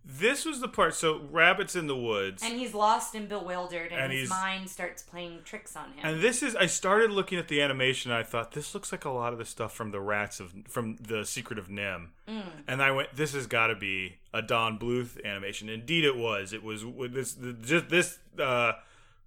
[0.04, 0.94] This was the part.
[0.94, 2.42] So rabbits in the woods.
[2.42, 6.04] And he's lost and bewildered, and, And his mind starts playing tricks on him.
[6.04, 9.04] And this is I started looking at the animation and I thought this looks like
[9.04, 12.08] a lot of the stuff from the rats of from the Secret of NIMH.
[12.28, 12.42] Mm.
[12.66, 15.68] And I went this has got to be a Don Bluth animation.
[15.68, 16.52] Indeed it was.
[16.52, 18.72] It was this just this uh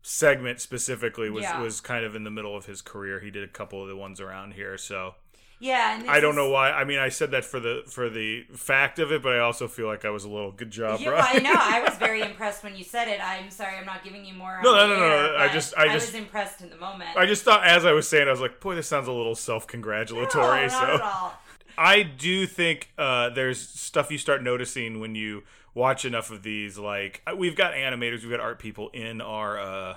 [0.01, 1.61] segment specifically was Yeah.
[1.61, 3.21] was kind of in the middle of his career.
[3.21, 4.77] He did a couple of the ones around here.
[4.77, 5.15] So
[5.59, 6.71] yeah, and I don't is- know why.
[6.71, 9.67] I mean, I said that for the for the fact of it, but I also
[9.67, 11.17] feel like I was a little good job, Yeah, bro.
[11.19, 11.53] I know.
[11.55, 13.19] I was very impressed when you said it.
[13.23, 14.59] I'm sorry, I'm not giving you more.
[14.63, 17.11] No, no, no, no, air, no, I just- I just- was impressed in the moment.
[17.15, 19.35] I just thought as I was saying, I was like, boy, this sounds a little
[19.35, 20.61] self congratulatory.
[20.63, 21.33] no, so at all.
[21.77, 25.43] I do think uh, there's stuff you start noticing when you
[25.73, 26.77] watch enough of these.
[26.77, 29.95] Like uh, we've got animators, we've got art people in our uh,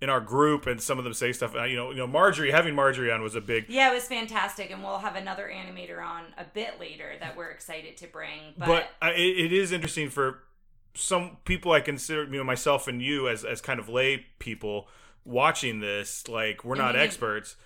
[0.00, 1.54] in our group, and some of them say stuff.
[1.54, 3.66] Uh, you know, you know, Marjorie having Marjorie on was a big.
[3.68, 7.50] Yeah, it was fantastic, and we'll have another animator on a bit later that we're
[7.50, 8.54] excited to bring.
[8.58, 10.40] But, But, uh, it, it is interesting for
[10.94, 11.72] some people.
[11.72, 14.88] I consider you know myself and you as as kind of lay people
[15.24, 16.28] watching this.
[16.28, 17.56] Like we're not experts.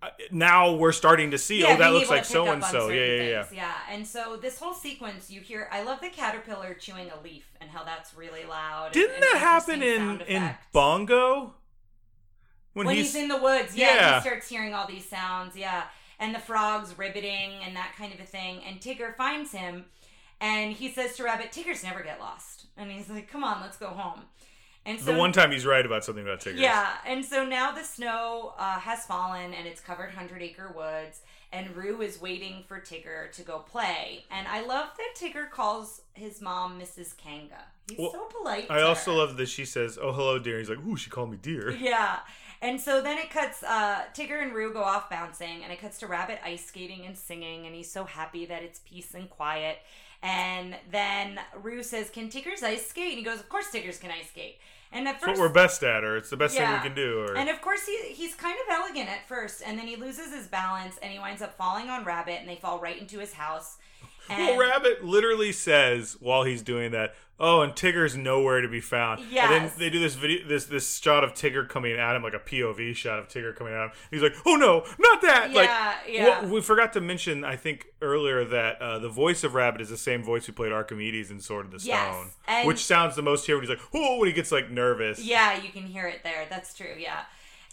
[0.00, 1.60] Uh, Now we're starting to see.
[1.60, 2.88] yeah, oh, that looks like so and so.
[2.88, 3.42] Yeah, yeah, yeah.
[3.42, 3.56] things.
[3.56, 5.68] Yeah, and so this whole sequence, you hear.
[5.72, 8.92] I love the caterpillar chewing a leaf and how that's really loud.
[8.92, 10.54] Didn't and that happen in in.
[10.72, 11.54] Bongo?
[12.74, 14.14] When, when he's, in the woods yeah, Yeah.
[14.16, 15.84] he starts hearing all these sounds yeah
[16.20, 19.84] and the frogs ribbiting and that kind of a thing and tigger finds him
[20.40, 23.76] and he says to rabbit tiggers never get lost and he's like come on let's
[23.76, 24.22] go home
[24.86, 26.60] and so the one time he's right about something about tigers.
[26.60, 31.20] yeah and so now the snow uh, has fallen and it's covered hundred acre woods
[31.52, 36.02] and Roo is waiting for tigger to go play and i love that tigger calls
[36.14, 39.16] his mom mrs kanga he's Well, so polite I also her.
[39.18, 42.18] love that she says, "Oh, hello, dear." He's like, "Ooh, she called me dear." Yeah.
[42.60, 45.98] And so then it cuts, uh, Tigger and Roo go off bouncing, and it cuts
[46.00, 49.78] to Rabbit ice skating and singing, and he's so happy that it's peace and quiet.
[50.22, 53.10] And then Roo says, Can Tiggers ice skate?
[53.10, 54.56] And he goes, Of course Tiggers can ice skate.
[54.90, 56.66] And at It's what we're best at, or it's the best Yeah.
[56.66, 57.20] thing we can do.
[57.20, 60.32] Or and of course, he, he's kind of elegant at first, and then he loses
[60.32, 63.34] his balance, and he winds up falling on Rabbit, and they fall right into his
[63.34, 63.76] house.
[64.30, 68.80] And well, Rabbit literally says while he's doing that, "Oh, and Tigger's nowhere to be
[68.80, 69.52] found." Yeah.
[69.52, 72.34] And then they do this video, this this shot of Tigger coming at him, like
[72.34, 73.90] a POV shot of Tigger coming at him.
[74.10, 76.24] He's like, "Oh no, not that!" like, Yeah, yeah.
[76.42, 79.88] well, we forgot to mention, I think earlier that uh, the voice of Rabbit is
[79.90, 83.16] the same voice who played Archimedes in Sword of the Yes, Stone, and- which sounds
[83.16, 85.18] the most here when he's like, "Oh," when he gets like nervous.
[85.18, 86.46] Yeah, you can hear it there.
[86.50, 86.94] That's true.
[86.98, 87.20] Yeah.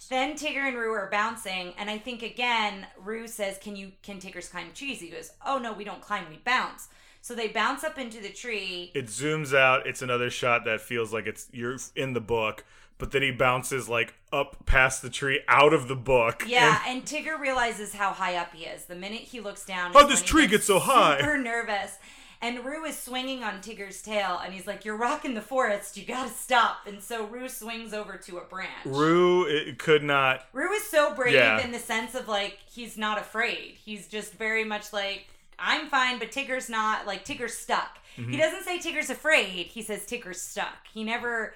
[0.09, 4.19] Then Tigger and Roo are bouncing, and I think again, Roo says, "Can you can
[4.19, 6.89] Tiggers climb trees?" He goes, "Oh no, we don't climb, we bounce."
[7.25, 8.91] So they bounce up into the tree.
[8.93, 9.87] it zooms out.
[9.87, 12.63] It's another shot that feels like it's you're in the book,
[12.99, 16.43] but then he bounces like up past the tree out of the book.
[16.47, 18.85] Yeah, and- and Tigger realizes how high up he is.
[18.85, 21.17] The minute he looks down, How'd this tree gets get so high?
[21.19, 21.97] Super nervous.
[22.43, 25.97] And Roo is swinging on Tigger's tail, and he's like, "You're rocking the forest.
[25.97, 28.69] You gotta stop." And so Roo swings over to a branch.
[28.85, 30.45] Roo it could not.
[30.53, 31.59] Roo is so brave Yeah.
[31.59, 33.77] in the sense of like he's not afraid.
[33.83, 35.25] He's just very much like
[35.59, 37.05] I'm fine, but Tigger's not.
[37.07, 37.99] Like Tigger's stuck.
[38.17, 38.31] Mm-hmm.
[38.31, 39.67] He doesn't say Tigger's afraid.
[39.67, 40.87] He says Tigger's stuck.
[40.93, 41.53] He never.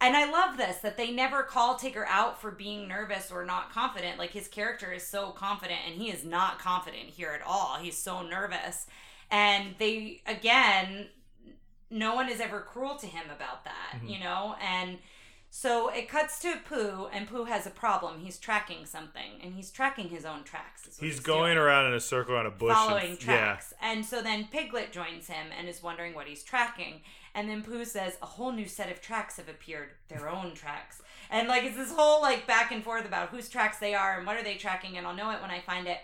[0.00, 3.70] And I love this that they never call Tigger out for being nervous or not
[3.72, 4.18] confident.
[4.18, 7.76] Like his character is so confident, and he is not confident here at all.
[7.80, 8.86] He's so nervous,
[9.30, 11.06] and they again,
[11.90, 14.08] no one is ever cruel to him about that, Mm-hmm.
[14.08, 14.56] you know.
[14.60, 14.98] And
[15.54, 18.20] so it cuts to Pooh, and Pooh has a problem.
[18.20, 20.86] He's tracking something, and he's tracking his own tracks.
[20.86, 21.58] what He's going doing.
[21.58, 22.70] around in a circle on a bush.
[22.70, 23.16] and- following yeah.
[23.36, 23.74] tracks.
[23.82, 27.02] And so then Piglet joins him and is wondering what he's tracking.
[27.34, 31.02] And then Pooh says, A whole new set of tracks have appeared, their own tracks.
[31.30, 34.26] And like it's this whole like back and forth about whose tracks they are and
[34.26, 35.98] what are they tracking, and I'll know it when I find it.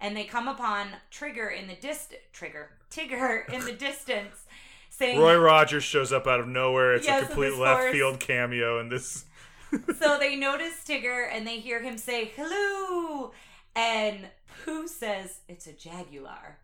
[0.00, 2.70] And they come upon Trigger in the dist Trigger.
[2.90, 4.44] Tigger in the distance
[4.92, 6.94] saying Roy Rogers shows up out of nowhere.
[6.94, 9.24] It's Yes, a complete left field cameo, and this.
[9.98, 13.32] so they notice Tigger and they hear him say hello,
[13.74, 14.28] and
[14.64, 16.58] Pooh says it's a jaguar,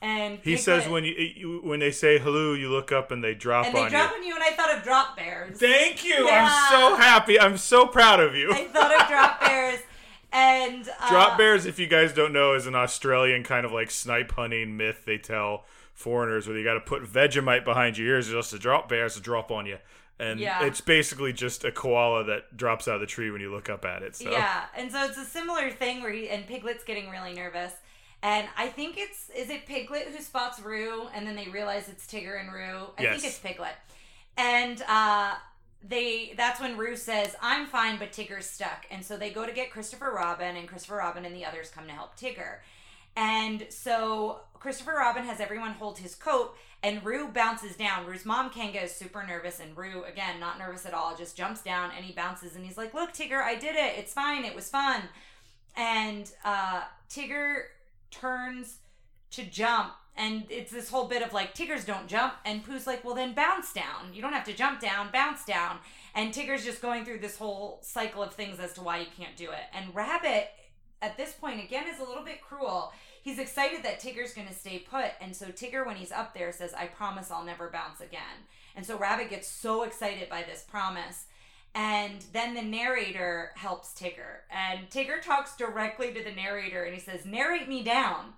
[0.00, 3.34] And He says when you, you when they say hello, you look up and they
[3.34, 4.16] drop and they on drop you.
[4.16, 5.58] on you, and I thought of drop bears.
[5.58, 6.26] Thank you.
[6.26, 6.48] Yeah.
[6.50, 7.38] I'm so happy.
[7.38, 8.50] I'm so proud of you.
[8.52, 9.80] I thought of drop bears,
[10.32, 13.90] and uh, Drop bears, if you guys don't know, is an Australian kind of like
[13.90, 15.64] snipe hunting myth they tell
[15.96, 19.20] foreigners where you got to put Vegemite behind your ears just to drop bears to
[19.20, 19.78] drop on you.
[20.18, 20.64] And Yeah.
[20.64, 23.84] it's basically just a koala that drops out of the tree when you look up
[23.84, 24.14] at it.
[24.14, 27.72] So Yeah, and so it's a similar thing where he, and Piglet's getting really nervous.
[28.22, 32.06] And I think it's is it Piglet who spots Roo, and then they realize it's
[32.06, 32.88] Tigger and Roo.
[32.98, 33.20] I Yes.
[33.20, 33.74] think it's Piglet,
[34.38, 35.34] and uh,
[35.82, 39.52] they that's when Roo says, "I'm fine, but Tigger's stuck." And so they go to
[39.52, 42.58] get Christopher Robin, and Christopher Robin and the others come to help Tigger.
[43.16, 48.06] And so Christopher Robin has everyone hold his coat, and Roo bounces down.
[48.06, 51.62] Roo's mom Kanga is super nervous, and Roo, again, not nervous at all, just jumps
[51.62, 53.98] down and he bounces and he's like, Look, Tigger, I did it.
[53.98, 54.44] It's fine.
[54.44, 55.02] It was fun.
[55.76, 57.64] And uh, Tigger
[58.10, 58.78] turns
[59.30, 62.34] to jump, and it's this whole bit of like, Tiggers don't jump.
[62.44, 64.12] And Pooh's like, Well, then bounce down.
[64.12, 65.78] You don't have to jump down, bounce down.
[66.14, 69.36] And Tigger's just going through this whole cycle of things as to why you can't
[69.36, 69.64] do it.
[69.74, 70.48] And Rabbit,
[71.02, 72.92] at this point, again, is a little bit cruel.
[73.22, 75.10] He's excited that Tigger's going to stay put.
[75.20, 78.46] And so Tigger, when he's up there, says, I promise I'll never bounce again.
[78.74, 81.24] And so Rabbit gets so excited by this promise.
[81.74, 84.44] And then the narrator helps Tigger.
[84.50, 88.32] And Tigger talks directly to the narrator and he says, Narrate me down.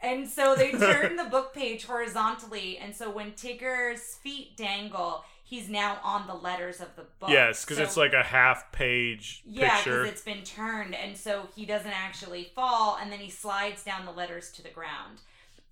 [0.00, 2.78] And so they turn the book page horizontally.
[2.78, 7.30] And so when Tigger's feet dangle, he's now on the letters of the book.
[7.30, 10.02] yes, because So- it's like a half page yeah, picture.
[10.02, 14.04] because it's been turned, and so he doesn't actually fall, and then he slides down
[14.04, 15.20] the letters to the ground.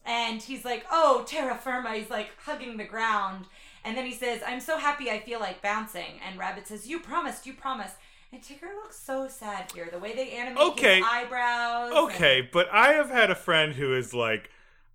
[0.04, 3.46] And he's like, "Oh, terra firma." He's like hugging the ground,
[3.84, 7.00] and then he says, "I'm so happy, I feel like bouncing." And Rabbit says, "You
[7.00, 7.96] promised, you promised."
[8.32, 9.88] And Tigger looks so sad here.
[9.90, 10.96] The way they animate Okay.
[10.98, 11.90] his eyebrows.
[11.90, 14.50] and- Okay, but I have had a friend who is like,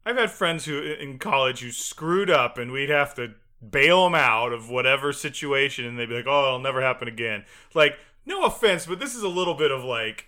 [0.05, 3.33] I've had friends who in college who screwed up, and we'd have to
[3.67, 7.45] bail them out of whatever situation, and they'd be like, "Oh, it'll never happen again."
[7.73, 10.27] Like, no offense, but this is a little bit of like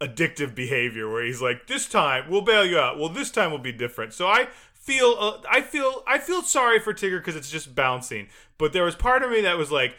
[0.00, 2.98] addictive behavior where he's like, "This time we'll bail you out.
[2.98, 6.80] Well, this time will be different." So I feel, uh, I feel, I feel sorry
[6.80, 8.28] for Tigger because it's just bouncing.
[8.58, 9.94] But there was part of me that was like.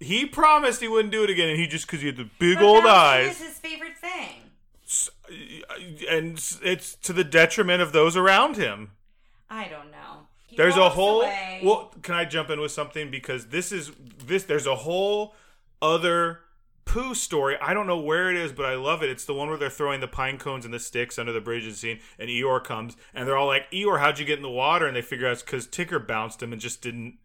[0.00, 2.56] He promised he wouldn't do it again, and he just because he had the big
[2.58, 4.50] But old eyes is his favorite thing.
[6.10, 8.90] and it's to the detriment of those around him.
[9.48, 10.01] I don't know.
[10.52, 11.60] He There's a whole away.
[11.64, 13.90] well, can I jump in with something because this is
[14.22, 15.34] this there's a whole
[15.80, 16.40] other
[16.84, 17.56] Pooh story.
[17.58, 19.08] I don't know where it is, but I love it.
[19.08, 21.64] It's the one where they're throwing the pine cones and the sticks under the bridge
[21.64, 24.50] and scene, and Eeyore comes, and they're all like, "Eeyore, how'd you get in the
[24.50, 27.18] water?" And they figure out it's because Tigger bounced him and just didn't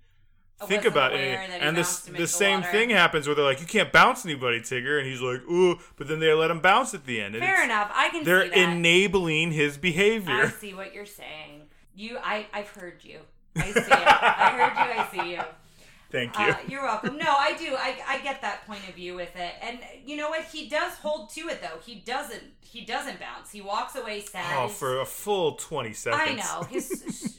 [0.65, 1.37] think about it.
[1.59, 2.71] And this the the same water.
[2.71, 6.07] thing happens where they're like, "You can't bounce anybody, Tigger," and he's like, "Ooh," but
[6.07, 7.35] then they let him bounce at the end.
[7.35, 7.91] And Fair enough.
[7.93, 10.33] I can see They're enabling his behavior.
[10.33, 11.63] I see what you're saying.
[11.97, 13.19] You, I, I've heard you.
[13.55, 13.87] I see it.
[13.89, 15.01] I heard you.
[15.01, 15.41] I see you.
[16.11, 16.45] Thank you.
[16.45, 17.17] Uh, you're welcome.
[17.17, 17.75] No, I do.
[17.75, 20.45] I, I get that point of view with it, and you know what?
[20.45, 21.79] He does hold to it though.
[21.85, 22.43] He doesn't.
[22.61, 23.51] He doesn't bounce.
[23.51, 24.55] He walks away sad.
[24.57, 26.21] oh, for a full twenty seconds.
[26.23, 26.87] I know his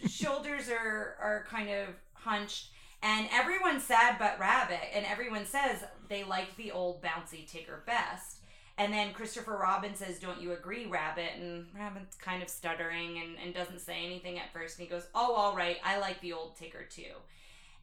[0.04, 2.68] sh- shoulders are are kind of hunched,
[3.02, 8.37] and everyone's sad but Rabbit, and everyone says they like the old bouncy Tigger best.
[8.78, 13.36] And then Christopher Robin says, "Don't you agree, Rabbit?" And Rabbit's kind of stuttering and,
[13.44, 14.78] and doesn't say anything at first.
[14.78, 15.78] And he goes, "Oh, all right.
[15.84, 17.12] I like the old Tigger too."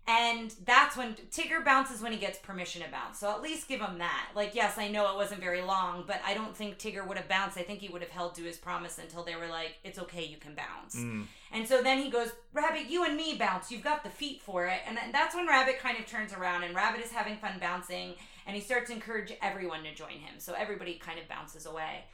[0.07, 3.17] And that's when Tigger bounces when he gets permission to bounce.
[3.17, 4.29] So at least give him that.
[4.35, 7.27] Like, yes, I know it wasn't very long, but I don't think Tigger would have
[7.27, 7.57] bounced.
[7.57, 10.23] I think he would have held to his promise until they were like, "It's okay,
[10.23, 11.25] you can bounce." Mm.
[11.51, 13.71] And so then he goes, Rabbit, you and me bounce.
[13.71, 14.79] You've got the feet for it.
[14.85, 18.15] And then that's when Rabbit kind of turns around and Rabbit is having fun bouncing
[18.45, 20.35] and he starts to encourage everyone to join him.
[20.39, 22.05] So everybody kind of bounces away.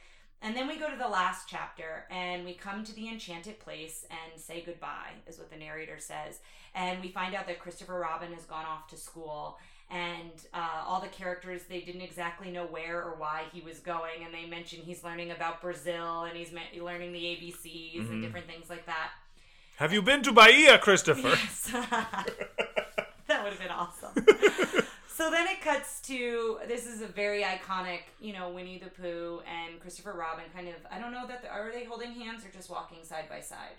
[0.44, 4.04] And then we go to the last chapter and we come to the enchanted place
[4.10, 6.40] and say goodbye, is what the narrator says.
[6.74, 9.58] And we find out that Christopher Robin has gone off to school
[9.90, 14.24] and uh, all the characters they didn't exactly know where or why he was going
[14.24, 18.08] and they mention he's learning about brazil and he's me- learning the abcs Mhm.
[18.10, 19.10] and different things like that
[19.76, 21.28] Have you been to Bahia, Christopher?
[21.28, 21.64] Yes.
[21.72, 24.14] that would have been awesome.
[25.22, 29.40] so then it cuts to this is a very iconic, you know, Winnie the Pooh
[29.46, 30.74] and Christopher Robin kind of.
[30.90, 33.76] I don't know that are they holding hands or just walking side by side.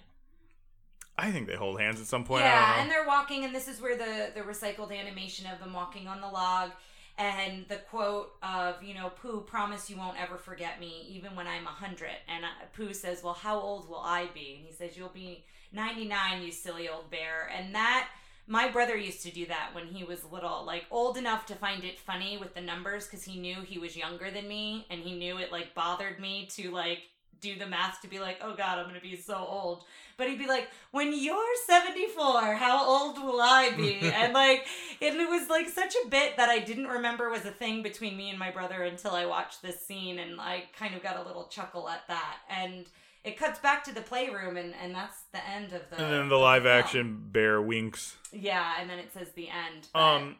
[1.17, 2.45] I think they hold hands at some point.
[2.45, 6.07] yeah, and they're walking, and this is where the the recycled animation of them walking
[6.07, 6.71] on the log.
[7.15, 11.45] And the quote of, you know, Pooh, promise you won't ever forget me, even when
[11.45, 12.09] I'm a 100.
[12.27, 14.55] And uh, Pooh says, Well, how old will I be?
[14.57, 15.43] And he says, You'll be
[15.73, 17.51] 99, you silly old bear.
[17.55, 18.07] And that,
[18.47, 21.83] my brother used to do that when he was little, like old enough to find
[21.83, 25.15] it funny with the numbers because he knew he was younger than me and he
[25.15, 26.99] knew it like bothered me to like
[27.43, 29.83] do the math to be like, oh god, I'm gonna be so old.
[30.17, 33.99] But he'd be like, when you're 74, how old will I be?
[34.01, 34.65] and like,
[35.01, 38.15] and it was like such a bit that I didn't remember was a thing between
[38.15, 41.23] me and my brother until I watched this scene, and I kind of got a
[41.23, 42.37] little chuckle at that.
[42.49, 42.85] And
[43.23, 46.01] it cuts back to the playroom, and and that's the end of the.
[46.03, 48.17] And then the live action bear winks.
[48.31, 49.87] Yeah, and then it says the end.
[49.93, 50.35] but- Um,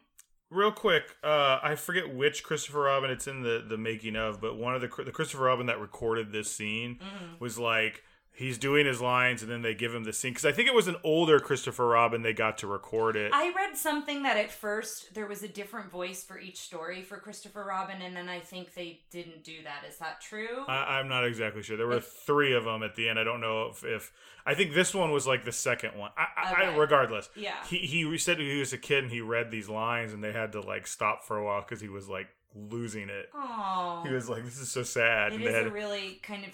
[0.50, 4.56] real quick, uh, I forget which Christopher Robin it's in the the making of, but
[4.58, 7.40] one of the the Christopher Robin that recorded this scene Mhm.
[7.40, 8.04] was like
[8.36, 10.74] he's doing his lines and then they give him the scene because I think it
[10.74, 13.32] was an older Christopher Robin they got to record it.
[13.34, 17.18] I read something that at first there was a different voice for each story for
[17.18, 19.88] Christopher Robin, and then I think they didn't do that.
[19.88, 20.66] Is that true?
[20.68, 21.78] I, I'm not exactly sure.
[21.78, 23.20] There were three of them at the end.
[23.20, 24.12] I don't know if, if
[24.46, 26.12] I think this one was like the second one.
[26.18, 27.30] I, I, I regardless.
[27.36, 27.64] yeah.
[27.70, 30.52] He he said he was a kid and he read these lines and they had
[30.54, 33.30] to like stop for a while because he was like losing it.
[33.34, 36.46] Oh, He was like, "This is so sad." it and is had a really kind
[36.46, 36.52] of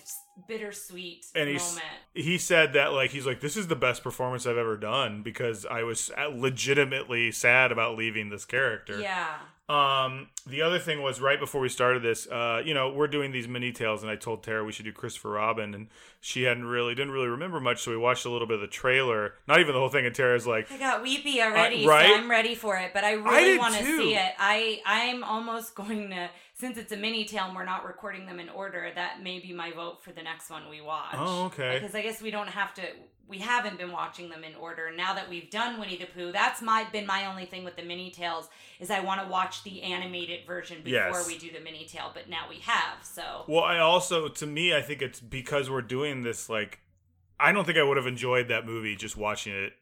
[0.47, 1.85] bittersweet And moment.
[2.13, 5.65] he said that like he's like this is the best performance I've ever done because
[5.65, 8.99] I was legitimately sad about leaving this character.
[8.99, 9.35] Yeah.
[9.69, 13.31] Um, the other thing was right before we started this, uh, you know, we're doing
[13.31, 15.89] these mini tales, and I told Tara we should do Christopher Robin, and
[16.19, 18.67] she hadn't really didn't really remember much, so we watched a little bit of the
[18.67, 22.07] trailer, not even the whole thing, and Tara's like, I got weepy already, right?
[22.07, 22.95] so I'm ready for it.
[22.95, 24.33] But I really want to see it.
[24.39, 28.39] I I'm almost going to since it's a mini tale and we're not recording them
[28.39, 28.91] in order.
[28.93, 31.13] That may be my vote for the next one we watch.
[31.13, 31.79] Oh, okay.
[31.79, 32.83] Because I guess we don't have to.
[33.29, 34.91] We haven't been watching them in order.
[34.95, 37.83] Now that we've done Winnie the Pooh, that's my been my only thing with the
[37.83, 38.49] mini tales
[38.79, 41.27] is I want to watch the animated version before Yes.
[41.27, 42.09] we do the mini tale.
[42.13, 45.83] But now we have, so well, I also to me, I think it's because we're
[45.83, 46.49] doing this.
[46.49, 46.79] Like,
[47.39, 49.73] I don't think I would have enjoyed that movie just watching it,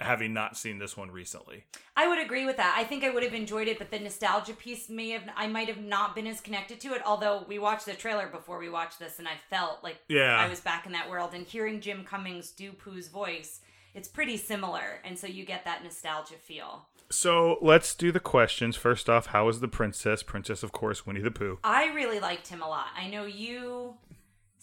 [0.00, 1.64] having not seen this one recently.
[1.96, 2.74] I would agree with that.
[2.76, 5.68] I think I would have enjoyed it, but the nostalgia piece may have I might
[5.68, 7.02] have not been as connected to it.
[7.04, 10.36] Although we watched the trailer before we watched this, and I felt like Yeah.
[10.36, 11.34] I was back in that world.
[11.34, 13.60] And hearing Jim Cummings do Pooh's voice,
[13.94, 16.86] it's pretty similar, and so you get that nostalgia feel.
[17.12, 18.76] So let's do the questions.
[18.76, 20.22] First off, how is the princess?
[20.22, 21.58] Princess, of course, Winnie the Pooh.
[21.64, 22.86] I really liked him a lot.
[22.96, 23.94] I know you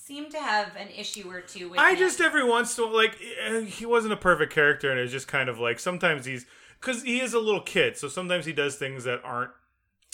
[0.08, 1.98] seem to have an issue or two with I him.
[1.98, 5.12] just every once in a while, like eh, he wasn't a perfect character, and it's
[5.12, 6.46] just kind of like sometimes he's
[6.80, 9.52] because he is a little kid, so sometimes he does things that aren't.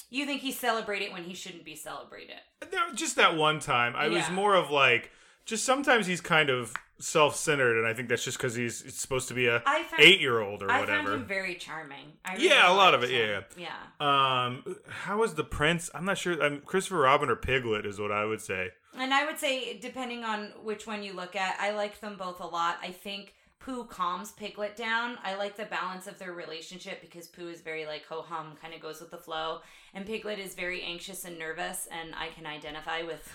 [0.10, 2.36] you think he celebrated when he shouldn't be celebrated.
[2.72, 5.12] there- Just that one time, I was more of like
[5.46, 9.28] just sometimes he's kind of self-centered, and I think that's just because he's it's supposed
[9.28, 12.14] to be a found eight-year-old or whatever I found him very charming.
[12.32, 13.44] Really Yeah, a lot of it, him.
[13.58, 13.68] yeah,
[14.00, 14.46] yeah.
[14.46, 15.90] Um, how is the prince?
[15.94, 16.42] I'm not sure.
[16.42, 18.70] I'm Christopher Robin or Piglet is what I would say.
[18.98, 22.40] And I would say, depending on which one you look at, I like them both
[22.40, 22.78] a lot.
[22.82, 25.18] I think Pooh calms Piglet down.
[25.24, 28.74] I like the balance of their relationship because Pooh is very like ho hum, kind
[28.74, 29.60] of goes with the flow,
[29.94, 33.28] and Piglet is very anxious and nervous, and I can identify with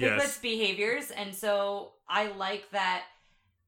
[0.00, 0.38] Yes.
[0.38, 3.04] Behaviors, and so I like that.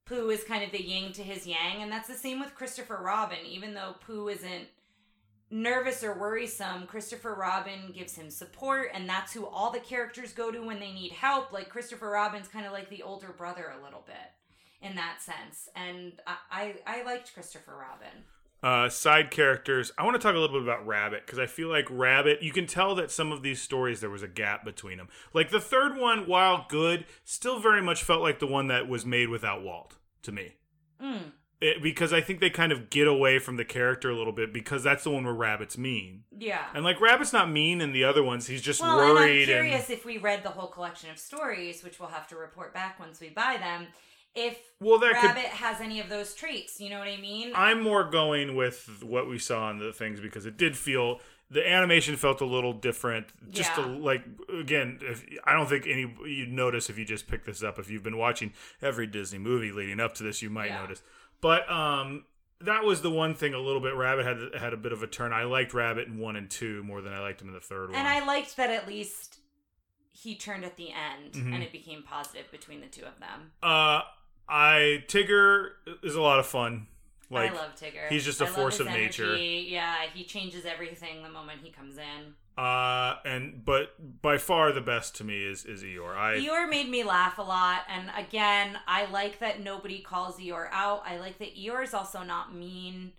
[0.04, 3.00] Pooh is kind of the yin to his yang, and that's the same with Christopher
[3.02, 3.38] Robin.
[3.46, 4.66] Even though Pooh isn't
[5.50, 10.50] nervous or worrisome, Christopher Robin gives him support, and that's who all the characters go
[10.50, 11.52] to when they need help.
[11.52, 14.16] Like Christopher Robin's kind of like the older brother a little bit
[14.80, 18.24] in that sense, and I I, I liked Christopher Robin.
[18.62, 19.90] Uh, side characters.
[19.98, 22.42] I want to talk a little bit about Rabbit because I feel like Rabbit.
[22.42, 25.08] You can tell that some of these stories there was a gap between them.
[25.34, 29.04] Like the third one, while good, still very much felt like the one that was
[29.04, 30.52] made without Walt to me.
[31.02, 34.32] Mm, It, because I think they kind of get away from the character a little
[34.32, 36.22] bit because that's the one where Rabbit's mean.
[36.38, 36.66] yeah.
[36.72, 38.46] And like Rabbit's not mean in the other ones.
[38.46, 41.82] He's just Well, and I'm worried curious if we read the whole collection of stories,
[41.82, 43.88] which we'll have to report back once we buy them.
[44.34, 47.52] If Well, that could- Rabbit has any of those traits, you know what I mean?
[47.54, 51.68] I'm more going with what we saw in the things because it did feel the
[51.68, 53.26] animation felt a little different.
[53.52, 54.24] Just to, like
[54.58, 57.78] again, if, I don't think any you'd notice if you just pick this up.
[57.78, 60.80] If you've been watching every Disney movie leading up to this, you might Yeah.
[60.80, 61.02] notice.
[61.42, 62.24] But um,
[62.60, 63.52] that was the one thing.
[63.52, 63.94] A little bit.
[63.94, 65.34] Rabbit had had a bit of a turn.
[65.34, 67.90] I liked Rabbit in one and two more than I liked him in the third
[67.90, 67.98] one.
[67.98, 69.40] and I liked that at least
[70.10, 71.52] he turned at the end Mhm.
[71.54, 73.52] and it became positive between the two of them.
[73.62, 74.02] uh,
[74.48, 75.70] I Tigger
[76.02, 76.86] is a lot of fun.
[77.30, 78.08] Like I love Tigger.
[78.10, 79.36] he's just a I force of nature.
[79.36, 82.34] Yeah, he changes everything the moment he comes in.
[82.62, 86.14] uh, and but by far the best to me is is Eeyore.
[86.14, 90.68] I Eeyore made me laugh a lot, and again, I like that nobody calls Eeyore
[90.72, 91.04] out.
[91.06, 93.12] I like that Eeyore is also not mean.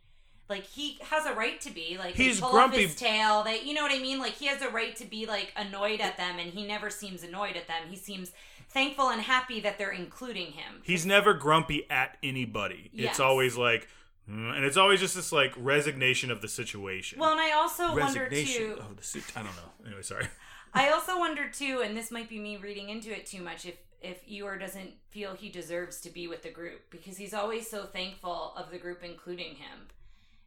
[0.49, 2.83] Like he has a right to be like He's pull grumpy.
[2.83, 3.43] up his tail.
[3.43, 4.19] that you know what I mean?
[4.19, 7.23] Like he has a right to be like annoyed at them, and he never seems
[7.23, 7.81] annoyed at them.
[7.89, 8.31] He seems
[8.73, 10.81] thankful and happy that they're including him.
[10.83, 12.89] he's never grumpy at anybody.
[12.93, 13.11] Yes.
[13.11, 13.87] It's always like,
[14.29, 17.19] mm, and it's always just this like resignation of the situation.
[17.19, 18.77] Well, and I also wonder resignation too.
[18.79, 19.23] of the suit.
[19.35, 19.85] I don't know.
[19.85, 20.27] Anyway, sorry.
[20.73, 23.65] I also wonder too, and this might be me reading into it too much.
[23.65, 27.69] If if Eeyore doesn't feel he deserves to be with the group because he's always
[27.69, 29.87] so thankful of the group including him.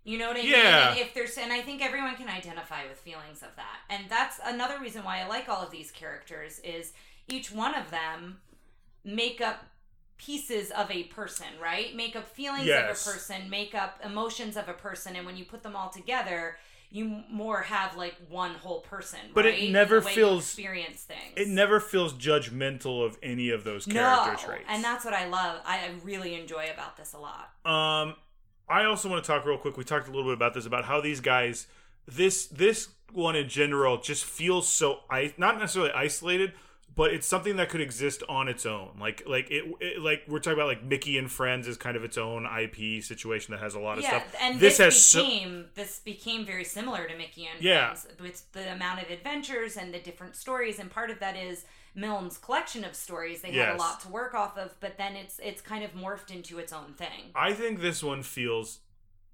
[0.05, 0.51] You know what I mean?
[0.51, 0.91] Yeah.
[0.91, 3.79] And if there's and I think everyone can identify with feelings of that.
[3.91, 6.93] And that's another reason why I like all of these characters is
[7.29, 8.39] each one of them
[9.05, 9.65] make up
[10.19, 11.95] pieces of a person, right?
[11.95, 13.07] Make up feelings Yes.
[13.07, 15.91] of a person, make up emotions of a person, and when you put them all
[15.91, 16.57] together,
[16.91, 19.19] you more have like one whole person.
[19.35, 19.59] But it right?
[19.65, 21.35] In never the way you feels- experience things.
[21.37, 23.95] It never feels judgmental of any of those no,
[24.25, 24.65] character traits.
[24.69, 25.61] and that's what I love.
[25.67, 27.51] I I really enjoy about this a lot.
[27.65, 28.15] Um,
[28.69, 29.77] I also want to talk real quick.
[29.77, 31.67] We talked a little bit about this about how these guys,
[32.07, 36.53] this this one in general, just feels so I not necessarily isolated,
[36.97, 38.91] but it's something that could exist on its own.
[38.99, 42.03] Like like it, it like we're talking about like Mickey and Friends is kind of
[42.03, 44.35] its own IP situation that has a lot of Yeah, stuff.
[44.41, 47.95] and this, this, has so, became this became very similar to Mickey and Yeah.
[47.95, 51.67] Friends with the amount of adventures and the different stories, and part of that is
[51.95, 53.43] Milne's collection of stories.
[53.43, 56.31] They had a lot to work off of, but then it's it's kind of morphed
[56.31, 57.31] into its own thing.
[57.35, 58.81] I think this one feels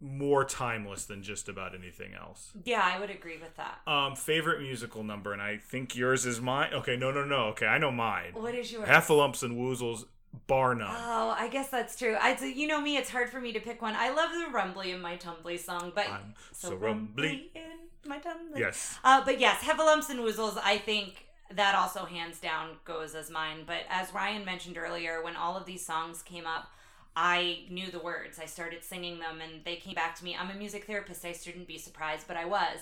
[0.02, 2.50] more timeless than just about anything else.
[2.64, 3.80] Yeah, I would agree with that.
[3.86, 6.74] Um, favorite musical number, and I think yours is mine.
[6.74, 7.44] Okay, no, no, no.
[7.50, 8.32] Okay, I know mine.
[8.34, 8.88] What is yours?
[8.88, 10.04] Heffalumps and Woozles,
[10.48, 10.94] bar none.
[10.98, 12.16] Oh, I guess that's true.
[12.20, 13.94] I, you know me, it's hard for me to pick one.
[13.96, 17.52] I love the rumbly in my tumbly song, but I'm so rumbly.
[17.54, 18.58] in my tumbly.
[18.58, 18.98] Yes.
[19.04, 23.58] Uh, but yes, Heffalumps and Woozles, I think that also hands down goes as mine.
[23.66, 26.72] But as Ryan mentioned earlier, when all of these songs came up,
[27.14, 28.38] I knew the words.
[28.38, 30.36] I started singing them and they came back to me.
[30.38, 31.24] I'm a music therapist.
[31.24, 32.78] I shouldn't be surprised, but I was.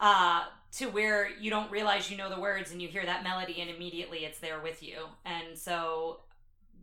[0.00, 3.60] Uh, to where you don't realize you know the words and you hear that melody
[3.60, 4.96] and immediately it's there with you.
[5.24, 6.20] And so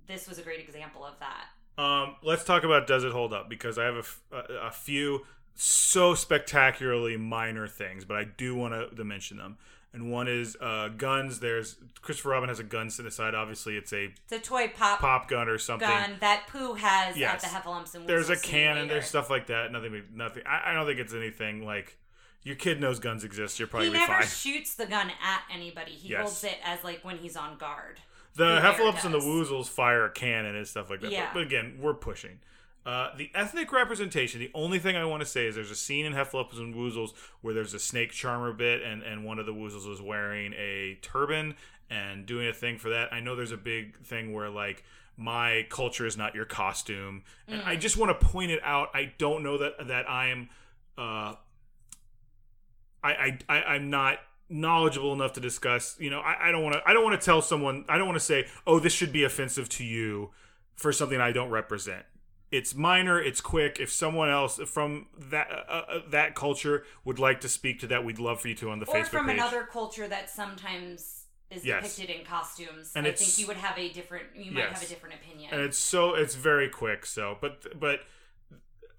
[0.07, 1.81] this was a great example of that.
[1.81, 4.37] Um, let's talk about Does It Hold Up because I have a,
[4.67, 5.25] a few
[5.55, 9.57] so spectacularly minor things, but I do want to mention them.
[9.93, 11.41] And one is uh, guns.
[11.41, 13.35] There's Christopher Robin has a gun set aside.
[13.35, 15.87] Obviously, it's a It's a toy pop, pop gun or something.
[15.87, 17.43] gun that Pooh has Yes.
[17.43, 18.83] at the Heffalumps and There's a cannon.
[18.83, 18.93] later.
[18.93, 19.69] There's stuff like that.
[19.71, 20.03] Nothing.
[20.13, 20.43] Nothing.
[20.47, 21.97] I, I don't think it's anything like
[22.43, 23.59] your kid knows guns exist.
[23.59, 24.27] You're probably he never fine.
[24.27, 25.91] shoots the gun at anybody.
[25.91, 26.21] He Yes.
[26.21, 27.99] holds it as like when he's on guard.
[28.35, 29.19] The Heffalumps and the.
[29.19, 31.11] Woozles fire a cannon and stuff like that.
[31.11, 31.25] Yeah.
[31.33, 32.39] But, but again, we're pushing.
[32.83, 36.05] Uh, the ethnic representation, the only thing I want to say is there's a scene
[36.05, 39.53] in Heffalumps and Woozles where there's a snake charmer bit and, and one of the
[39.53, 41.55] Woozles is wearing a turban
[41.91, 43.13] and doing a thing for that.
[43.13, 44.83] I know there's a big thing where like
[45.15, 47.23] my culture is not your costume.
[47.47, 48.89] And I just want to point it out.
[48.95, 50.49] I don't know that that I'm
[50.97, 51.35] uh
[53.03, 55.95] I, I, I I'm not knowledgeable enough to discuss.
[55.99, 56.81] You know, I, I don't want to.
[56.85, 57.85] I don't want to tell someone.
[57.87, 60.31] I don't want to say, "Oh, this should be offensive to you,"
[60.75, 62.05] for something I don't represent.
[62.51, 63.19] It's minor.
[63.21, 63.79] It's quick.
[63.79, 68.03] If someone else from that uh, uh, that culture would like to speak to that,
[68.03, 69.35] we'd love for you to on the or Facebook from page.
[69.37, 71.95] another culture that sometimes is Yes.
[71.95, 72.91] depicted in costumes.
[72.95, 74.25] And I think you would have a different.
[74.35, 75.53] You might have a different opinion.
[75.53, 77.05] and it's so it's very quick.
[77.05, 78.01] So, but but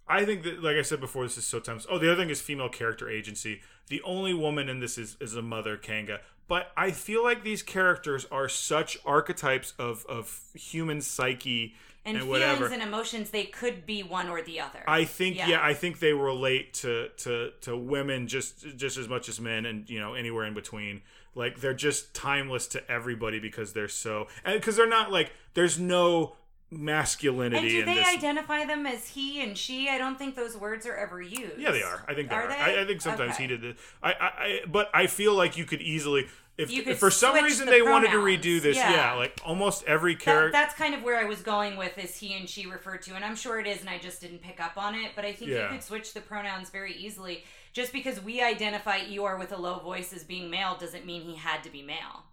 [0.08, 1.86] I think that, like I said before, this is so times.
[1.88, 3.60] Oh, the other thing is female character agency.
[3.88, 6.20] The only woman in this is is a mother, Kanga.
[6.48, 11.74] But I feel like these characters are such archetypes of of human psyche
[12.04, 12.66] and, and, feelings whatever.
[12.66, 14.82] and emotions, they could be one or the other.
[14.86, 15.48] I think yeah.
[15.48, 15.64] Yeah.
[15.64, 19.88] I think they relate to to to women just just as much as men and
[19.88, 21.02] you know anywhere in between.
[21.34, 25.78] Like they're just timeless to everybody because they're so and because they're not like there's
[25.78, 26.36] no
[26.72, 28.08] masculinity and do they this.
[28.08, 29.88] identify them as he and she?
[29.88, 31.58] I don't think those words are ever used.
[31.58, 32.04] Yeah, they are.
[32.08, 32.42] I think they are.
[32.44, 32.54] Are they?
[32.56, 33.42] I, I think sometimes Okay.
[33.44, 33.76] he did this.
[34.02, 36.26] I, I, I, but I feel like you could easily,
[36.58, 38.90] if, could if for some reason the they wanted to redo this, yeah.
[38.92, 39.12] Yeah.
[39.14, 40.52] like almost every That, character.
[40.52, 43.24] that's kind of where I was going with is he and she referred to, and
[43.24, 45.12] I'm sure it is, and I just didn't pick up on it.
[45.14, 45.64] But I think Yeah.
[45.64, 47.44] you could switch the pronouns very easily.
[47.72, 51.36] Just because we identify Eeyore with a low voice as being male doesn't mean he
[51.36, 52.24] had to be male,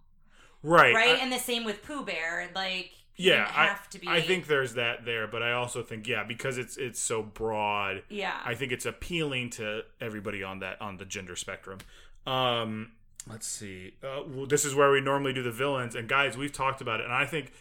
[0.62, 1.16] right, right?
[1.16, 2.90] I- and the same with Pooh Bear, like
[3.20, 4.08] yeah, I, have to be.
[4.08, 8.02] I think there's that there, but I also think yeah, because it's it's so broad.
[8.08, 11.78] yeah, I think it's appealing to everybody on that on the gender spectrum.
[12.26, 12.92] Um,
[13.28, 13.94] let's see.
[14.02, 17.00] Uh, well, this is where we normally do the villains, and guys, we've talked about
[17.00, 17.52] it, and I think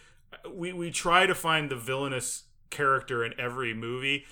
[0.49, 4.25] we we try to find the villainous character in every movie.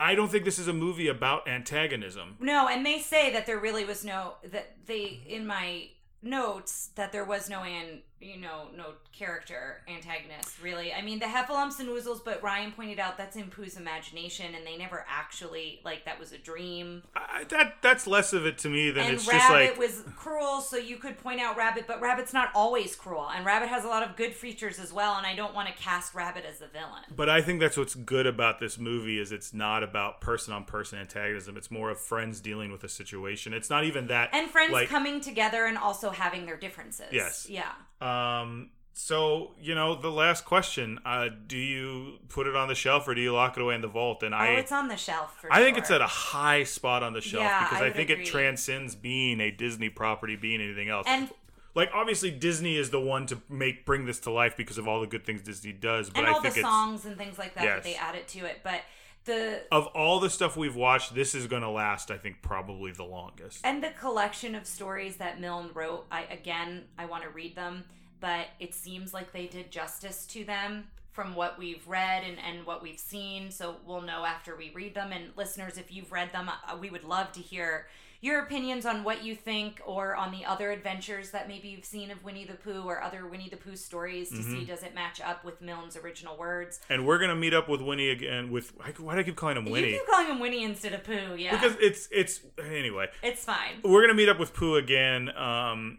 [0.00, 2.36] I don't think this is a movie about antagonism.
[2.40, 5.88] no, and they say that there really was no that they in my
[6.22, 11.26] notes that there was no an you know no character antagonist really i mean the
[11.26, 15.80] heffalumps and woozles but ryan pointed out that's in pooh's imagination and they never actually
[15.84, 19.14] like that was a dream I, that that's less of it to me than and
[19.14, 22.50] it's rabbit just like was cruel so you could point out rabbit but rabbit's not
[22.54, 25.54] always cruel and rabbit has a lot of good features as well and i don't
[25.54, 28.78] want to cast rabbit as the villain But I think that's what's good about this
[28.78, 31.56] movie is it's not about person on person antagonism.
[31.56, 33.52] It's more of friends dealing with a situation.
[33.52, 37.46] It's not even that and friends like, coming together and also having their differences Yes.
[37.48, 42.74] yeah Um, so you know, the last question: uh, Do you put it on the
[42.74, 44.22] shelf or do you lock it away in the vault?
[44.22, 45.82] And oh, I, it's on the shelf for I think sure.
[45.82, 48.24] it's at a high spot on the shelf Yeah, because I I, think agree.
[48.24, 51.06] it transcends being a Disney property, being anything else.
[51.08, 51.30] And-
[51.74, 55.00] like obviously Disney is the one to make bring this to life because of all
[55.00, 56.10] the good things Disney does.
[56.10, 57.76] But and I all think the songs and things like that Yes.
[57.76, 58.62] that they added to it.
[58.64, 58.80] But
[59.28, 62.10] the of all the stuff we've watched, this is going to last.
[62.10, 63.60] I think probably the longest.
[63.62, 66.06] and the collection of stories that Milne wrote.
[66.10, 67.84] I again, I want to read them,
[68.18, 72.64] but it seems like they did justice to them from what we've read and, and
[72.66, 73.50] what we've seen.
[73.50, 75.10] So we'll know after we read them.
[75.12, 77.86] And listeners, if you've read them, uh, we would love to hear
[78.20, 82.10] your opinions on what you think or on the other adventures that maybe you've seen
[82.10, 84.52] of Winnie the Pooh or other Winnie the Pooh stories to Mm-hmm.
[84.60, 86.80] see does it match up with Milne's original words.
[86.90, 88.50] And we're gonna meet up with Winnie again.
[88.50, 89.92] With why do I keep calling him Winnie?
[89.92, 91.52] You keep calling him Winnie instead of Pooh, yeah.
[91.52, 93.06] Because it's it's anyway.
[93.22, 93.74] it's fine.
[93.84, 95.98] We're gonna meet up with Pooh again um,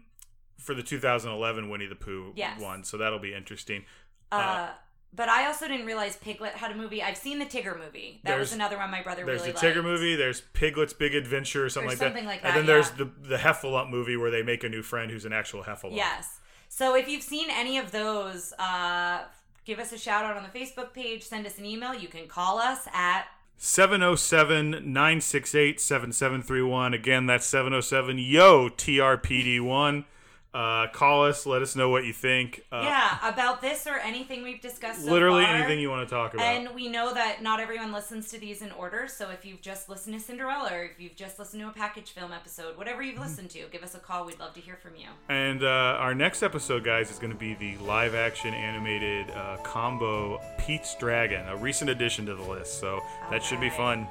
[0.58, 2.60] for the 2011 Winnie the Pooh Yes.
[2.60, 3.84] one, so that'll be interesting.
[4.30, 4.68] Uh,
[5.12, 7.02] but I also didn't realize Piglet had a movie.
[7.02, 8.20] I've seen the Tigger movie.
[8.24, 10.14] That was another one my brother There's really the Tigger movie.
[10.14, 12.30] There's Piglet's Big Adventure, or something like something that.
[12.30, 15.10] like and that, then there's the the Heffalump movie where they make a new friend
[15.10, 15.96] who's an actual Heffalump.
[15.96, 16.38] Yes.
[16.68, 19.24] So if you've seen any of those, uh,
[19.64, 21.24] give us a shout out on the Facebook page.
[21.24, 21.92] Send us an email.
[21.92, 23.24] You can call us at
[23.58, 26.94] 707 968 7731.
[26.94, 30.04] Again, that's 707 YO TRPD1.
[30.52, 31.46] Uh, call us.
[31.46, 32.64] Let us know what you think.
[32.72, 35.04] Uh, yeah about this or anything we've discussed.
[35.04, 35.54] So literally far.
[35.54, 36.44] anything you want to talk about.
[36.44, 39.06] And we know that not everyone listens to these in order.
[39.08, 42.10] So if you've just listened to Cinderella, or if you've just listened to a package
[42.10, 44.26] film episode, whatever you've listened to, give us a call.
[44.26, 45.06] We'd love to hear from you.
[45.28, 49.58] And uh, our next episode, guys, is going to be the live action animated uh,
[49.62, 52.80] combo Pete's Dragon, a recent addition to the list.
[52.80, 53.00] So
[53.30, 54.06] that should be fun.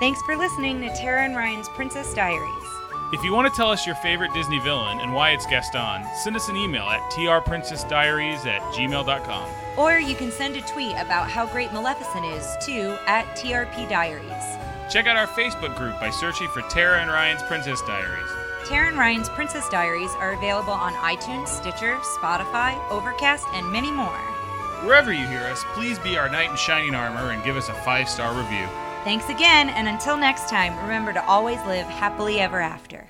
[0.00, 2.79] Thanks for listening to Tara and Ryan's Princess Diaries.
[3.12, 6.36] If you want to tell us your favorite Disney villain and why it's Gaston, send
[6.36, 9.50] us an email at trprincessdiaries at gmail.com.
[9.76, 14.58] Or you can send a tweet about how great Maleficent is to at TRP Diaries.
[14.88, 18.30] Check out our Facebook group by searching for Tara and Ryan's Princess Diaries.
[18.68, 24.20] Tara and Ryan's Princess Diaries are available on iTunes, Stitcher, Spotify, Overcast, and many more.
[24.84, 27.74] Wherever you hear us, please be our knight in shining armor and give us a
[27.74, 28.68] five star review.
[29.02, 33.08] Thanks again, and until next time, remember to always live happily ever after.